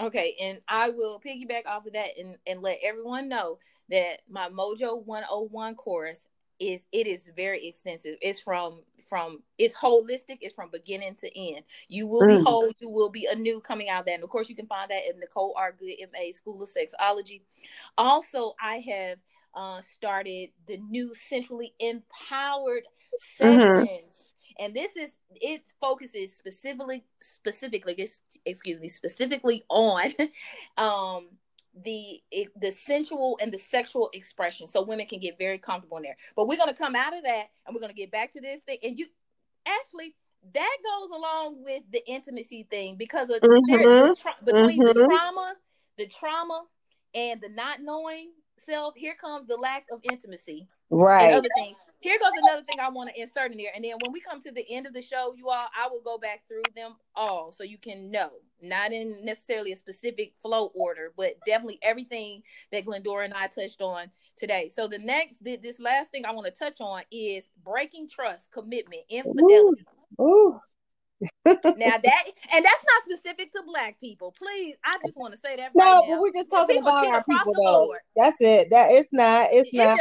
okay 0.00 0.36
and 0.40 0.60
i 0.68 0.90
will 0.90 1.20
piggyback 1.20 1.66
off 1.66 1.86
of 1.86 1.92
that 1.92 2.18
and, 2.18 2.36
and 2.46 2.62
let 2.62 2.78
everyone 2.82 3.28
know 3.28 3.58
that 3.88 4.20
my 4.28 4.48
mojo 4.48 5.04
101 5.04 5.74
course 5.74 6.26
is 6.58 6.86
it 6.92 7.06
is 7.06 7.30
very 7.36 7.66
extensive. 7.66 8.16
It's 8.20 8.40
from 8.40 8.82
from 9.06 9.42
it's 9.58 9.76
holistic. 9.76 10.38
It's 10.40 10.54
from 10.54 10.70
beginning 10.70 11.14
to 11.16 11.38
end. 11.38 11.64
You 11.88 12.06
will 12.06 12.22
mm. 12.22 12.38
be 12.38 12.44
whole. 12.44 12.70
You 12.80 12.90
will 12.90 13.10
be 13.10 13.26
anew 13.30 13.60
coming 13.60 13.88
out 13.88 14.00
of 14.00 14.06
that. 14.06 14.14
And 14.14 14.24
of 14.24 14.30
course 14.30 14.48
you 14.48 14.56
can 14.56 14.66
find 14.66 14.90
that 14.90 15.08
in 15.08 15.20
nicole 15.20 15.54
r. 15.56 15.72
Goode 15.72 15.96
ma 16.12 16.18
school 16.32 16.62
of 16.62 16.68
sexology. 16.68 17.42
Also 17.96 18.54
i 18.60 18.76
have 18.76 19.18
uh, 19.54 19.80
started 19.80 20.50
the 20.68 20.76
new 20.76 21.14
centrally 21.14 21.72
empowered 21.80 22.82
mm-hmm. 22.82 23.58
sessions. 23.58 23.88
Mm-hmm. 23.88 24.64
and 24.64 24.74
this 24.74 24.96
is 24.96 25.16
it 25.36 25.62
focuses 25.80 26.36
specifically 26.36 27.04
specifically 27.22 28.08
excuse 28.44 28.80
me 28.80 28.88
specifically 28.88 29.64
on 29.70 30.10
um 30.76 31.28
the 31.84 32.20
it, 32.30 32.48
the 32.60 32.70
sensual 32.70 33.38
and 33.40 33.52
the 33.52 33.58
sexual 33.58 34.08
expression 34.12 34.66
so 34.66 34.82
women 34.82 35.06
can 35.06 35.20
get 35.20 35.38
very 35.38 35.58
comfortable 35.58 35.96
in 35.98 36.02
there 36.02 36.16
but 36.34 36.48
we're 36.48 36.56
going 36.56 36.72
to 36.72 36.78
come 36.78 36.96
out 36.96 37.16
of 37.16 37.22
that 37.24 37.46
and 37.66 37.74
we're 37.74 37.80
going 37.80 37.92
to 37.92 37.96
get 37.96 38.10
back 38.10 38.32
to 38.32 38.40
this 38.40 38.62
thing 38.62 38.78
and 38.82 38.98
you 38.98 39.06
actually 39.66 40.14
that 40.54 40.76
goes 40.84 41.10
along 41.10 41.62
with 41.62 41.82
the 41.92 42.02
intimacy 42.06 42.66
thing 42.70 42.96
because 42.96 43.28
of 43.28 43.40
mm-hmm. 43.40 43.72
the 43.72 44.16
tra- 44.20 44.32
between 44.44 44.80
mm-hmm. 44.80 44.98
the 44.98 45.06
trauma 45.06 45.54
the 45.98 46.06
trauma 46.06 46.64
and 47.14 47.40
the 47.40 47.48
not 47.48 47.78
knowing 47.80 48.30
self 48.58 48.94
here 48.96 49.14
comes 49.20 49.46
the 49.46 49.56
lack 49.56 49.84
of 49.92 50.00
intimacy 50.10 50.68
right 50.90 51.24
and 51.24 51.34
other 51.34 51.48
things 51.56 51.76
here 52.00 52.18
goes 52.18 52.30
another 52.42 52.62
thing 52.62 52.78
I 52.80 52.88
want 52.88 53.10
to 53.10 53.20
insert 53.20 53.52
in 53.52 53.58
there. 53.58 53.72
And 53.74 53.84
then 53.84 53.94
when 54.04 54.12
we 54.12 54.20
come 54.20 54.40
to 54.42 54.52
the 54.52 54.64
end 54.70 54.86
of 54.86 54.92
the 54.92 55.02
show, 55.02 55.34
you 55.36 55.48
all, 55.48 55.66
I 55.76 55.88
will 55.90 56.02
go 56.02 56.18
back 56.18 56.42
through 56.46 56.62
them 56.74 56.94
all 57.14 57.50
so 57.52 57.64
you 57.64 57.78
can 57.78 58.10
know. 58.10 58.30
Not 58.62 58.92
in 58.92 59.24
necessarily 59.24 59.72
a 59.72 59.76
specific 59.76 60.32
flow 60.40 60.72
order, 60.74 61.12
but 61.16 61.36
definitely 61.46 61.78
everything 61.82 62.42
that 62.72 62.84
Glendora 62.84 63.24
and 63.24 63.34
I 63.34 63.48
touched 63.48 63.80
on 63.80 64.10
today. 64.36 64.68
So 64.68 64.88
the 64.88 64.98
next, 64.98 65.44
this 65.44 65.80
last 65.80 66.10
thing 66.10 66.24
I 66.24 66.32
want 66.32 66.46
to 66.46 66.52
touch 66.52 66.80
on 66.80 67.02
is 67.10 67.48
breaking 67.64 68.08
trust, 68.08 68.50
commitment, 68.52 69.02
infidelity. 69.08 69.84
Ooh. 70.20 70.24
Ooh 70.24 70.60
now 71.46 71.54
that 71.54 72.24
and 72.52 72.64
that's 72.64 72.84
not 72.84 73.02
specific 73.02 73.50
to 73.52 73.62
black 73.66 73.98
people. 74.00 74.34
Please, 74.36 74.74
I 74.84 74.96
just 75.04 75.16
want 75.16 75.32
to 75.32 75.40
say 75.40 75.56
that. 75.56 75.70
No, 75.74 75.84
right 75.84 76.02
but 76.06 76.20
we're 76.20 76.32
just 76.32 76.50
talking 76.50 76.76
people 76.76 76.90
about 76.90 77.06
our 77.06 77.24
people 77.24 77.54
though. 77.54 77.86
Board. 77.86 78.00
That's 78.14 78.36
it. 78.40 78.68
That 78.70 78.88
it's 78.90 79.12
not. 79.12 79.48
It's, 79.50 79.70
it's 79.72 79.72
not. 79.72 79.98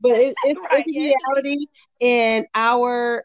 But 0.00 0.10
it, 0.12 0.34
it's, 0.44 0.60
right, 0.70 0.84
it's 0.86 0.88
yeah, 0.88 1.12
reality 1.34 1.66
in 2.00 2.46
our 2.54 3.24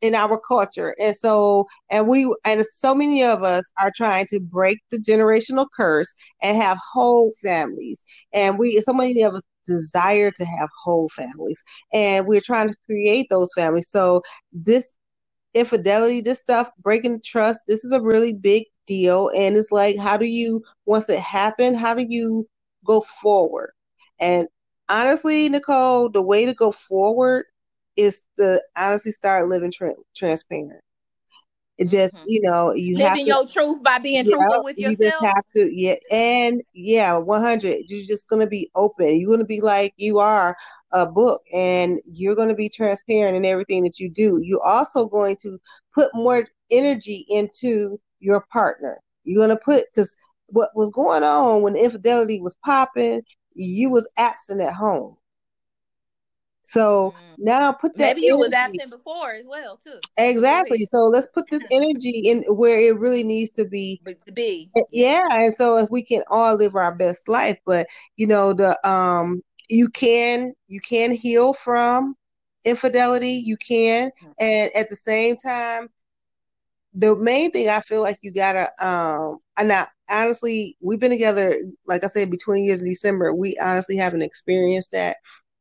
in 0.00 0.14
our 0.14 0.38
culture, 0.40 0.94
and 1.00 1.16
so 1.16 1.66
and 1.90 2.08
we 2.08 2.32
and 2.44 2.64
so 2.66 2.94
many 2.94 3.22
of 3.24 3.42
us 3.42 3.64
are 3.80 3.92
trying 3.96 4.26
to 4.26 4.40
break 4.40 4.78
the 4.90 4.98
generational 4.98 5.66
curse 5.76 6.12
and 6.42 6.56
have 6.56 6.78
whole 6.92 7.32
families, 7.42 8.04
and 8.32 8.58
we 8.58 8.80
so 8.80 8.92
many 8.92 9.22
of 9.22 9.34
us 9.34 9.42
desire 9.66 10.30
to 10.30 10.44
have 10.46 10.68
whole 10.82 11.10
families 11.10 11.62
and 11.92 12.26
we're 12.26 12.40
trying 12.40 12.68
to 12.68 12.74
create 12.86 13.26
those 13.28 13.50
families 13.54 13.90
so 13.90 14.22
this 14.50 14.94
infidelity, 15.54 16.20
this 16.20 16.40
stuff, 16.40 16.70
breaking 16.80 17.20
trust, 17.24 17.62
this 17.66 17.84
is 17.84 17.92
a 17.92 18.00
really 18.00 18.32
big 18.32 18.64
deal. 18.86 19.30
And 19.36 19.56
it's 19.56 19.72
like, 19.72 19.96
how 19.98 20.16
do 20.16 20.26
you, 20.26 20.62
once 20.86 21.08
it 21.08 21.20
happened, 21.20 21.76
how 21.76 21.94
do 21.94 22.04
you 22.08 22.46
go 22.84 23.00
forward? 23.00 23.72
And 24.20 24.46
honestly, 24.88 25.48
Nicole, 25.48 26.10
the 26.10 26.22
way 26.22 26.46
to 26.46 26.54
go 26.54 26.72
forward 26.72 27.46
is 27.98 28.24
to 28.38 28.62
honestly 28.76 29.12
start 29.12 29.48
living 29.48 29.72
tra- 29.72 29.94
transparent. 30.16 30.80
It 31.76 31.90
just, 31.90 32.14
mm-hmm. 32.14 32.24
you 32.26 32.40
know, 32.42 32.72
you 32.72 32.96
living 32.96 33.06
have 33.06 33.16
to, 33.18 33.24
your 33.24 33.46
truth 33.46 33.82
by 33.82 33.98
being 33.98 34.24
yeah, 34.24 34.34
truthful 34.34 34.64
with 34.64 34.78
yourself. 34.78 34.98
You 35.00 35.10
just 35.10 35.24
have 35.24 35.44
to, 35.56 35.70
yeah, 35.72 35.94
and 36.10 36.62
yeah, 36.72 37.16
one 37.16 37.40
hundred. 37.40 37.82
You're 37.88 38.04
just 38.04 38.28
gonna 38.28 38.46
be 38.46 38.70
open. 38.74 39.20
You're 39.20 39.30
gonna 39.30 39.44
be 39.44 39.60
like 39.60 39.94
you 39.96 40.18
are 40.18 40.56
a 40.92 41.06
book, 41.06 41.42
and 41.52 42.00
you're 42.10 42.34
gonna 42.34 42.54
be 42.54 42.68
transparent 42.68 43.36
in 43.36 43.44
everything 43.44 43.84
that 43.84 44.00
you 44.00 44.08
do. 44.08 44.40
You're 44.42 44.64
also 44.64 45.06
going 45.06 45.36
to 45.42 45.58
put 45.94 46.10
more 46.14 46.48
energy 46.70 47.26
into 47.28 48.00
your 48.20 48.44
partner. 48.52 48.98
You're 49.24 49.42
gonna 49.42 49.60
put 49.60 49.84
because 49.92 50.16
what 50.46 50.70
was 50.74 50.90
going 50.90 51.22
on 51.22 51.62
when 51.62 51.76
infidelity 51.76 52.40
was 52.40 52.56
popping, 52.64 53.22
you 53.54 53.90
was 53.90 54.10
absent 54.16 54.60
at 54.62 54.72
home. 54.72 55.17
So 56.68 57.14
mm. 57.16 57.34
now 57.38 57.72
put 57.72 57.96
that. 57.96 58.16
Maybe 58.16 58.26
you 58.26 58.36
was 58.36 58.52
absent 58.52 58.90
before 58.90 59.32
as 59.32 59.46
well 59.48 59.78
too. 59.78 59.98
Exactly. 60.18 60.86
So 60.92 61.06
let's 61.06 61.28
put 61.28 61.48
this 61.50 61.64
energy 61.70 62.20
in 62.26 62.42
where 62.42 62.78
it 62.78 62.98
really 62.98 63.24
needs 63.24 63.52
to 63.52 63.64
be. 63.64 64.02
To 64.26 64.32
be. 64.32 64.70
Yeah, 64.92 65.26
and 65.30 65.54
so 65.56 65.78
if 65.78 65.88
we 65.90 66.02
can 66.02 66.22
all 66.28 66.56
live 66.56 66.76
our 66.76 66.94
best 66.94 67.26
life, 67.26 67.58
but 67.64 67.86
you 68.16 68.26
know 68.26 68.52
the 68.52 68.78
um 68.86 69.40
you 69.70 69.88
can 69.88 70.52
you 70.66 70.80
can 70.80 71.12
heal 71.12 71.54
from 71.54 72.14
infidelity. 72.66 73.42
You 73.42 73.56
can, 73.56 74.10
mm. 74.22 74.34
and 74.38 74.70
at 74.76 74.90
the 74.90 74.96
same 74.96 75.38
time, 75.38 75.88
the 76.92 77.16
main 77.16 77.50
thing 77.50 77.70
I 77.70 77.80
feel 77.80 78.02
like 78.02 78.18
you 78.20 78.30
gotta 78.30 78.70
um 78.78 79.38
and 79.56 79.68
now 79.68 79.86
honestly 80.10 80.76
we've 80.82 81.00
been 81.00 81.10
together 81.10 81.54
like 81.86 82.04
I 82.04 82.08
said 82.08 82.30
between 82.30 82.64
years 82.64 82.82
in 82.82 82.88
December 82.88 83.32
we 83.32 83.56
honestly 83.58 83.96
haven't 83.96 84.22
experienced 84.22 84.92
that 84.92 85.16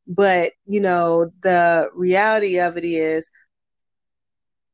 but, 0.07 0.53
you 0.65 0.79
know, 0.79 1.31
the 1.41 1.89
reality 1.93 2.59
of 2.59 2.77
it 2.77 2.85
is, 2.85 3.29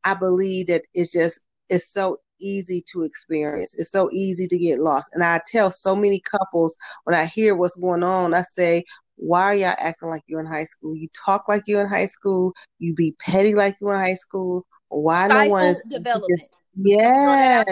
I 0.04 0.14
believe 0.14 0.68
that 0.68 0.84
it's 0.94 1.12
just, 1.12 1.42
it's 1.70 1.92
so 1.92 2.18
easy 2.40 2.84
to 2.92 3.04
experience. 3.04 3.74
It's 3.76 3.92
so 3.92 4.10
easy 4.12 4.48
to 4.48 4.58
get 4.58 4.80
lost. 4.80 5.10
And 5.14 5.24
I 5.24 5.40
tell 5.48 5.72
so 5.72 5.96
many 5.96 6.20
couples 6.20 6.76
when 7.06 7.16
I 7.16 7.26
hear 7.26 7.56
what's 7.56 7.76
going 7.76 8.04
on, 8.04 8.34
I 8.34 8.42
say, 8.42 8.84
why 9.16 9.44
are 9.44 9.56
y'all 9.56 9.76
acting 9.78 10.10
like 10.10 10.24
you're 10.28 10.40
in 10.40 10.46
high 10.46 10.66
school? 10.66 10.96
You 10.96 11.08
talk 11.14 11.48
like 11.48 11.64
you're 11.68 11.82
in 11.82 11.90
high 11.90 12.08
school. 12.08 12.54
You 12.80 12.94
be 12.94 13.16
petty 13.20 13.56
like 13.56 13.76
you're 13.80 13.96
in 13.96 14.02
high 14.02 14.16
school. 14.16 14.66
Why 14.90 15.26
Stifle 15.26 15.46
no 15.46 15.50
one 15.50 15.64
is 15.66 15.82
development? 15.90 16.40
Just, 16.40 16.52
yeah, 16.76 17.64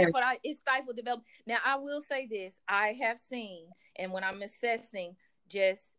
it's 0.44 0.60
stifled 0.60 0.96
development. 0.96 1.28
Now 1.48 1.58
I 1.66 1.78
will 1.78 2.00
say 2.00 2.28
this: 2.28 2.62
I 2.68 2.96
have 3.02 3.18
seen, 3.18 3.66
and 3.98 4.12
when 4.12 4.24
I'm 4.24 4.42
assessing 4.44 5.16
just 5.50 5.92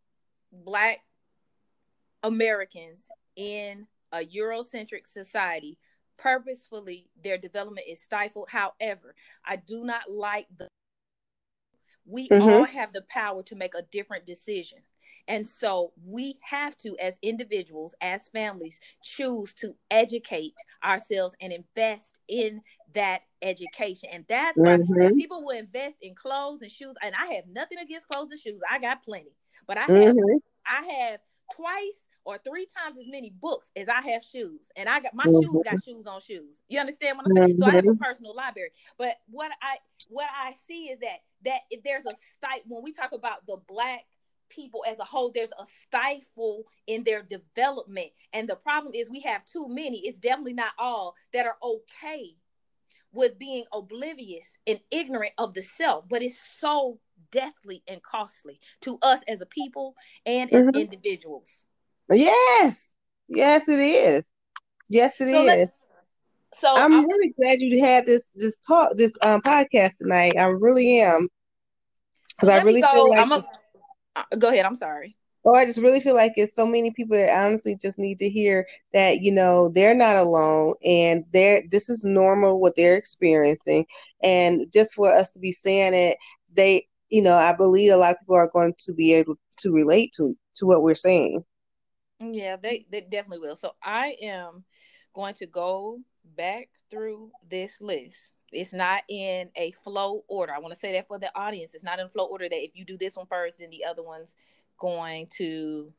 black 0.53 1.01
Americans 2.23 3.09
in 3.37 3.87
a 4.13 4.19
Eurocentric 4.19 5.07
society, 5.07 5.79
purposefully 6.19 7.09
their 7.23 7.39
development 7.39 7.87
is 7.89 8.01
stifled. 8.01 8.49
However, 8.51 9.15
I 9.45 9.57
do 9.57 9.85
not 9.85 10.11
like 10.11 10.47
the 10.57 10.69
we 12.05 12.29
mm-hmm. 12.29 12.43
all 12.43 12.65
have 12.65 12.93
the 12.93 13.03
power 13.03 13.43
to 13.45 13.55
make 13.55 13.75
a 13.75 13.83
different 13.83 14.27
decision. 14.27 14.79
And 15.29 15.47
so 15.47 15.93
we 16.05 16.39
have 16.43 16.77
to, 16.79 16.97
as 16.99 17.17
individuals, 17.23 17.95
as 18.01 18.29
families, 18.29 18.81
choose 19.05 19.55
to 19.55 19.77
educate 19.91 20.57
ourselves 20.85 21.35
and 21.41 21.53
invest 21.53 22.19
in 22.29 22.61
that 22.95 23.23
education. 23.41 24.09
And 24.13 24.25
that's 24.29 24.59
why 24.59 24.79
mm-hmm. 24.79 25.17
people 25.17 25.45
will 25.45 25.57
invest 25.57 25.99
in 26.03 26.15
clothes 26.17 26.63
and 26.63 26.71
shoes. 26.71 26.95
And 27.03 27.15
I 27.15 27.35
have 27.35 27.47
nothing 27.47 27.79
against 27.79 28.09
clothes 28.09 28.33
and 28.33 28.41
shoes. 28.41 28.61
I 28.69 28.81
got 28.81 29.05
plenty. 29.05 29.37
But 29.69 29.79
I 29.79 29.83
have 29.83 29.91
mm-hmm. 29.91 30.37
I 30.67 30.87
have 30.87 31.21
twice 31.55 32.07
or 32.25 32.39
three 32.39 32.67
times 32.67 32.99
as 32.99 33.07
many 33.07 33.31
books 33.31 33.71
as 33.77 33.89
I 33.89 34.01
have 34.11 34.23
shoes. 34.23 34.71
And 34.77 34.89
I 34.89 35.01
got 35.01 35.15
my 35.15 35.25
mm-hmm. 35.25 35.53
shoes 35.53 35.63
got 35.65 35.85
shoes 35.85 36.07
on 36.07 36.21
shoes. 36.21 36.63
You 36.69 36.81
understand 36.81 37.19
what 37.19 37.27
I'm 37.27 37.33
saying? 37.35 37.57
Mm-hmm. 37.57 37.63
So 37.63 37.69
I 37.69 37.75
have 37.75 37.85
a 37.85 37.89
mm-hmm. 37.89 38.03
personal 38.03 38.35
library. 38.35 38.71
But 38.99 39.17
what 39.29 39.51
I 39.63 39.77
what 40.09 40.27
I 40.27 40.53
see 40.67 40.87
is 40.87 40.99
that 41.01 41.21
that 41.45 41.61
if 41.71 41.83
there's 41.83 42.07
a 42.07 42.15
stifle 42.37 42.63
when 42.69 42.83
we 42.83 42.93
talk 42.93 43.13
about 43.13 43.47
the 43.47 43.59
black 43.69 44.03
people 44.49 44.85
as 44.89 44.99
a 44.99 45.05
whole, 45.05 45.33
there's 45.35 45.53
a 45.59 45.65
stifle 45.65 46.65
in 46.87 47.05
their 47.05 47.23
development. 47.23 48.11
And 48.33 48.49
the 48.49 48.57
problem 48.57 48.95
is 48.95 49.11
we 49.11 49.21
have 49.21 49.45
too 49.45 49.67
many, 49.69 50.01
it's 50.01 50.19
definitely 50.19 50.53
not 50.53 50.73
all 50.79 51.15
that 51.33 51.47
are 51.47 51.57
okay 51.63 52.37
with 53.13 53.39
being 53.39 53.65
oblivious 53.73 54.59
and 54.67 54.81
ignorant 54.91 55.33
of 55.39 55.55
the 55.55 55.63
self, 55.63 56.05
but 56.09 56.23
it's 56.23 56.39
so 56.39 56.99
deathly 57.31 57.83
and 57.87 58.03
costly 58.03 58.61
to 58.81 58.99
us 59.03 59.21
as 59.29 59.41
a 59.41 59.47
people 59.47 59.95
and 60.25 60.53
as 60.53 60.67
mm-hmm. 60.67 60.79
individuals. 60.79 61.65
Yes. 62.11 62.95
Yes, 63.29 63.69
it 63.69 63.79
is. 63.79 64.29
Yes, 64.89 65.21
it 65.21 65.29
so 65.29 65.49
is. 65.49 65.73
So 66.55 66.69
I'm, 66.77 66.93
I'm, 66.93 67.07
really 67.07 67.35
glad 67.39 67.61
you 67.61 67.83
had 67.83 68.05
this 68.05 68.31
this 68.33 68.59
talk 68.59 68.95
this 68.97 69.17
um 69.23 69.41
podcast 69.41 69.99
tonight. 69.99 70.37
I 70.39 70.45
really 70.45 71.01
am 71.01 71.29
because 72.29 72.51
I 72.51 72.63
really 72.63 72.81
go. 72.81 72.93
feel 72.93 73.09
like 73.11 73.21
I'm 73.21 73.33
a, 73.33 73.45
uh, 74.17 74.23
go 74.39 74.49
ahead. 74.49 74.67
I'm 74.67 74.75
sorry. 74.75 75.17
Oh, 75.45 75.55
I 75.55 75.65
just 75.65 75.81
really 75.81 76.01
feel 76.01 76.15
like 76.15 76.35
it's 76.37 76.55
so 76.55 76.67
many 76.67 76.93
people 76.93 77.17
that 77.17 77.37
honestly 77.37 77.77
just 77.81 77.99
need 77.99 78.19
to 78.19 78.29
hear 78.29 78.67
that 78.93 79.23
you 79.23 79.33
know 79.33 79.71
they're 79.71 79.95
not 79.95 80.17
alone 80.17 80.75
and 80.85 81.25
they're 81.33 81.63
this 81.71 81.89
is 81.89 82.05
normal 82.05 82.61
what 82.61 82.75
they're 82.77 82.97
experiencing, 82.97 83.87
and 84.23 84.67
just 84.73 84.95
for 84.95 85.11
us 85.11 85.31
to 85.31 85.41
be 85.41 85.53
saying 85.53 85.95
it, 85.95 86.19
they 86.55 86.87
you 87.09 87.23
know 87.23 87.37
I 87.37 87.55
believe 87.57 87.93
a 87.93 87.97
lot 87.97 88.13
of 88.13 88.21
people 88.21 88.37
are 88.37 88.51
going 88.53 88.75
to 88.81 88.93
be 88.93 89.15
able 89.15 89.37
to 89.61 89.73
relate 89.73 90.13
to 90.17 90.37
to 90.57 90.67
what 90.67 90.83
we're 90.83 90.95
saying. 90.95 91.45
Yeah, 92.31 92.57
they, 92.57 92.87
they 92.91 93.01
definitely 93.01 93.41
will. 93.41 93.57
So 93.57 93.73
I 93.83 94.17
am 94.23 94.65
going 95.15 95.35
to 95.35 95.47
go 95.47 96.01
back 96.37 96.69
through 96.91 97.31
this 97.51 97.81
list. 97.81 98.33
It's 98.53 98.73
not 98.73 99.03
in 99.09 99.49
a 99.57 99.73
flow 99.73 100.25
order. 100.29 100.53
I 100.53 100.59
want 100.59 100.75
to 100.75 100.79
say 100.79 100.93
that 100.93 101.09
for 101.09 101.19
the 101.19 101.35
audience. 101.35 101.75
It's 101.75 101.85
not 101.85 101.99
in 101.99 102.09
flow 102.09 102.27
order 102.27 102.49
that 102.49 102.65
if 102.65 102.73
you 102.75 102.85
do 102.85 102.99
this 102.99 103.17
one 103.17 103.27
first, 103.27 103.59
then 103.59 103.71
the 103.71 103.85
other 103.85 104.03
one's 104.03 104.35
going 104.79 105.29
to 105.39 105.93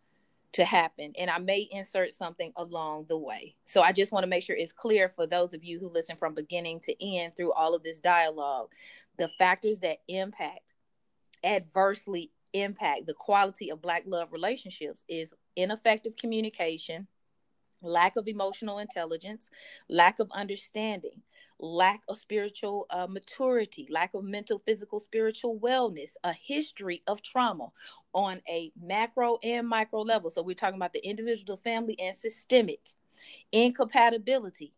to 0.54 0.66
happen. 0.66 1.14
And 1.18 1.32
I 1.32 1.40
may 1.40 1.68
insert 1.72 2.14
something 2.14 2.54
along 2.56 3.08
the 3.10 3.18
way. 3.18 3.56
So 3.66 3.82
I 3.82 3.92
just 3.92 4.12
want 4.12 4.24
to 4.24 4.30
make 4.30 4.44
sure 4.44 4.56
it's 4.56 4.72
clear 4.72 5.10
for 5.10 5.26
those 5.26 5.56
of 5.56 5.64
you 5.64 5.80
who 5.80 5.90
listen 5.90 6.16
from 6.16 6.36
beginning 6.36 6.80
to 6.82 7.04
end 7.04 7.36
through 7.36 7.54
all 7.54 7.74
of 7.74 7.82
this 7.82 7.98
dialogue, 7.98 8.70
the 9.18 9.30
factors 9.40 9.80
that 9.80 9.98
impact 10.08 10.74
adversely 11.44 12.30
impact 12.54 13.08
the 13.08 13.14
quality 13.14 13.70
of 13.70 13.82
black 13.82 14.04
love 14.06 14.32
relationships 14.32 15.04
is 15.08 15.34
ineffective 15.56 16.16
communication, 16.16 17.08
lack 17.82 18.16
of 18.16 18.28
emotional 18.28 18.80
intelligence, 18.80 19.50
lack 19.90 20.20
of 20.20 20.30
understanding, 20.32 21.22
lack 21.60 22.02
of 22.08 22.18
spiritual 22.18 22.86
uh, 22.90 23.08
maturity, 23.08 23.88
lack 23.90 24.14
of 24.14 24.24
mental, 24.24 24.62
physical, 24.66 25.00
spiritual 25.00 25.60
wellness, 25.60 26.14
a 26.24 26.34
history 26.34 27.02
of 27.08 27.22
trauma 27.22 27.70
on 28.14 28.42
a 28.48 28.72
macro 28.82 29.38
and 29.44 29.68
micro 29.68 30.02
level. 30.02 30.30
So 30.30 30.42
we're 30.42 30.56
talking 30.56 30.78
about 30.78 30.94
the 30.94 31.06
individual, 31.06 31.58
family, 31.58 32.00
and 32.00 32.16
systemic 32.16 32.80
incompatibility 33.52 34.74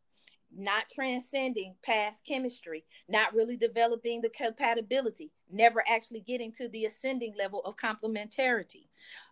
not 0.55 0.89
transcending 0.89 1.75
past 1.83 2.25
chemistry, 2.25 2.85
not 3.09 3.33
really 3.33 3.57
developing 3.57 4.21
the 4.21 4.29
compatibility, 4.29 5.31
never 5.51 5.83
actually 5.87 6.21
getting 6.21 6.51
to 6.53 6.67
the 6.69 6.85
ascending 6.85 7.33
level 7.37 7.61
of 7.65 7.75
complementarity. 7.75 8.87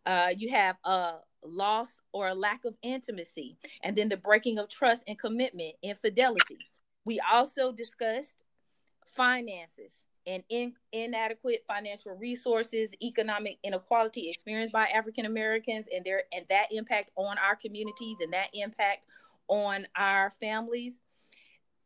Uh, 0.06 0.34
you 0.36 0.50
have 0.50 0.76
a 0.84 1.14
loss 1.44 2.02
or 2.12 2.28
a 2.28 2.34
lack 2.34 2.66
of 2.66 2.76
intimacy, 2.84 3.58
and 3.84 3.96
then 3.96 4.10
the 4.10 4.18
breaking 4.18 4.60
of 4.60 4.70
trust 4.70 5.04
and 5.08 5.18
commitment, 5.18 5.74
infidelity. 5.82 6.58
We 7.06 7.22
also 7.32 7.72
discussed 7.72 8.44
finances 9.06 10.06
and 10.26 10.44
in, 10.50 10.74
inadequate 10.92 11.64
financial 11.68 12.16
resources, 12.16 12.94
economic 13.02 13.58
inequality 13.64 14.30
experienced 14.30 14.72
by 14.72 14.88
African 14.88 15.26
Americans, 15.26 15.88
and 15.94 16.04
their 16.06 16.24
and 16.32 16.46
that 16.50 16.68
impact 16.72 17.12
on 17.16 17.38
our 17.38 17.56
communities 17.56 18.20
and 18.22 18.32
that 18.34 18.48
impact 18.54 19.08
on 19.50 19.86
our 19.96 20.30
families 20.30 21.04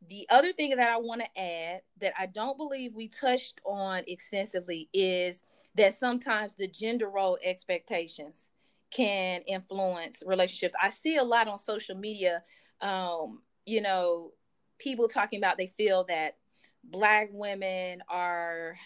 the 0.06 0.28
other 0.30 0.54
thing 0.54 0.76
that 0.76 0.90
I 0.90 0.98
want 0.98 1.22
to 1.22 1.42
add 1.42 1.82
that 2.00 2.14
I 2.18 2.28
don't 2.28 2.58
believe 2.58 2.94
we 2.94 3.08
touched 3.08 3.60
on 3.66 4.04
extensively 4.08 4.90
is 4.94 5.42
that 5.76 5.94
sometimes 5.94 6.56
the 6.56 6.68
gender 6.68 7.10
role 7.10 7.38
expectations 7.44 8.50
can 8.92 9.42
influence 9.42 10.24
relationships. 10.26 10.76
I 10.82 10.90
see 10.90 11.18
a 11.18 11.24
lot 11.24 11.48
on 11.48 11.58
social 11.58 11.96
media, 11.96 12.44
um, 12.82 13.42
you 13.66 13.82
know, 13.82 14.32
people 14.80 15.08
talking 15.08 15.40
about 15.40 15.58
they 15.58 15.68
feel 15.68 16.06
that 16.06 16.38
black 16.84 17.30
women 17.32 18.02
are 18.08 18.78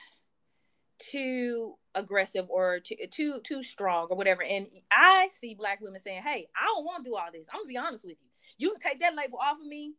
too 0.97 1.75
aggressive 1.93 2.45
or 2.49 2.79
too 2.79 2.95
too 3.11 3.39
too 3.43 3.61
strong 3.61 4.07
or 4.09 4.17
whatever. 4.17 4.43
And 4.43 4.67
I 4.91 5.29
see 5.31 5.55
black 5.55 5.81
women 5.81 5.99
saying, 5.99 6.23
"Hey, 6.23 6.47
I 6.55 6.65
don't 6.65 6.85
want 6.85 7.03
to 7.03 7.09
do 7.09 7.15
all 7.15 7.31
this. 7.31 7.47
I'm 7.51 7.59
gonna 7.59 7.67
be 7.67 7.77
honest 7.77 8.05
with 8.05 8.21
you. 8.21 8.29
You 8.57 8.71
can 8.71 8.79
take 8.79 8.99
that 9.01 9.15
label 9.15 9.39
off 9.39 9.59
of 9.59 9.65
me 9.65 9.95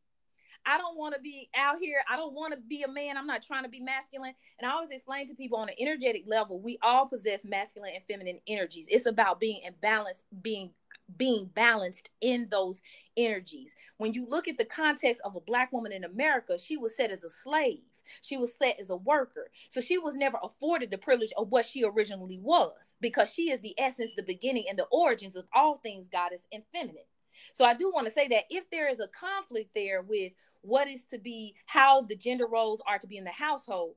I 0.67 0.79
don't 0.79 0.97
want 0.97 1.15
to 1.15 1.21
be 1.21 1.49
out 1.57 1.79
here. 1.79 2.03
I 2.11 2.17
don't 2.17 2.35
want 2.35 2.55
to 2.55 2.61
be 2.61 2.83
a 2.83 2.89
man. 2.89 3.17
I'm 3.17 3.27
not 3.27 3.43
trying 3.43 3.65
to 3.65 3.69
be 3.69 3.81
masculine. 3.81 4.35
And 4.59 4.71
I 4.71 4.75
always 4.75 4.91
explain 4.91 5.27
to 5.29 5.35
people 5.35 5.59
on 5.59 5.69
an 5.69 5.75
energetic 5.79 6.25
level, 6.27 6.61
we 6.61 6.79
all 6.83 7.07
possess 7.07 7.45
masculine 7.45 7.93
and 7.95 8.05
feminine 8.09 8.41
energies. 8.47 8.87
It's 8.89 9.07
about 9.07 9.41
being 9.41 9.63
in 9.65 9.75
balance, 9.81 10.23
being 10.41 10.71
being 11.17 11.51
balanced 11.55 12.09
in 12.21 12.49
those 12.51 12.81
energies. 13.17 13.75
When 13.99 14.15
you 14.15 14.27
look 14.27 14.49
at 14.49 14.57
the 14.57 14.65
context 14.65 15.21
of 15.25 15.37
a 15.37 15.41
black 15.41 15.73
woman 15.73 15.93
in 15.93 16.05
America, 16.05 16.59
she 16.59 16.77
was 16.77 16.97
set 16.97 17.11
as 17.11 17.25
a 17.25 17.29
slave. 17.29 17.81
She 18.21 18.37
was 18.37 18.55
set 18.57 18.79
as 18.81 18.91
a 18.91 18.97
worker. 18.97 19.51
So 19.69 19.81
she 19.81 19.99
was 19.99 20.17
never 20.17 20.39
afforded 20.43 20.91
the 20.91 20.99
privilege 20.99 21.33
of 21.37 21.51
what 21.51 21.67
she 21.67 21.85
originally 21.85 22.39
was 22.39 22.97
because 23.01 23.33
she 23.33 23.51
is 23.51 23.61
the 23.61 23.79
essence, 23.79 24.13
the 24.17 24.23
beginning, 24.23 24.65
and 24.69 24.79
the 24.79 24.87
origins 24.91 25.37
of 25.37 25.47
all 25.55 25.77
things 25.77 26.09
goddess 26.09 26.47
and 26.53 26.63
feminine. 26.73 27.05
So 27.53 27.65
I 27.65 27.75
do 27.75 27.91
want 27.93 28.07
to 28.07 28.13
say 28.13 28.29
that 28.29 28.45
if 28.51 28.69
there 28.71 28.89
is 28.89 29.01
a 29.01 29.09
conflict 29.09 29.71
there 29.75 30.03
with 30.03 30.33
what 30.63 30.89
is 30.89 31.05
to 31.07 31.19
be, 31.19 31.55
how 31.67 32.03
the 32.03 32.17
gender 32.17 32.47
roles 32.47 32.83
are 32.87 32.99
to 32.99 33.07
be 33.07 33.17
in 33.17 33.25
the 33.25 33.31
household, 33.31 33.95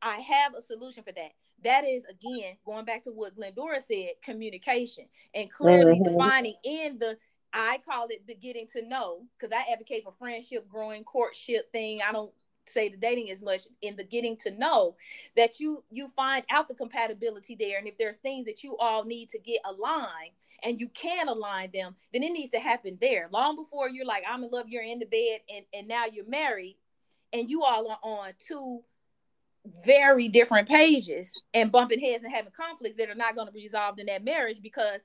I 0.00 0.16
have 0.16 0.54
a 0.54 0.60
solution 0.60 1.02
for 1.02 1.12
that. 1.12 1.32
That 1.64 1.84
is 1.84 2.04
again 2.04 2.56
going 2.66 2.84
back 2.84 3.04
to 3.04 3.10
what 3.10 3.36
Glendora 3.36 3.80
said, 3.80 4.10
communication 4.22 5.04
and 5.34 5.50
clearly 5.50 5.94
mm-hmm. 5.94 6.12
defining 6.12 6.54
in 6.64 6.98
the 6.98 7.16
I 7.52 7.78
call 7.86 8.06
it 8.08 8.26
the 8.26 8.34
getting 8.34 8.66
to 8.68 8.86
know 8.88 9.26
because 9.38 9.52
I 9.52 9.70
advocate 9.70 10.04
for 10.04 10.14
friendship, 10.18 10.68
growing, 10.68 11.04
courtship 11.04 11.70
thing. 11.70 12.00
I 12.06 12.12
don't 12.12 12.32
say 12.66 12.88
the 12.88 12.96
dating 12.96 13.30
as 13.30 13.42
much 13.42 13.62
in 13.80 13.96
the 13.96 14.04
getting 14.04 14.36
to 14.36 14.50
know 14.50 14.96
that 15.36 15.60
you 15.60 15.82
you 15.90 16.10
find 16.16 16.44
out 16.50 16.68
the 16.68 16.74
compatibility 16.74 17.56
there. 17.58 17.78
And 17.78 17.88
if 17.88 17.98
there's 17.98 18.16
things 18.16 18.46
that 18.46 18.62
you 18.62 18.76
all 18.78 19.04
need 19.04 19.30
to 19.30 19.38
get 19.38 19.60
aligned 19.64 20.32
and 20.62 20.80
you 20.80 20.88
can 20.88 21.28
align 21.28 21.70
them 21.74 21.96
then 22.12 22.22
it 22.22 22.32
needs 22.32 22.50
to 22.50 22.60
happen 22.60 22.98
there. 23.00 23.28
Long 23.32 23.56
before 23.56 23.88
you're 23.88 24.06
like 24.06 24.24
i'm 24.28 24.44
in 24.44 24.50
love 24.50 24.68
you're 24.68 24.82
in 24.82 24.98
the 24.98 25.06
bed 25.06 25.40
and 25.54 25.64
and 25.72 25.88
now 25.88 26.04
you're 26.06 26.28
married 26.28 26.76
and 27.32 27.48
you 27.50 27.62
all 27.62 27.90
are 27.90 27.98
on 28.02 28.32
two 28.38 28.82
very 29.84 30.28
different 30.28 30.68
pages 30.68 31.44
and 31.54 31.70
bumping 31.70 32.00
heads 32.00 32.24
and 32.24 32.32
having 32.32 32.52
conflicts 32.52 32.96
that 32.96 33.08
are 33.08 33.14
not 33.14 33.34
going 33.34 33.46
to 33.46 33.52
be 33.52 33.62
resolved 33.62 34.00
in 34.00 34.06
that 34.06 34.24
marriage 34.24 34.60
because 34.60 35.00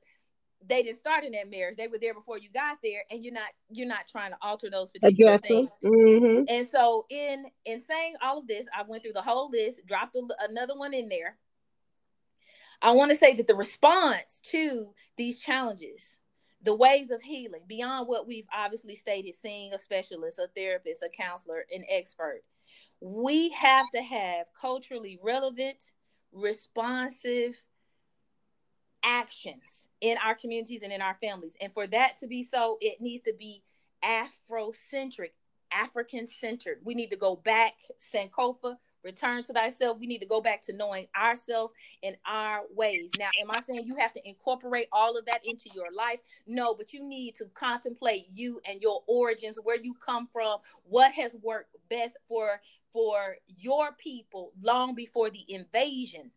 they 0.65 0.83
didn't 0.83 0.97
start 0.97 1.23
in 1.23 1.31
that 1.33 1.49
marriage. 1.49 1.77
They 1.77 1.87
were 1.87 1.99
there 1.99 2.13
before 2.13 2.37
you 2.37 2.49
got 2.49 2.77
there, 2.83 3.03
and 3.11 3.23
you're 3.23 3.33
not 3.33 3.49
you're 3.69 3.87
not 3.87 4.07
trying 4.07 4.31
to 4.31 4.37
alter 4.41 4.69
those 4.69 4.91
particular 4.91 5.37
things. 5.37 5.71
Mm-hmm. 5.83 6.43
And 6.47 6.65
so, 6.65 7.05
in 7.09 7.45
in 7.65 7.79
saying 7.79 8.15
all 8.21 8.39
of 8.39 8.47
this, 8.47 8.65
I 8.75 8.83
went 8.87 9.03
through 9.03 9.13
the 9.13 9.21
whole 9.21 9.49
list, 9.49 9.81
dropped 9.87 10.15
a, 10.15 10.23
another 10.49 10.75
one 10.75 10.93
in 10.93 11.09
there. 11.09 11.37
I 12.81 12.91
want 12.91 13.11
to 13.11 13.17
say 13.17 13.35
that 13.35 13.47
the 13.47 13.55
response 13.55 14.39
to 14.51 14.93
these 15.17 15.39
challenges, 15.39 16.17
the 16.61 16.75
ways 16.75 17.09
of 17.11 17.21
healing, 17.21 17.61
beyond 17.67 18.07
what 18.07 18.27
we've 18.27 18.47
obviously 18.55 18.95
stated, 18.95 19.35
seeing 19.35 19.73
a 19.73 19.79
specialist, 19.79 20.39
a 20.39 20.47
therapist, 20.55 21.03
a 21.03 21.09
counselor, 21.09 21.65
an 21.73 21.83
expert, 21.89 22.43
we 22.99 23.49
have 23.49 23.85
to 23.93 24.01
have 24.01 24.47
culturally 24.59 25.19
relevant, 25.23 25.91
responsive 26.31 27.63
actions 29.03 29.86
in 30.01 30.17
our 30.23 30.35
communities 30.35 30.83
and 30.83 30.93
in 30.93 31.01
our 31.01 31.15
families. 31.15 31.57
And 31.61 31.73
for 31.73 31.87
that 31.87 32.17
to 32.17 32.27
be 32.27 32.43
so, 32.43 32.77
it 32.81 33.01
needs 33.01 33.23
to 33.23 33.33
be 33.37 33.63
Afrocentric, 34.03 35.31
African 35.71 36.27
centered. 36.27 36.79
We 36.83 36.93
need 36.93 37.09
to 37.09 37.17
go 37.17 37.35
back, 37.35 37.73
Sankofa, 37.99 38.77
return 39.03 39.41
to 39.43 39.53
thyself. 39.53 39.97
We 39.99 40.07
need 40.07 40.19
to 40.19 40.27
go 40.27 40.41
back 40.41 40.61
to 40.63 40.75
knowing 40.75 41.07
ourselves 41.19 41.73
and 42.03 42.17
our 42.25 42.61
ways. 42.75 43.11
Now, 43.17 43.29
am 43.41 43.49
I 43.51 43.61
saying 43.61 43.85
you 43.85 43.95
have 43.95 44.13
to 44.13 44.27
incorporate 44.27 44.87
all 44.91 45.17
of 45.17 45.25
that 45.25 45.41
into 45.45 45.69
your 45.73 45.91
life? 45.95 46.19
No, 46.45 46.75
but 46.75 46.93
you 46.93 47.03
need 47.03 47.35
to 47.35 47.45
contemplate 47.53 48.27
you 48.33 48.61
and 48.67 48.81
your 48.81 49.03
origins, 49.07 49.57
where 49.63 49.79
you 49.79 49.93
come 49.93 50.27
from, 50.31 50.59
what 50.83 51.11
has 51.13 51.35
worked 51.41 51.75
best 51.89 52.17
for 52.27 52.61
for 52.91 53.37
your 53.57 53.91
people 53.97 54.51
long 54.61 54.95
before 54.95 55.29
the 55.29 55.45
invasion 55.47 56.31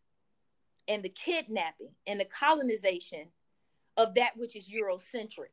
and 0.88 1.02
the 1.02 1.08
kidnapping 1.08 1.92
and 2.06 2.20
the 2.20 2.24
colonization 2.24 3.28
of 4.01 4.14
that 4.14 4.30
which 4.36 4.57
is 4.57 4.68
Eurocentric. 4.68 5.53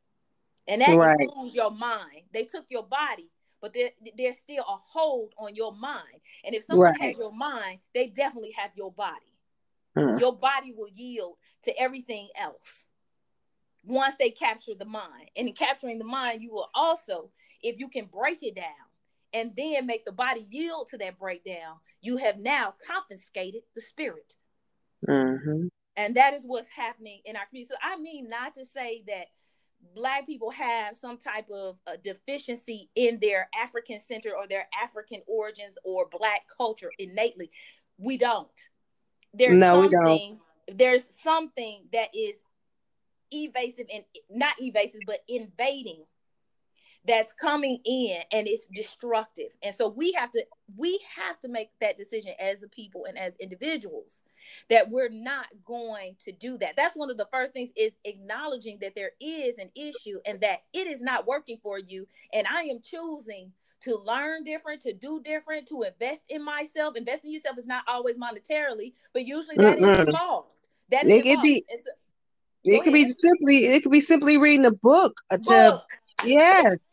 And 0.68 0.82
that 0.82 0.96
right. 0.96 1.18
includes 1.20 1.56
your 1.56 1.72
mind. 1.72 2.24
They 2.34 2.44
took 2.44 2.66
your 2.70 2.84
body, 2.84 3.32
but 3.62 3.74
there, 3.74 3.90
there's 4.18 4.38
still 4.38 4.64
a 4.64 4.78
hold 4.78 5.34
on 5.38 5.56
your 5.56 5.74
mind. 5.74 6.22
And 6.44 6.54
if 6.56 6.64
someone 6.64 6.92
right. 6.92 7.02
has 7.02 7.18
your 7.18 7.32
mind, 7.32 7.80
they 7.94 8.08
definitely 8.08 8.52
have 8.58 8.72
your 8.76 8.92
body. 8.92 9.34
Your 10.20 10.38
body 10.38 10.76
will 10.78 10.90
yield 10.94 11.38
to 11.64 11.76
everything 11.76 12.30
else 12.38 12.86
once 13.84 14.14
they 14.20 14.30
capture 14.30 14.76
the 14.78 14.86
mind. 14.86 15.32
And 15.36 15.48
in 15.48 15.56
capturing 15.56 15.98
the 15.98 16.06
mind, 16.06 16.44
you 16.44 16.52
will 16.52 16.70
also, 16.76 17.32
if 17.64 17.80
you 17.80 17.88
can 17.88 18.06
break 18.06 18.44
it 18.44 18.56
down 18.56 18.66
and 19.34 19.54
then 19.58 19.88
make 19.88 20.06
the 20.06 20.12
body 20.12 20.46
yield 20.52 20.90
to 20.90 21.00
that 21.00 21.18
breakdown, 21.18 21.78
you 22.02 22.18
have 22.18 22.38
now 22.38 22.76
confiscated 22.86 23.64
the 23.74 23.82
spirit. 23.82 24.36
Mm-hmm. 25.10 25.68
And 25.98 26.16
that 26.16 26.34
is 26.34 26.44
what's 26.46 26.68
happening 26.70 27.22
in 27.26 27.36
our 27.36 27.46
community. 27.48 27.74
So 27.74 27.78
I 27.84 28.00
mean 28.00 28.30
not 28.30 28.54
to 28.54 28.66
say 28.66 29.04
that 29.08 29.26
black 29.96 30.26
people 30.26 30.52
have 30.52 30.96
some 30.96 31.18
type 31.18 31.50
of 31.52 31.78
uh, 31.88 31.98
deficiency 32.04 32.90
in 32.96 33.20
their 33.22 33.50
African 33.60 34.00
center 34.00 34.32
or 34.38 34.48
their 34.48 34.68
African 34.82 35.22
origins 35.28 35.78
or 35.84 36.08
black 36.12 36.42
culture 36.56 36.92
innately. 37.00 37.52
We 37.98 38.18
don't. 38.18 38.48
There's 39.34 39.60
no, 39.60 39.82
we 39.82 39.88
don't. 39.90 40.40
There's 40.68 41.08
something 41.10 41.86
that 41.94 42.10
is 42.16 42.40
evasive 43.32 43.88
and 43.94 44.04
not 44.30 44.56
evasive, 44.60 45.02
but 45.06 45.20
invading 45.28 46.04
that's 47.08 47.34
coming 47.34 47.80
in 47.86 48.18
and 48.34 48.48
it's 48.48 48.68
destructive 48.68 49.56
and 49.64 49.74
so 49.74 49.88
we 49.88 50.12
have 50.12 50.30
to 50.30 50.44
we 50.76 51.00
have 51.16 51.40
to 51.40 51.48
make 51.48 51.70
that 51.80 51.96
decision 51.96 52.34
as 52.38 52.64
a 52.64 52.68
people 52.68 53.06
and 53.06 53.18
as 53.18 53.38
individuals 53.38 54.24
that 54.70 54.90
we're 54.90 55.10
not 55.10 55.46
going 55.66 56.16
to 56.24 56.32
do 56.32 56.58
that 56.58 56.76
that's 56.76 56.96
one 56.96 57.10
of 57.10 57.18
the 57.18 57.28
first 57.32 57.54
things 57.54 57.70
is 57.76 57.92
acknowledging 58.06 58.78
that 58.82 58.96
there 58.96 59.12
is 59.20 59.58
an 59.58 59.70
issue 59.76 60.20
and 60.26 60.42
that 60.42 60.64
it 60.74 60.88
is 60.88 61.02
not 61.02 61.28
working 61.28 61.58
for 61.62 61.80
you 61.80 62.08
and 62.34 62.46
i 62.48 62.62
am 62.64 62.80
choosing 62.82 63.52
to 63.80 63.96
learn 63.96 64.44
different 64.44 64.82
to 64.82 64.94
do 64.94 65.22
different 65.24 65.68
to 65.68 65.84
invest 65.84 66.24
in 66.30 66.44
myself 66.44 66.96
invest 66.96 67.26
in 67.26 67.32
yourself 67.32 67.58
is 67.58 67.68
not 67.68 67.84
always 67.88 68.18
monetarily 68.18 68.94
but 69.14 69.26
usually 69.26 69.56
that 69.58 69.78
mm-hmm. 69.78 69.90
is 69.90 70.00
involved 70.00 70.50
that 70.90 71.06
is 71.06 71.12
it 71.12 71.26
involved. 71.26 71.44
Be, 71.44 71.66
it 72.64 72.84
could 72.84 72.94
be 72.94 73.08
simply 73.08 73.66
it 73.66 73.84
could 73.84 73.92
be 73.92 74.02
simply 74.02 74.38
reading 74.38 74.66
a 74.66 74.72
book, 74.72 75.14
book. 75.30 75.84
yes 76.26 76.88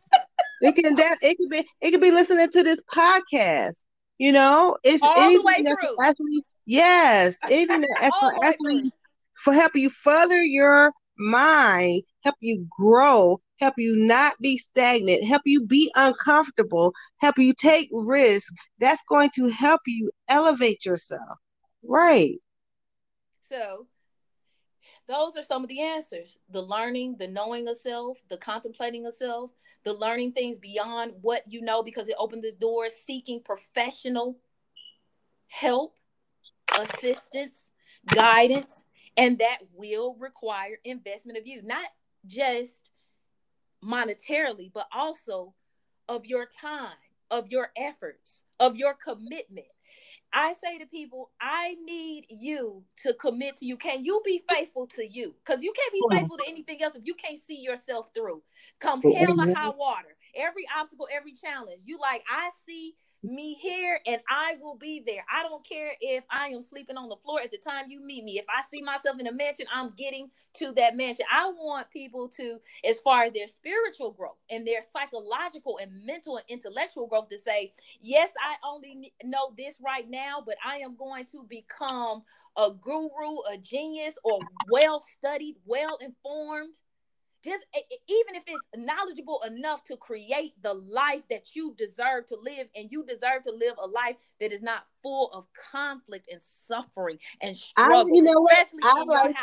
it 0.61 0.75
can 0.77 0.95
that 0.95 1.19
it 1.23 1.37
could 1.37 1.51
be 1.51 1.69
it 1.81 1.91
could 1.91 2.01
be 2.01 2.11
listening 2.11 2.49
to 2.49 2.63
this 2.63 2.83
podcast. 2.93 3.83
You 4.19 4.33
know, 4.33 4.77
it's 4.85 5.03
all 5.03 5.33
the 5.33 5.43
way 5.43 5.57
through. 5.57 5.97
Actually, 6.03 6.45
yes, 6.67 7.39
anything 7.45 7.83
that 7.83 8.13
actually 8.43 8.93
for 9.33 9.53
help 9.53 9.75
you 9.75 9.91
further 9.91 10.43
your 10.43 10.93
mind, 11.19 12.03
help 12.23 12.37
you 12.41 12.67
grow, 12.77 13.39
help 13.61 13.75
you 13.77 13.97
not 13.97 14.35
be 14.41 14.59
stagnant, 14.59 15.25
help 15.25 15.43
you 15.45 15.67
be 15.67 15.91
uncomfortable, 15.95 16.93
help 17.21 17.39
you 17.39 17.55
take 17.55 17.89
risk. 17.93 18.53
That's 18.79 19.03
going 19.09 19.31
to 19.37 19.49
help 19.49 19.81
you 19.87 20.11
elevate 20.29 20.85
yourself. 20.85 21.39
Right. 21.83 22.37
So 23.43 23.87
those 25.07 25.37
are 25.37 25.43
some 25.43 25.63
of 25.63 25.69
the 25.69 25.81
answers 25.81 26.39
the 26.51 26.63
learning 26.63 27.17
the 27.19 27.29
knowing 27.29 27.69
of 27.69 27.77
self 27.77 28.23
the 28.29 28.37
contemplating 28.37 29.07
of 29.07 29.15
self 29.15 29.51
the 29.85 29.93
learning 29.93 30.33
things 30.33 30.59
beyond 30.59 31.13
what 31.21 31.43
you 31.47 31.61
know 31.61 31.83
because 31.83 32.09
it 32.09 32.17
opened 32.19 32.43
the 32.43 32.53
door 32.53 32.89
seeking 32.89 33.41
professional 33.43 34.37
help 35.49 35.97
assistance 36.79 37.73
guidance 38.15 38.85
and 39.17 39.39
that 39.39 39.59
will 39.73 40.17
require 40.19 40.79
investment 40.85 41.39
of 41.39 41.47
you 41.47 41.63
not 41.63 41.87
just 42.27 42.91
monetarily 43.83 44.71
but 44.73 44.87
also 44.95 45.55
of 46.09 46.25
your 46.27 46.47
time 46.47 46.97
of 47.31 47.49
your 47.49 47.71
efforts 47.77 48.43
of 48.61 48.77
your 48.77 48.95
commitment 48.95 49.67
I 50.33 50.53
say 50.53 50.79
to 50.79 50.87
people, 50.87 51.31
I 51.41 51.77
need 51.85 52.27
you 52.29 52.83
to 53.05 53.15
commit 53.15 53.57
to 53.59 53.67
you. 53.67 53.77
Can 53.77 54.05
you 54.05 54.21
be 54.25 54.43
faithful 54.49 54.87
to 54.87 55.07
you? 55.07 55.35
Because 55.45 55.63
you 55.63 55.73
can't 55.73 55.93
be 55.93 56.03
faithful 56.11 56.37
to 56.39 56.45
anything 56.49 56.83
else 56.83 56.97
if 56.97 57.03
you 57.05 57.15
can't 57.15 57.39
see 57.39 57.61
yourself 57.61 58.11
through. 58.15 58.43
Come 58.81 59.01
hell 59.01 59.41
or 59.41 59.55
high 59.55 59.71
water. 59.71 60.17
Every 60.35 60.65
obstacle, 60.77 61.07
every 61.15 61.35
challenge. 61.35 61.83
You 61.85 61.99
like, 62.01 62.25
I 62.29 62.51
see 62.67 62.97
me 63.25 63.55
here 63.55 63.99
and 64.07 64.21
I 64.29 64.57
will 64.61 64.77
be 64.77 65.03
there. 65.05 65.25
I 65.33 65.43
don't 65.43 65.67
care 65.67 65.93
if 66.01 66.25
I 66.31 66.49
am 66.49 66.61
sleeping 66.61 66.97
on 66.97 67.09
the 67.09 67.17
floor 67.17 67.41
at 67.41 67.51
the 67.51 67.59
time 67.59 67.87
you 67.89 68.05
meet 68.05 68.23
me. 68.23 68.39
If 68.39 68.45
I 68.49 68.63
see 68.63 68.83
myself 68.83 69.19
in 69.19 69.27
a 69.27 69.33
mansion, 69.33 69.67
I'm 69.75 69.93
getting 69.97 70.31
to 70.55 70.73
that 70.73 70.97
mansion. 70.97 71.25
I 71.33 71.47
want 71.49 71.91
people 71.91 72.29
to, 72.29 72.59
as 72.89 73.01
far 73.01 73.25
as 73.25 73.33
their 73.33 73.49
spiritual 73.49 74.13
growth 74.13 74.37
and 74.51 74.67
their 74.67 74.81
psychological 74.93 75.79
and 75.79 76.05
mental 76.05 76.37
and 76.37 76.45
intellectual 76.49 77.07
growth, 77.07 77.29
to 77.31 77.39
say, 77.39 77.73
yes, 78.03 78.31
I 78.39 78.57
only 78.67 79.15
know 79.25 79.55
this 79.57 79.79
right 79.85 80.09
now, 80.09 80.43
but 80.45 80.57
I 80.65 80.77
am 80.79 80.95
going 80.97 81.25
to 81.33 81.45
become 81.49 82.23
a 82.57 82.71
guru, 82.73 83.39
a 83.51 83.57
genius, 83.57 84.17
or 84.23 84.39
well 84.71 85.01
studied, 85.01 85.57
well 85.65 85.99
informed 86.01 86.75
just 87.45 87.65
even 87.75 88.35
if 88.35 88.43
it's 88.47 88.67
knowledgeable 88.77 89.43
enough 89.47 89.85
to 89.85 89.97
create 89.97 90.55
the 90.63 90.75
life 90.75 91.23
that 91.29 91.55
you 91.55 91.75
deserve 91.77 92.27
to 92.27 92.37
live 92.41 92.69
and 92.75 92.91
you 92.91 93.05
deserve 93.05 93.43
to 93.45 93.53
live 93.53 93.75
a 93.83 93.87
life 93.87 94.17
that 94.41 94.53
is 94.53 94.63
not 94.63 94.85
full 95.03 95.31
of 95.33 95.47
conflict 95.71 96.29
and 96.33 96.41
suffering 96.41 97.19
and 97.43 97.57
struggle 97.57 97.99
I, 97.99 98.05
you 98.11 98.23
know 98.23 98.41
what? 98.41 98.69
I 98.83 99.03
like 99.05 99.37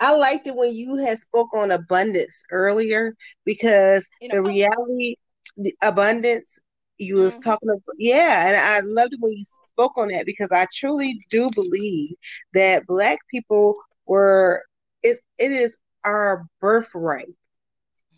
I 0.00 0.16
liked 0.16 0.48
it 0.48 0.56
when 0.56 0.74
you 0.74 0.96
had 0.96 1.18
spoke 1.18 1.54
on 1.54 1.70
abundance 1.70 2.42
earlier 2.50 3.14
because 3.44 4.08
the 4.30 4.42
reality 4.42 5.16
the 5.56 5.74
abundance 5.82 6.58
you 6.98 7.16
was 7.16 7.34
mm-hmm. 7.34 7.50
talking 7.50 7.68
about 7.68 7.82
yeah 7.98 8.48
and 8.48 8.56
i 8.56 8.80
loved 8.84 9.12
it 9.12 9.20
when 9.20 9.32
you 9.32 9.44
spoke 9.64 9.92
on 9.96 10.08
that 10.08 10.26
because 10.26 10.50
i 10.52 10.66
truly 10.74 11.18
do 11.30 11.48
believe 11.54 12.10
that 12.54 12.86
black 12.86 13.18
people 13.30 13.76
were 14.06 14.64
it, 15.02 15.18
it 15.38 15.50
is 15.50 15.76
our 16.04 16.46
birthright 16.60 17.34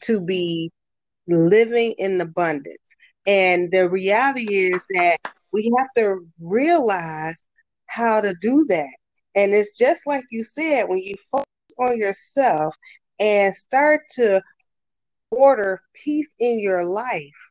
to 0.02 0.20
be 0.20 0.70
living 1.26 1.94
in 1.98 2.20
abundance. 2.20 2.94
And 3.26 3.70
the 3.70 3.88
reality 3.88 4.54
is 4.54 4.84
that 4.94 5.18
we 5.52 5.72
have 5.78 5.88
to 5.96 6.26
realize 6.40 7.46
how 7.86 8.20
to 8.20 8.34
do 8.40 8.66
that. 8.68 8.96
And 9.34 9.52
it's 9.54 9.76
just 9.76 10.02
like 10.06 10.24
you 10.30 10.44
said, 10.44 10.84
when 10.88 10.98
you 10.98 11.14
focus 11.30 11.46
on 11.78 11.98
yourself 11.98 12.74
and 13.18 13.54
start 13.54 14.02
to 14.14 14.42
order 15.30 15.80
peace 15.94 16.32
in 16.38 16.60
your 16.60 16.84
life 16.84 17.50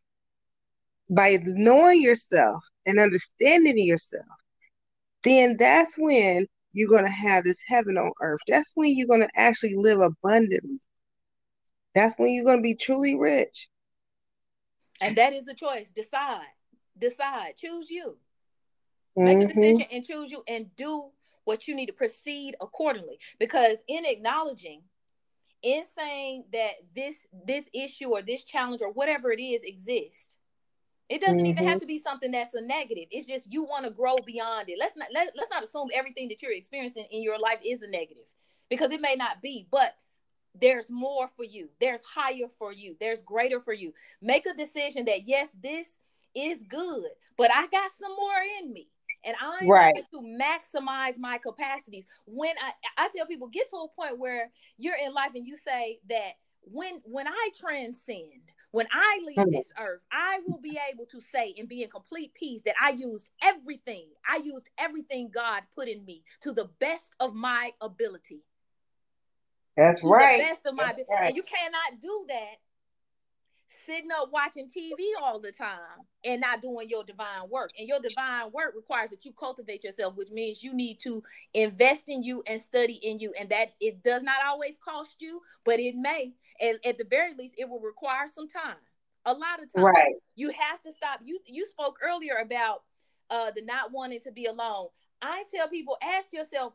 by 1.09 1.37
knowing 1.43 2.01
yourself 2.01 2.63
and 2.85 2.99
understanding 2.99 3.77
yourself, 3.77 4.25
then 5.23 5.55
that's 5.57 5.95
when 5.97 6.45
you're 6.73 6.89
going 6.89 7.05
to 7.05 7.11
have 7.11 7.43
this 7.43 7.63
heaven 7.65 7.97
on 7.97 8.11
earth. 8.21 8.41
That's 8.47 8.71
when 8.75 8.95
you're 8.97 9.07
going 9.07 9.21
to 9.21 9.29
actually 9.35 9.75
live 9.77 9.99
abundantly. 9.99 10.79
That's 11.95 12.15
when 12.17 12.33
you're 12.33 12.45
going 12.45 12.59
to 12.59 12.63
be 12.63 12.75
truly 12.75 13.15
rich. 13.15 13.69
And 14.99 15.15
that 15.17 15.33
is 15.33 15.47
a 15.47 15.53
choice. 15.53 15.89
Decide. 15.89 16.47
Decide. 16.97 17.55
Choose 17.57 17.89
you. 17.89 18.17
Make 19.15 19.37
mm-hmm. 19.37 19.45
a 19.45 19.53
decision 19.53 19.87
and 19.91 20.03
choose 20.03 20.31
you 20.31 20.43
and 20.47 20.75
do 20.75 21.09
what 21.45 21.67
you 21.67 21.75
need 21.75 21.87
to 21.87 21.93
proceed 21.93 22.55
accordingly. 22.61 23.19
Because 23.39 23.77
in 23.87 24.05
acknowledging, 24.05 24.81
in 25.61 25.85
saying 25.85 26.45
that 26.51 26.71
this 26.95 27.27
this 27.45 27.69
issue 27.73 28.09
or 28.09 28.21
this 28.21 28.43
challenge 28.43 28.81
or 28.81 28.91
whatever 28.91 29.31
it 29.31 29.39
is 29.39 29.63
exists, 29.63 30.37
it 31.09 31.21
doesn't 31.21 31.37
mm-hmm. 31.37 31.45
even 31.47 31.63
have 31.63 31.73
mm-hmm. 31.73 31.79
to 31.79 31.85
be 31.85 31.99
something 31.99 32.31
that's 32.31 32.53
a 32.53 32.61
negative. 32.61 33.05
It's 33.11 33.27
just 33.27 33.51
you 33.51 33.63
want 33.63 33.85
to 33.85 33.91
grow 33.91 34.15
beyond 34.25 34.69
it. 34.69 34.77
Let's 34.79 34.95
not 34.95 35.09
let, 35.13 35.33
let's 35.35 35.49
not 35.49 35.63
assume 35.63 35.89
everything 35.93 36.29
that 36.29 36.41
you're 36.41 36.53
experiencing 36.53 37.05
in 37.11 37.21
your 37.21 37.39
life 37.39 37.59
is 37.65 37.81
a 37.81 37.87
negative 37.87 38.25
because 38.69 38.91
it 38.91 39.01
may 39.01 39.15
not 39.15 39.41
be, 39.41 39.67
but 39.69 39.95
there's 40.59 40.89
more 40.89 41.27
for 41.27 41.43
you. 41.43 41.69
There's 41.79 42.03
higher 42.03 42.47
for 42.57 42.71
you. 42.71 42.95
There's 42.99 43.21
greater 43.21 43.59
for 43.59 43.73
you. 43.73 43.93
Make 44.21 44.45
a 44.45 44.53
decision 44.53 45.05
that 45.05 45.27
yes, 45.27 45.55
this 45.61 45.99
is 46.35 46.63
good, 46.63 47.03
but 47.37 47.51
I 47.53 47.67
got 47.67 47.91
some 47.91 48.15
more 48.15 48.41
in 48.59 48.73
me. 48.73 48.87
And 49.25 49.35
I'm 49.41 49.69
right. 49.69 49.93
going 50.11 50.37
to 50.37 50.43
maximize 50.43 51.17
my 51.17 51.37
capacities. 51.37 52.03
When 52.25 52.53
I, 52.61 53.05
I 53.05 53.09
tell 53.15 53.25
people, 53.25 53.47
get 53.47 53.69
to 53.69 53.77
a 53.77 53.87
point 53.95 54.19
where 54.19 54.51
you're 54.77 54.97
in 54.97 55.13
life 55.13 55.31
and 55.33 55.47
you 55.47 55.55
say 55.55 55.99
that 56.09 56.33
when 56.65 57.01
when 57.05 57.27
I 57.27 57.49
transcend, 57.57 58.51
when 58.73 58.87
I 58.91 59.19
leave 59.23 59.51
this 59.51 59.71
earth, 59.79 60.01
I 60.11 60.39
will 60.47 60.57
be 60.57 60.79
able 60.91 61.05
to 61.11 61.21
say 61.21 61.53
and 61.59 61.69
be 61.69 61.83
in 61.83 61.91
complete 61.91 62.33
peace 62.33 62.63
that 62.65 62.73
I 62.81 62.89
used 62.89 63.29
everything. 63.41 64.07
I 64.27 64.37
used 64.37 64.67
everything 64.79 65.29
God 65.31 65.61
put 65.75 65.87
in 65.87 66.03
me 66.05 66.23
to 66.41 66.51
the 66.51 66.71
best 66.79 67.15
of 67.19 67.35
my 67.35 67.71
ability. 67.79 68.41
That's 69.77 70.01
to 70.01 70.07
right. 70.07 70.37
The 70.37 70.43
best 70.43 70.65
of 70.65 70.75
my 70.75 70.85
ability. 70.85 71.05
Right. 71.07 71.27
And 71.27 71.35
you 71.35 71.43
cannot 71.43 72.01
do 72.01 72.25
that 72.29 72.55
sitting 73.85 74.09
up 74.11 74.29
watching 74.31 74.67
TV 74.67 74.93
all 75.21 75.39
the 75.39 75.51
time 75.51 75.77
and 76.23 76.41
not 76.41 76.61
doing 76.61 76.89
your 76.89 77.03
divine 77.03 77.49
work. 77.49 77.69
And 77.77 77.87
your 77.87 77.99
divine 77.99 78.51
work 78.51 78.73
requires 78.75 79.09
that 79.11 79.25
you 79.25 79.33
cultivate 79.33 79.83
yourself, 79.83 80.15
which 80.15 80.29
means 80.29 80.63
you 80.63 80.73
need 80.73 80.99
to 81.03 81.23
invest 81.53 82.05
in 82.07 82.23
you 82.23 82.43
and 82.47 82.61
study 82.61 82.99
in 83.03 83.19
you. 83.19 83.33
And 83.39 83.49
that 83.49 83.69
it 83.79 84.03
does 84.03 84.23
not 84.23 84.37
always 84.47 84.77
cost 84.83 85.15
you, 85.19 85.41
but 85.65 85.79
it 85.79 85.95
may. 85.95 86.33
And 86.61 86.79
at 86.85 86.97
the 86.97 87.05
very 87.09 87.33
least 87.35 87.55
it 87.57 87.69
will 87.69 87.79
require 87.79 88.27
some 88.33 88.47
time 88.47 88.77
a 89.25 89.33
lot 89.33 89.61
of 89.61 89.73
time. 89.73 89.85
Right. 89.85 90.15
You 90.35 90.49
have 90.49 90.81
to 90.83 90.91
stop. 90.91 91.19
You 91.23 91.39
you 91.45 91.65
spoke 91.65 91.99
earlier 92.01 92.35
about 92.41 92.83
uh 93.29 93.51
the 93.55 93.61
not 93.63 93.91
wanting 93.91 94.19
to 94.21 94.31
be 94.31 94.45
alone. 94.45 94.87
I 95.21 95.43
tell 95.53 95.69
people 95.69 95.97
ask 96.01 96.33
yourself 96.33 96.73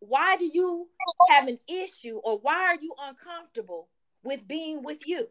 why 0.00 0.36
do 0.36 0.48
you 0.52 0.88
have 1.30 1.48
an 1.48 1.58
issue 1.68 2.20
or 2.22 2.38
why 2.38 2.62
are 2.64 2.76
you 2.80 2.94
uncomfortable 3.00 3.88
with 4.22 4.46
being 4.46 4.82
with 4.82 5.06
you 5.06 5.26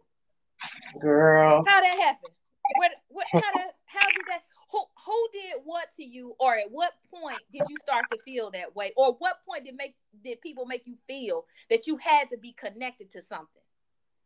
girl. 1.02 1.64
How 1.68 1.82
that 1.82 2.00
happened 2.00 2.34
what 2.78 2.92
what 3.10 3.26
how 3.32 3.40
that 3.40 3.76
how 3.86 4.08
did 4.08 4.26
that 4.28 4.42
who 4.72 4.84
who 5.06 5.28
did 5.32 5.62
what 5.64 5.88
to 5.96 6.04
you 6.04 6.36
or 6.40 6.56
at 6.56 6.72
what 6.72 6.94
point 7.14 7.40
did 7.52 7.64
you 7.70 7.78
start 7.78 8.04
to 8.12 8.18
feel 8.26 8.52
that 8.52 8.76
way? 8.76 8.92
Or 8.98 9.14
what 9.20 9.38
point 9.48 9.66
did 9.66 9.76
make 9.76 9.96
did 10.24 10.42
people 10.42 10.66
make 10.66 10.84
you 10.86 10.96
feel 11.08 11.46
that 11.70 11.88
you 11.88 11.98
had 11.98 12.30
to 12.32 12.38
be 12.38 12.54
connected 12.54 13.12
to 13.12 13.22
something? 13.22 13.62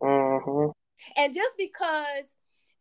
Mm-hmm. 0.01 0.71
and 1.17 1.33
just 1.33 1.57
because 1.57 2.37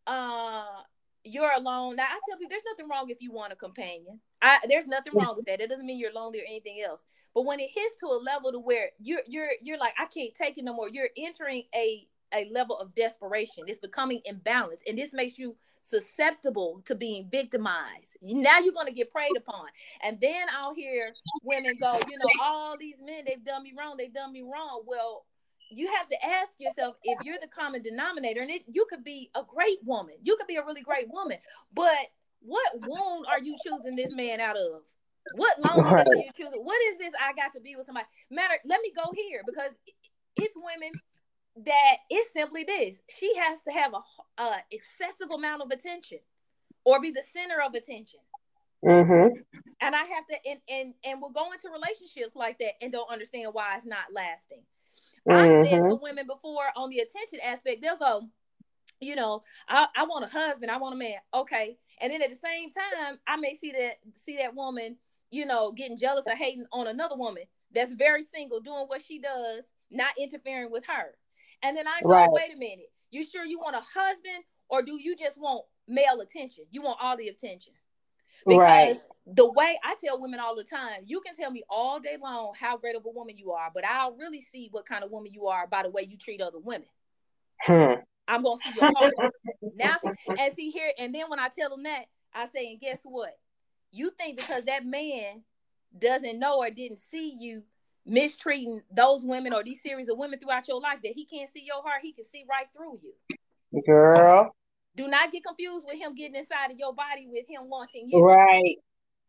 uh 0.06 0.82
you're 1.24 1.50
alone 1.56 1.96
now 1.96 2.04
i 2.04 2.20
tell 2.28 2.38
people 2.38 2.48
there's 2.48 2.62
nothing 2.64 2.88
wrong 2.88 3.10
if 3.10 3.20
you 3.20 3.32
want 3.32 3.52
a 3.52 3.56
companion. 3.56 4.20
I, 4.40 4.60
there's 4.68 4.86
nothing 4.86 5.14
wrong 5.16 5.34
with 5.36 5.46
that. 5.46 5.60
It 5.60 5.68
doesn't 5.68 5.84
mean 5.84 5.98
you're 5.98 6.12
lonely 6.12 6.38
or 6.38 6.44
anything 6.48 6.80
else. 6.80 7.06
But 7.34 7.44
when 7.44 7.58
it 7.58 7.70
hits 7.74 7.98
to 7.98 8.06
a 8.06 8.22
level 8.22 8.52
to 8.52 8.60
where 8.60 8.90
you're 9.00 9.22
you're 9.26 9.48
you're 9.60 9.78
like 9.78 9.94
i 9.98 10.06
can't 10.06 10.32
take 10.32 10.58
it 10.58 10.64
no 10.64 10.74
more. 10.74 10.88
You're 10.88 11.08
entering 11.16 11.64
a 11.74 12.06
a 12.34 12.50
level 12.52 12.78
of 12.78 12.94
desperation. 12.94 13.64
It's 13.66 13.78
becoming 13.78 14.20
imbalanced, 14.28 14.82
and 14.86 14.98
this 14.98 15.12
makes 15.12 15.38
you 15.38 15.56
susceptible 15.82 16.82
to 16.84 16.94
being 16.94 17.28
victimized. 17.30 18.16
Now 18.22 18.58
you're 18.58 18.74
going 18.74 18.86
to 18.86 18.92
get 18.92 19.10
preyed 19.12 19.36
upon, 19.36 19.66
and 20.02 20.18
then 20.20 20.46
I'll 20.56 20.74
hear 20.74 21.12
women 21.44 21.74
go, 21.80 21.94
you 22.08 22.18
know, 22.18 22.30
all 22.42 22.76
these 22.78 23.00
men 23.04 23.24
they've 23.26 23.44
done 23.44 23.62
me 23.62 23.72
wrong, 23.78 23.96
they've 23.96 24.12
done 24.12 24.32
me 24.32 24.42
wrong. 24.42 24.82
Well, 24.86 25.24
you 25.70 25.86
have 25.98 26.08
to 26.08 26.26
ask 26.26 26.54
yourself 26.58 26.96
if 27.04 27.18
you're 27.24 27.38
the 27.40 27.48
common 27.48 27.82
denominator, 27.82 28.40
and 28.40 28.50
it, 28.50 28.62
you 28.66 28.86
could 28.88 29.04
be 29.04 29.30
a 29.34 29.42
great 29.42 29.78
woman, 29.84 30.14
you 30.22 30.36
could 30.36 30.46
be 30.46 30.56
a 30.56 30.64
really 30.64 30.82
great 30.82 31.08
woman, 31.10 31.38
but 31.74 31.98
what 32.40 32.68
wound 32.86 33.26
are 33.28 33.40
you 33.40 33.56
choosing 33.64 33.96
this 33.96 34.14
man 34.14 34.40
out 34.40 34.56
of? 34.56 34.82
What 35.34 35.58
loneliness 35.58 35.92
right. 35.92 36.06
are 36.06 36.14
you 36.16 36.30
choosing? 36.34 36.60
What 36.62 36.80
is 36.90 36.98
this? 36.98 37.12
I 37.20 37.32
got 37.34 37.52
to 37.54 37.60
be 37.60 37.76
with 37.76 37.86
somebody. 37.86 38.06
Matter. 38.30 38.54
Let 38.64 38.80
me 38.80 38.92
go 38.94 39.12
here 39.14 39.42
because 39.46 39.72
it's 40.36 40.54
women 40.56 40.92
that 41.64 41.96
it's 42.10 42.32
simply 42.32 42.64
this. 42.64 43.00
She 43.08 43.32
has 43.36 43.62
to 43.62 43.72
have 43.72 43.92
a, 43.94 44.42
a 44.42 44.56
excessive 44.70 45.30
amount 45.30 45.62
of 45.62 45.70
attention 45.70 46.18
or 46.84 47.00
be 47.00 47.10
the 47.10 47.22
center 47.22 47.60
of 47.64 47.74
attention. 47.74 48.20
Mm-hmm. 48.84 49.34
and 49.80 49.96
i 49.96 49.98
have 49.98 50.24
to 50.30 50.36
and, 50.48 50.60
and 50.68 50.94
and 51.04 51.20
we'll 51.20 51.32
go 51.32 51.50
into 51.50 51.68
relationships 51.68 52.36
like 52.36 52.58
that 52.58 52.74
and 52.80 52.92
don't 52.92 53.10
understand 53.10 53.48
why 53.52 53.74
it's 53.74 53.84
not 53.84 54.12
lasting. 54.14 54.62
Mm-hmm. 55.28 55.62
i 55.66 55.68
said 55.68 55.88
to 55.88 55.98
women 56.00 56.28
before 56.28 56.62
on 56.76 56.88
the 56.88 57.00
attention 57.00 57.40
aspect 57.42 57.82
they'll 57.82 57.98
go 57.98 58.28
you 59.00 59.16
know 59.16 59.40
I, 59.68 59.88
I 59.96 60.04
want 60.04 60.26
a 60.26 60.28
husband 60.28 60.70
i 60.70 60.76
want 60.76 60.94
a 60.94 60.96
man. 60.96 61.16
Okay. 61.34 61.76
And 62.00 62.12
then 62.12 62.22
at 62.22 62.30
the 62.30 62.36
same 62.36 62.70
time 62.70 63.18
i 63.26 63.36
may 63.36 63.54
see 63.54 63.72
that 63.72 63.96
see 64.14 64.36
that 64.36 64.54
woman 64.54 64.96
you 65.32 65.44
know 65.44 65.72
getting 65.72 65.98
jealous 65.98 66.26
or 66.28 66.36
hating 66.36 66.66
on 66.72 66.86
another 66.86 67.16
woman 67.16 67.42
that's 67.74 67.94
very 67.94 68.22
single 68.22 68.60
doing 68.60 68.84
what 68.86 69.02
she 69.02 69.18
does 69.18 69.72
not 69.90 70.12
interfering 70.16 70.70
with 70.70 70.86
her 70.86 71.16
and 71.62 71.76
then 71.76 71.86
I 71.86 72.00
go, 72.02 72.10
right. 72.10 72.30
wait 72.30 72.54
a 72.54 72.56
minute, 72.56 72.90
you 73.10 73.24
sure 73.24 73.44
you 73.44 73.58
want 73.58 73.76
a 73.76 73.80
husband 73.80 74.44
or 74.68 74.82
do 74.82 74.98
you 75.00 75.16
just 75.16 75.38
want 75.38 75.64
male 75.86 76.20
attention? 76.20 76.64
You 76.70 76.82
want 76.82 76.98
all 77.00 77.16
the 77.16 77.28
attention. 77.28 77.74
Because 78.46 78.96
right. 78.96 78.98
the 79.26 79.50
way 79.50 79.78
I 79.82 79.94
tell 80.02 80.20
women 80.20 80.40
all 80.40 80.54
the 80.54 80.64
time, 80.64 81.02
you 81.04 81.20
can 81.20 81.34
tell 81.34 81.50
me 81.50 81.64
all 81.68 81.98
day 82.00 82.16
long 82.22 82.52
how 82.58 82.76
great 82.76 82.96
of 82.96 83.04
a 83.04 83.10
woman 83.10 83.36
you 83.36 83.52
are, 83.52 83.70
but 83.74 83.84
I'll 83.84 84.12
really 84.12 84.40
see 84.40 84.68
what 84.70 84.86
kind 84.86 85.02
of 85.02 85.10
woman 85.10 85.32
you 85.32 85.46
are 85.46 85.66
by 85.66 85.82
the 85.82 85.90
way 85.90 86.06
you 86.08 86.16
treat 86.16 86.40
other 86.40 86.58
women. 86.58 86.86
Hmm. 87.60 87.94
I'm 88.28 88.42
gonna 88.42 88.56
see 88.62 88.72
your 88.80 88.92
heart. 88.94 89.14
now 89.74 89.96
and 90.38 90.54
see 90.54 90.70
here, 90.70 90.92
and 90.98 91.14
then 91.14 91.24
when 91.28 91.38
I 91.38 91.48
tell 91.48 91.70
them 91.70 91.82
that, 91.84 92.04
I 92.34 92.46
say, 92.46 92.70
and 92.70 92.80
guess 92.80 93.00
what? 93.02 93.36
You 93.90 94.10
think 94.10 94.36
because 94.36 94.64
that 94.64 94.84
man 94.84 95.42
doesn't 95.98 96.38
know 96.38 96.58
or 96.58 96.70
didn't 96.70 96.98
see 96.98 97.34
you 97.38 97.62
mistreating 98.08 98.80
those 98.90 99.22
women 99.22 99.52
or 99.52 99.62
these 99.62 99.82
series 99.82 100.08
of 100.08 100.18
women 100.18 100.38
throughout 100.38 100.66
your 100.66 100.80
life 100.80 100.98
that 101.04 101.12
he 101.12 101.26
can't 101.26 101.50
see 101.50 101.64
your 101.64 101.82
heart, 101.82 102.00
he 102.02 102.12
can 102.12 102.24
see 102.24 102.44
right 102.48 102.66
through 102.74 103.00
you. 103.02 103.82
Girl. 103.86 104.54
Do 104.96 105.06
not 105.06 105.30
get 105.30 105.44
confused 105.44 105.86
with 105.86 105.98
him 105.98 106.14
getting 106.14 106.34
inside 106.34 106.72
of 106.72 106.78
your 106.78 106.94
body 106.94 107.28
with 107.30 107.44
him 107.48 107.68
wanting 107.68 108.08
you. 108.08 108.24
Right. 108.24 108.76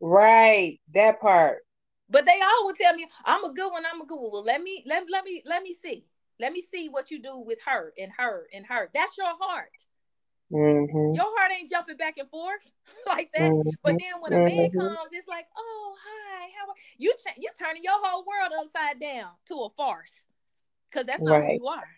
Right. 0.00 0.80
That 0.94 1.20
part. 1.20 1.58
But 2.08 2.24
they 2.24 2.40
all 2.40 2.64
will 2.64 2.74
tell 2.74 2.94
me, 2.94 3.06
I'm 3.24 3.44
a 3.44 3.52
good 3.52 3.70
one, 3.70 3.84
I'm 3.86 4.00
a 4.00 4.06
good 4.06 4.18
one. 4.18 4.32
Well, 4.32 4.44
let 4.44 4.60
me 4.62 4.82
let, 4.86 5.04
let 5.10 5.24
me 5.24 5.42
let 5.46 5.62
me 5.62 5.72
see. 5.72 6.06
Let 6.40 6.52
me 6.52 6.60
see 6.60 6.88
what 6.88 7.10
you 7.10 7.22
do 7.22 7.38
with 7.38 7.58
her 7.66 7.92
and 7.98 8.10
her 8.16 8.46
and 8.52 8.66
her. 8.66 8.90
That's 8.92 9.16
your 9.16 9.28
heart. 9.38 9.70
Mm-hmm. 10.52 11.14
Your 11.14 11.26
heart 11.38 11.52
ain't 11.56 11.70
jumping 11.70 11.96
back 11.96 12.18
and 12.18 12.28
forth 12.28 12.68
like 13.06 13.30
that. 13.34 13.50
Mm-hmm. 13.50 13.70
But 13.82 13.96
then 13.98 14.20
when 14.20 14.32
a 14.32 14.44
man 14.44 14.70
mm-hmm. 14.70 14.78
comes, 14.78 15.10
it's 15.12 15.28
like, 15.28 15.46
oh 15.56 15.94
hi, 16.04 16.48
how 16.58 16.68
are 16.68 16.74
you? 16.98 17.12
Ch- 17.14 17.38
you 17.38 17.50
turning 17.58 17.82
your 17.82 17.98
whole 18.02 18.24
world 18.24 18.52
upside 18.60 19.00
down 19.00 19.30
to 19.48 19.54
a 19.54 19.70
farce 19.70 20.10
because 20.90 21.06
that's 21.06 21.22
not 21.22 21.36
right. 21.36 21.58
who 21.58 21.64
you 21.64 21.66
are. 21.66 21.88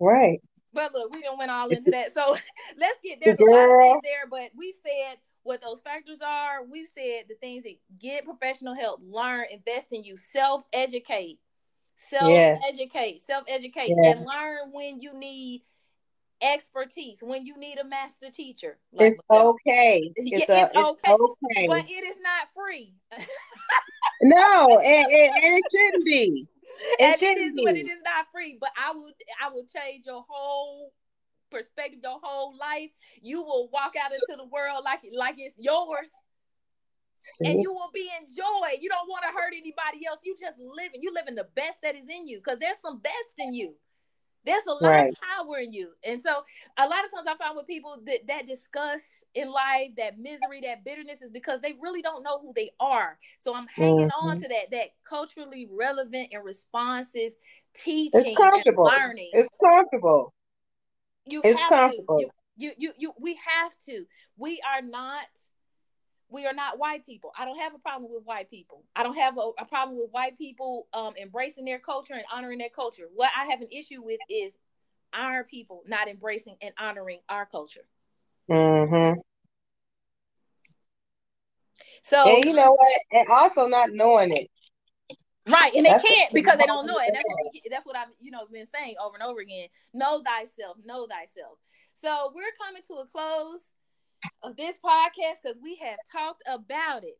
Right. 0.00 0.40
But 0.72 0.94
look, 0.94 1.14
we 1.14 1.20
don't 1.20 1.38
went 1.38 1.50
all 1.50 1.68
into 1.68 1.90
that. 1.90 2.14
So 2.14 2.36
let's 2.78 2.98
get 3.04 3.18
there's 3.22 3.38
a 3.38 3.44
lot 3.44 3.68
of 3.68 3.78
things 3.78 4.00
there, 4.02 4.26
but 4.30 4.50
we've 4.56 4.76
said 4.82 5.18
what 5.42 5.60
those 5.60 5.80
factors 5.80 6.20
are. 6.22 6.64
We've 6.64 6.88
said 6.88 7.24
the 7.28 7.34
things 7.40 7.64
that 7.64 7.76
get 8.00 8.24
professional 8.24 8.74
help, 8.74 9.00
learn, 9.04 9.44
invest 9.50 9.92
in 9.92 10.04
you, 10.04 10.16
self 10.16 10.64
educate, 10.72 11.38
self 11.96 12.58
educate, 12.68 13.20
self 13.20 13.44
educate, 13.46 13.94
yes. 14.02 14.16
and 14.16 14.26
learn 14.26 14.72
when 14.72 15.00
you 15.00 15.12
need 15.12 15.62
expertise, 16.42 17.20
when 17.22 17.46
you 17.46 17.56
need 17.56 17.78
a 17.78 17.84
master 17.84 18.30
teacher. 18.30 18.78
Like 18.92 19.08
it's 19.08 19.20
okay. 19.30 20.12
It's, 20.16 20.50
a, 20.50 20.64
it's, 20.64 20.76
okay. 20.76 21.12
okay. 21.12 21.66
But 21.68 21.84
it 21.88 22.04
is 22.04 22.16
not 22.20 22.48
free. 22.54 22.94
no, 24.22 24.80
and, 24.84 25.06
and, 25.06 25.32
and, 25.44 25.54
it 25.54 25.62
shouldn't 25.70 26.04
be. 26.04 26.46
It 26.98 27.04
and 27.04 27.18
shouldn't 27.18 27.38
it 27.38 27.44
is, 27.44 27.52
be. 27.54 27.64
But 27.64 27.76
it 27.76 27.86
is 27.86 28.00
not 28.04 28.26
free. 28.32 28.58
But 28.60 28.70
I 28.76 28.92
will 28.92 29.12
I 29.42 29.50
will 29.50 29.64
change 29.64 30.06
your 30.06 30.24
whole 30.28 30.92
perspective, 31.50 32.00
your 32.02 32.18
whole 32.22 32.56
life. 32.58 32.90
You 33.20 33.42
will 33.42 33.68
walk 33.72 33.92
out 34.02 34.12
into 34.12 34.36
the 34.36 34.48
world 34.48 34.82
like 34.84 35.00
like 35.14 35.36
it's 35.38 35.54
yours. 35.58 36.10
See? 37.20 37.46
And 37.46 37.62
you 37.62 37.70
will 37.70 37.90
be 37.94 38.08
in 38.18 38.26
joy. 38.26 38.80
You 38.80 38.88
don't 38.88 39.08
want 39.08 39.22
to 39.22 39.28
hurt 39.28 39.52
anybody 39.52 40.06
else. 40.08 40.20
You 40.24 40.34
just 40.38 40.58
living. 40.58 41.00
You 41.02 41.14
living 41.14 41.36
the 41.36 41.46
best 41.54 41.78
that 41.82 41.94
is 41.94 42.08
in 42.08 42.26
you 42.26 42.38
because 42.38 42.58
there's 42.58 42.80
some 42.82 42.98
best 42.98 43.38
in 43.38 43.54
you. 43.54 43.74
There's 44.44 44.64
a 44.66 44.72
lot 44.72 44.90
right. 44.90 45.10
of 45.10 45.16
power 45.20 45.58
in 45.58 45.72
you. 45.72 45.90
And 46.04 46.20
so 46.20 46.30
a 46.76 46.88
lot 46.88 47.04
of 47.04 47.12
times 47.12 47.26
I 47.28 47.34
find 47.36 47.56
with 47.56 47.66
people 47.66 47.98
that, 48.06 48.26
that 48.26 48.46
discuss 48.46 49.24
in 49.34 49.48
life, 49.48 49.90
that 49.96 50.18
misery, 50.18 50.60
that 50.64 50.84
bitterness 50.84 51.22
is 51.22 51.30
because 51.30 51.60
they 51.60 51.74
really 51.80 52.02
don't 52.02 52.24
know 52.24 52.40
who 52.40 52.52
they 52.54 52.72
are. 52.80 53.18
So 53.38 53.54
I'm 53.54 53.68
hanging 53.68 54.08
mm-hmm. 54.08 54.28
on 54.28 54.40
to 54.40 54.48
that, 54.48 54.70
that 54.72 54.88
culturally 55.08 55.68
relevant 55.70 56.28
and 56.32 56.44
responsive 56.44 57.32
teaching 57.74 58.10
it's 58.14 58.36
comfortable. 58.36 58.88
and 58.88 58.96
learning. 59.00 59.30
It's 59.32 59.48
comfortable. 59.64 60.34
You 61.24 61.40
it's 61.44 61.58
have 61.60 61.68
comfortable. 61.68 62.18
to. 62.18 62.24
You, 62.24 62.30
you, 62.56 62.72
you, 62.78 62.92
you, 62.98 63.12
we 63.20 63.38
have 63.46 63.76
to. 63.86 64.04
We 64.36 64.60
are 64.68 64.82
not 64.82 65.26
we 66.32 66.46
are 66.46 66.54
not 66.54 66.78
white 66.78 67.04
people. 67.04 67.30
I 67.38 67.44
don't 67.44 67.58
have 67.58 67.74
a 67.74 67.78
problem 67.78 68.10
with 68.12 68.24
white 68.24 68.50
people. 68.50 68.84
I 68.96 69.02
don't 69.02 69.16
have 69.16 69.36
a, 69.36 69.50
a 69.58 69.64
problem 69.64 69.98
with 69.98 70.10
white 70.10 70.38
people 70.38 70.88
um, 70.94 71.12
embracing 71.20 71.64
their 71.64 71.78
culture 71.78 72.14
and 72.14 72.24
honoring 72.32 72.58
their 72.58 72.70
culture. 72.70 73.04
What 73.14 73.30
I 73.38 73.50
have 73.50 73.60
an 73.60 73.68
issue 73.70 74.02
with 74.02 74.18
is 74.28 74.56
our 75.12 75.44
people 75.44 75.82
not 75.86 76.08
embracing 76.08 76.56
and 76.62 76.72
honoring 76.78 77.20
our 77.28 77.46
culture. 77.46 77.84
Mm-hmm. 78.50 79.20
So 82.02 82.36
and 82.36 82.44
you 82.44 82.54
know 82.54 82.72
what? 82.72 82.92
And 83.12 83.28
also 83.28 83.66
not 83.66 83.90
knowing 83.92 84.32
it. 84.32 84.48
Right, 85.48 85.74
and 85.74 85.84
they 85.84 85.90
that's 85.90 86.04
can't 86.04 86.32
because 86.32 86.56
they 86.58 86.66
don't 86.66 86.86
know 86.86 86.98
it. 86.98 87.10
That's 87.12 87.24
what 87.26 87.62
that's 87.70 87.86
what 87.86 87.96
I've 87.96 88.08
you 88.20 88.30
know 88.30 88.46
been 88.52 88.66
saying 88.66 88.94
over 89.04 89.16
and 89.16 89.28
over 89.28 89.40
again. 89.40 89.68
Know 89.92 90.22
thyself, 90.22 90.78
know 90.84 91.06
thyself. 91.06 91.58
So 91.94 92.32
we're 92.34 92.52
coming 92.58 92.82
to 92.86 92.94
a 92.94 93.06
close 93.06 93.72
of 94.42 94.56
this 94.56 94.78
podcast 94.84 95.42
because 95.42 95.60
we 95.62 95.76
have 95.76 95.98
talked 96.10 96.42
about 96.46 97.04
it. 97.04 97.18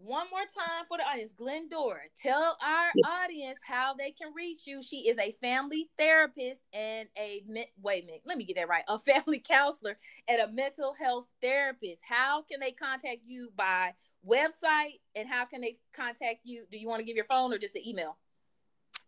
One 0.00 0.26
more 0.30 0.42
time 0.42 0.84
for 0.86 0.96
the 0.96 1.02
audience, 1.02 1.32
Glendora, 1.36 2.02
tell 2.22 2.56
our 2.62 2.90
audience 3.24 3.58
how 3.66 3.94
they 3.94 4.12
can 4.12 4.32
reach 4.32 4.60
you. 4.64 4.80
She 4.80 5.08
is 5.08 5.18
a 5.18 5.36
family 5.40 5.90
therapist 5.98 6.62
and 6.72 7.08
a 7.18 7.42
wait 7.82 8.04
a 8.04 8.06
minute, 8.06 8.22
let 8.24 8.38
me 8.38 8.44
get 8.44 8.56
that 8.56 8.68
right. 8.68 8.84
A 8.86 8.98
family 9.12 9.40
counselor 9.40 9.98
and 10.28 10.40
a 10.40 10.52
mental 10.52 10.94
health 10.94 11.26
therapist. 11.42 12.00
How 12.08 12.42
can 12.42 12.60
they 12.60 12.70
contact 12.70 13.22
you 13.26 13.50
by 13.56 13.94
website 14.26 15.00
and 15.16 15.28
how 15.28 15.44
can 15.46 15.60
they 15.60 15.78
contact 15.92 16.40
you? 16.44 16.64
Do 16.70 16.78
you 16.78 16.88
want 16.88 17.00
to 17.00 17.04
give 17.04 17.16
your 17.16 17.26
phone 17.26 17.52
or 17.52 17.58
just 17.58 17.74
the 17.74 17.88
email? 17.88 18.16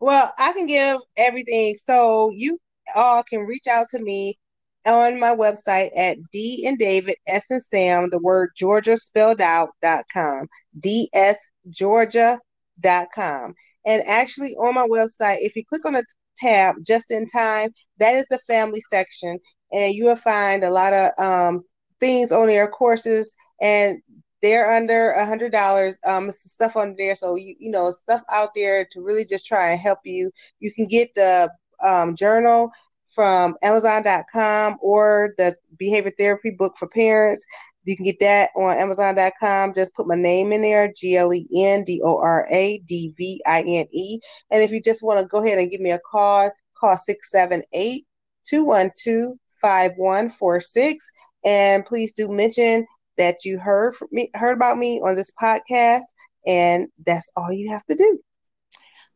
Well, 0.00 0.32
I 0.38 0.52
can 0.52 0.66
give 0.66 0.98
everything. 1.16 1.76
So 1.76 2.32
you 2.34 2.58
all 2.96 3.22
can 3.22 3.40
reach 3.40 3.68
out 3.70 3.86
to 3.90 4.02
me 4.02 4.39
on 4.86 5.20
my 5.20 5.34
website 5.34 5.90
at 5.96 6.18
D 6.32 6.64
and 6.66 6.78
David 6.78 7.16
S 7.26 7.50
and 7.50 7.62
Sam, 7.62 8.08
the 8.10 8.18
word 8.18 8.50
Georgia 8.56 8.96
spelled 8.96 9.40
out 9.40 9.70
dot 9.82 10.04
com, 10.12 10.46
dsgeorgia.com. 10.78 12.38
And 13.86 14.02
actually 14.06 14.54
on 14.54 14.74
my 14.74 14.86
website, 14.86 15.38
if 15.40 15.56
you 15.56 15.64
click 15.64 15.84
on 15.86 15.94
the 15.94 16.04
tab 16.38 16.76
just 16.86 17.10
in 17.10 17.26
time, 17.26 17.70
that 17.98 18.14
is 18.14 18.26
the 18.30 18.38
family 18.46 18.80
section. 18.90 19.38
And 19.72 19.94
you 19.94 20.04
will 20.06 20.16
find 20.16 20.64
a 20.64 20.70
lot 20.70 20.92
of 20.92 21.10
um, 21.18 21.62
things 22.00 22.32
on 22.32 22.46
there, 22.46 22.68
courses, 22.68 23.34
and 23.60 23.98
they're 24.42 24.70
under 24.72 25.10
a 25.10 25.26
hundred 25.26 25.52
dollars. 25.52 25.98
Um, 26.06 26.30
stuff 26.30 26.76
on 26.76 26.94
there, 26.98 27.14
so 27.14 27.36
you 27.36 27.54
you 27.58 27.70
know 27.70 27.90
stuff 27.90 28.22
out 28.32 28.50
there 28.54 28.86
to 28.92 29.02
really 29.02 29.24
just 29.24 29.46
try 29.46 29.70
and 29.70 29.80
help 29.80 30.00
you. 30.04 30.30
You 30.60 30.72
can 30.72 30.86
get 30.86 31.14
the 31.14 31.50
um, 31.86 32.16
journal 32.16 32.70
from 33.14 33.56
Amazon.com 33.62 34.76
or 34.80 35.34
the 35.38 35.54
behavior 35.78 36.12
therapy 36.16 36.50
book 36.50 36.76
for 36.78 36.88
parents. 36.88 37.44
You 37.84 37.96
can 37.96 38.04
get 38.04 38.20
that 38.20 38.50
on 38.56 38.76
Amazon.com. 38.76 39.74
Just 39.74 39.94
put 39.94 40.06
my 40.06 40.14
name 40.14 40.52
in 40.52 40.62
there, 40.62 40.92
G 40.94 41.16
L 41.16 41.32
E 41.32 41.48
N 41.56 41.84
D 41.84 42.00
O 42.04 42.18
R 42.18 42.46
A 42.50 42.78
D 42.86 43.12
V 43.16 43.42
I 43.46 43.62
N 43.62 43.86
E. 43.90 44.20
And 44.50 44.62
if 44.62 44.70
you 44.70 44.82
just 44.82 45.02
want 45.02 45.18
to 45.20 45.26
go 45.26 45.42
ahead 45.42 45.58
and 45.58 45.70
give 45.70 45.80
me 45.80 45.90
a 45.90 45.98
call, 45.98 46.50
call 46.78 46.96
678 46.96 48.06
212 48.44 49.38
5146. 49.60 51.10
And 51.44 51.84
please 51.86 52.12
do 52.12 52.28
mention 52.28 52.86
that 53.16 53.44
you 53.44 53.58
heard 53.58 53.94
me 54.10 54.30
heard 54.34 54.56
about 54.56 54.78
me 54.78 55.00
on 55.00 55.16
this 55.16 55.32
podcast. 55.40 56.02
And 56.46 56.88
that's 57.04 57.30
all 57.36 57.52
you 57.52 57.70
have 57.70 57.84
to 57.86 57.94
do. 57.94 58.18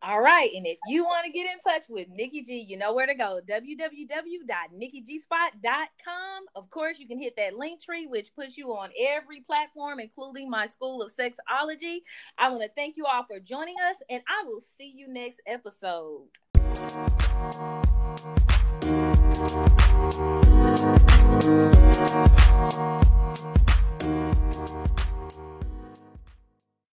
All 0.07 0.21
right. 0.21 0.51
And 0.55 0.67
if 0.67 0.77
you 0.87 1.03
want 1.05 1.25
to 1.25 1.33
get 1.33 1.47
in 1.47 1.59
touch 1.61 1.85
with 1.89 2.11
Nikki 2.11 2.43
G, 2.43 2.67
you 2.69 2.77
know 2.77 2.93
where 2.93 3.07
to 3.07 3.15
go 3.15 3.41
www.nikkigspot.com. 3.49 6.45
Of 6.55 6.69
course, 6.69 6.99
you 6.99 7.09
can 7.09 7.19
hit 7.19 7.35
that 7.37 7.55
Linktree, 7.55 8.11
which 8.11 8.35
puts 8.35 8.59
you 8.59 8.73
on 8.73 8.91
every 9.01 9.41
platform, 9.41 10.01
including 10.01 10.51
my 10.51 10.67
School 10.67 11.01
of 11.01 11.11
Sexology. 11.11 12.03
I 12.37 12.51
want 12.51 12.65
to 12.65 12.71
thank 12.77 12.99
you 12.99 13.07
all 13.07 13.25
for 13.25 13.41
joining 13.41 13.77
us, 13.89 13.97
and 14.11 14.23
I 14.29 14.45
will 14.45 14.61
see 14.61 14.93
you 14.95 15.09
next 15.09 15.41
episode. 15.47 16.29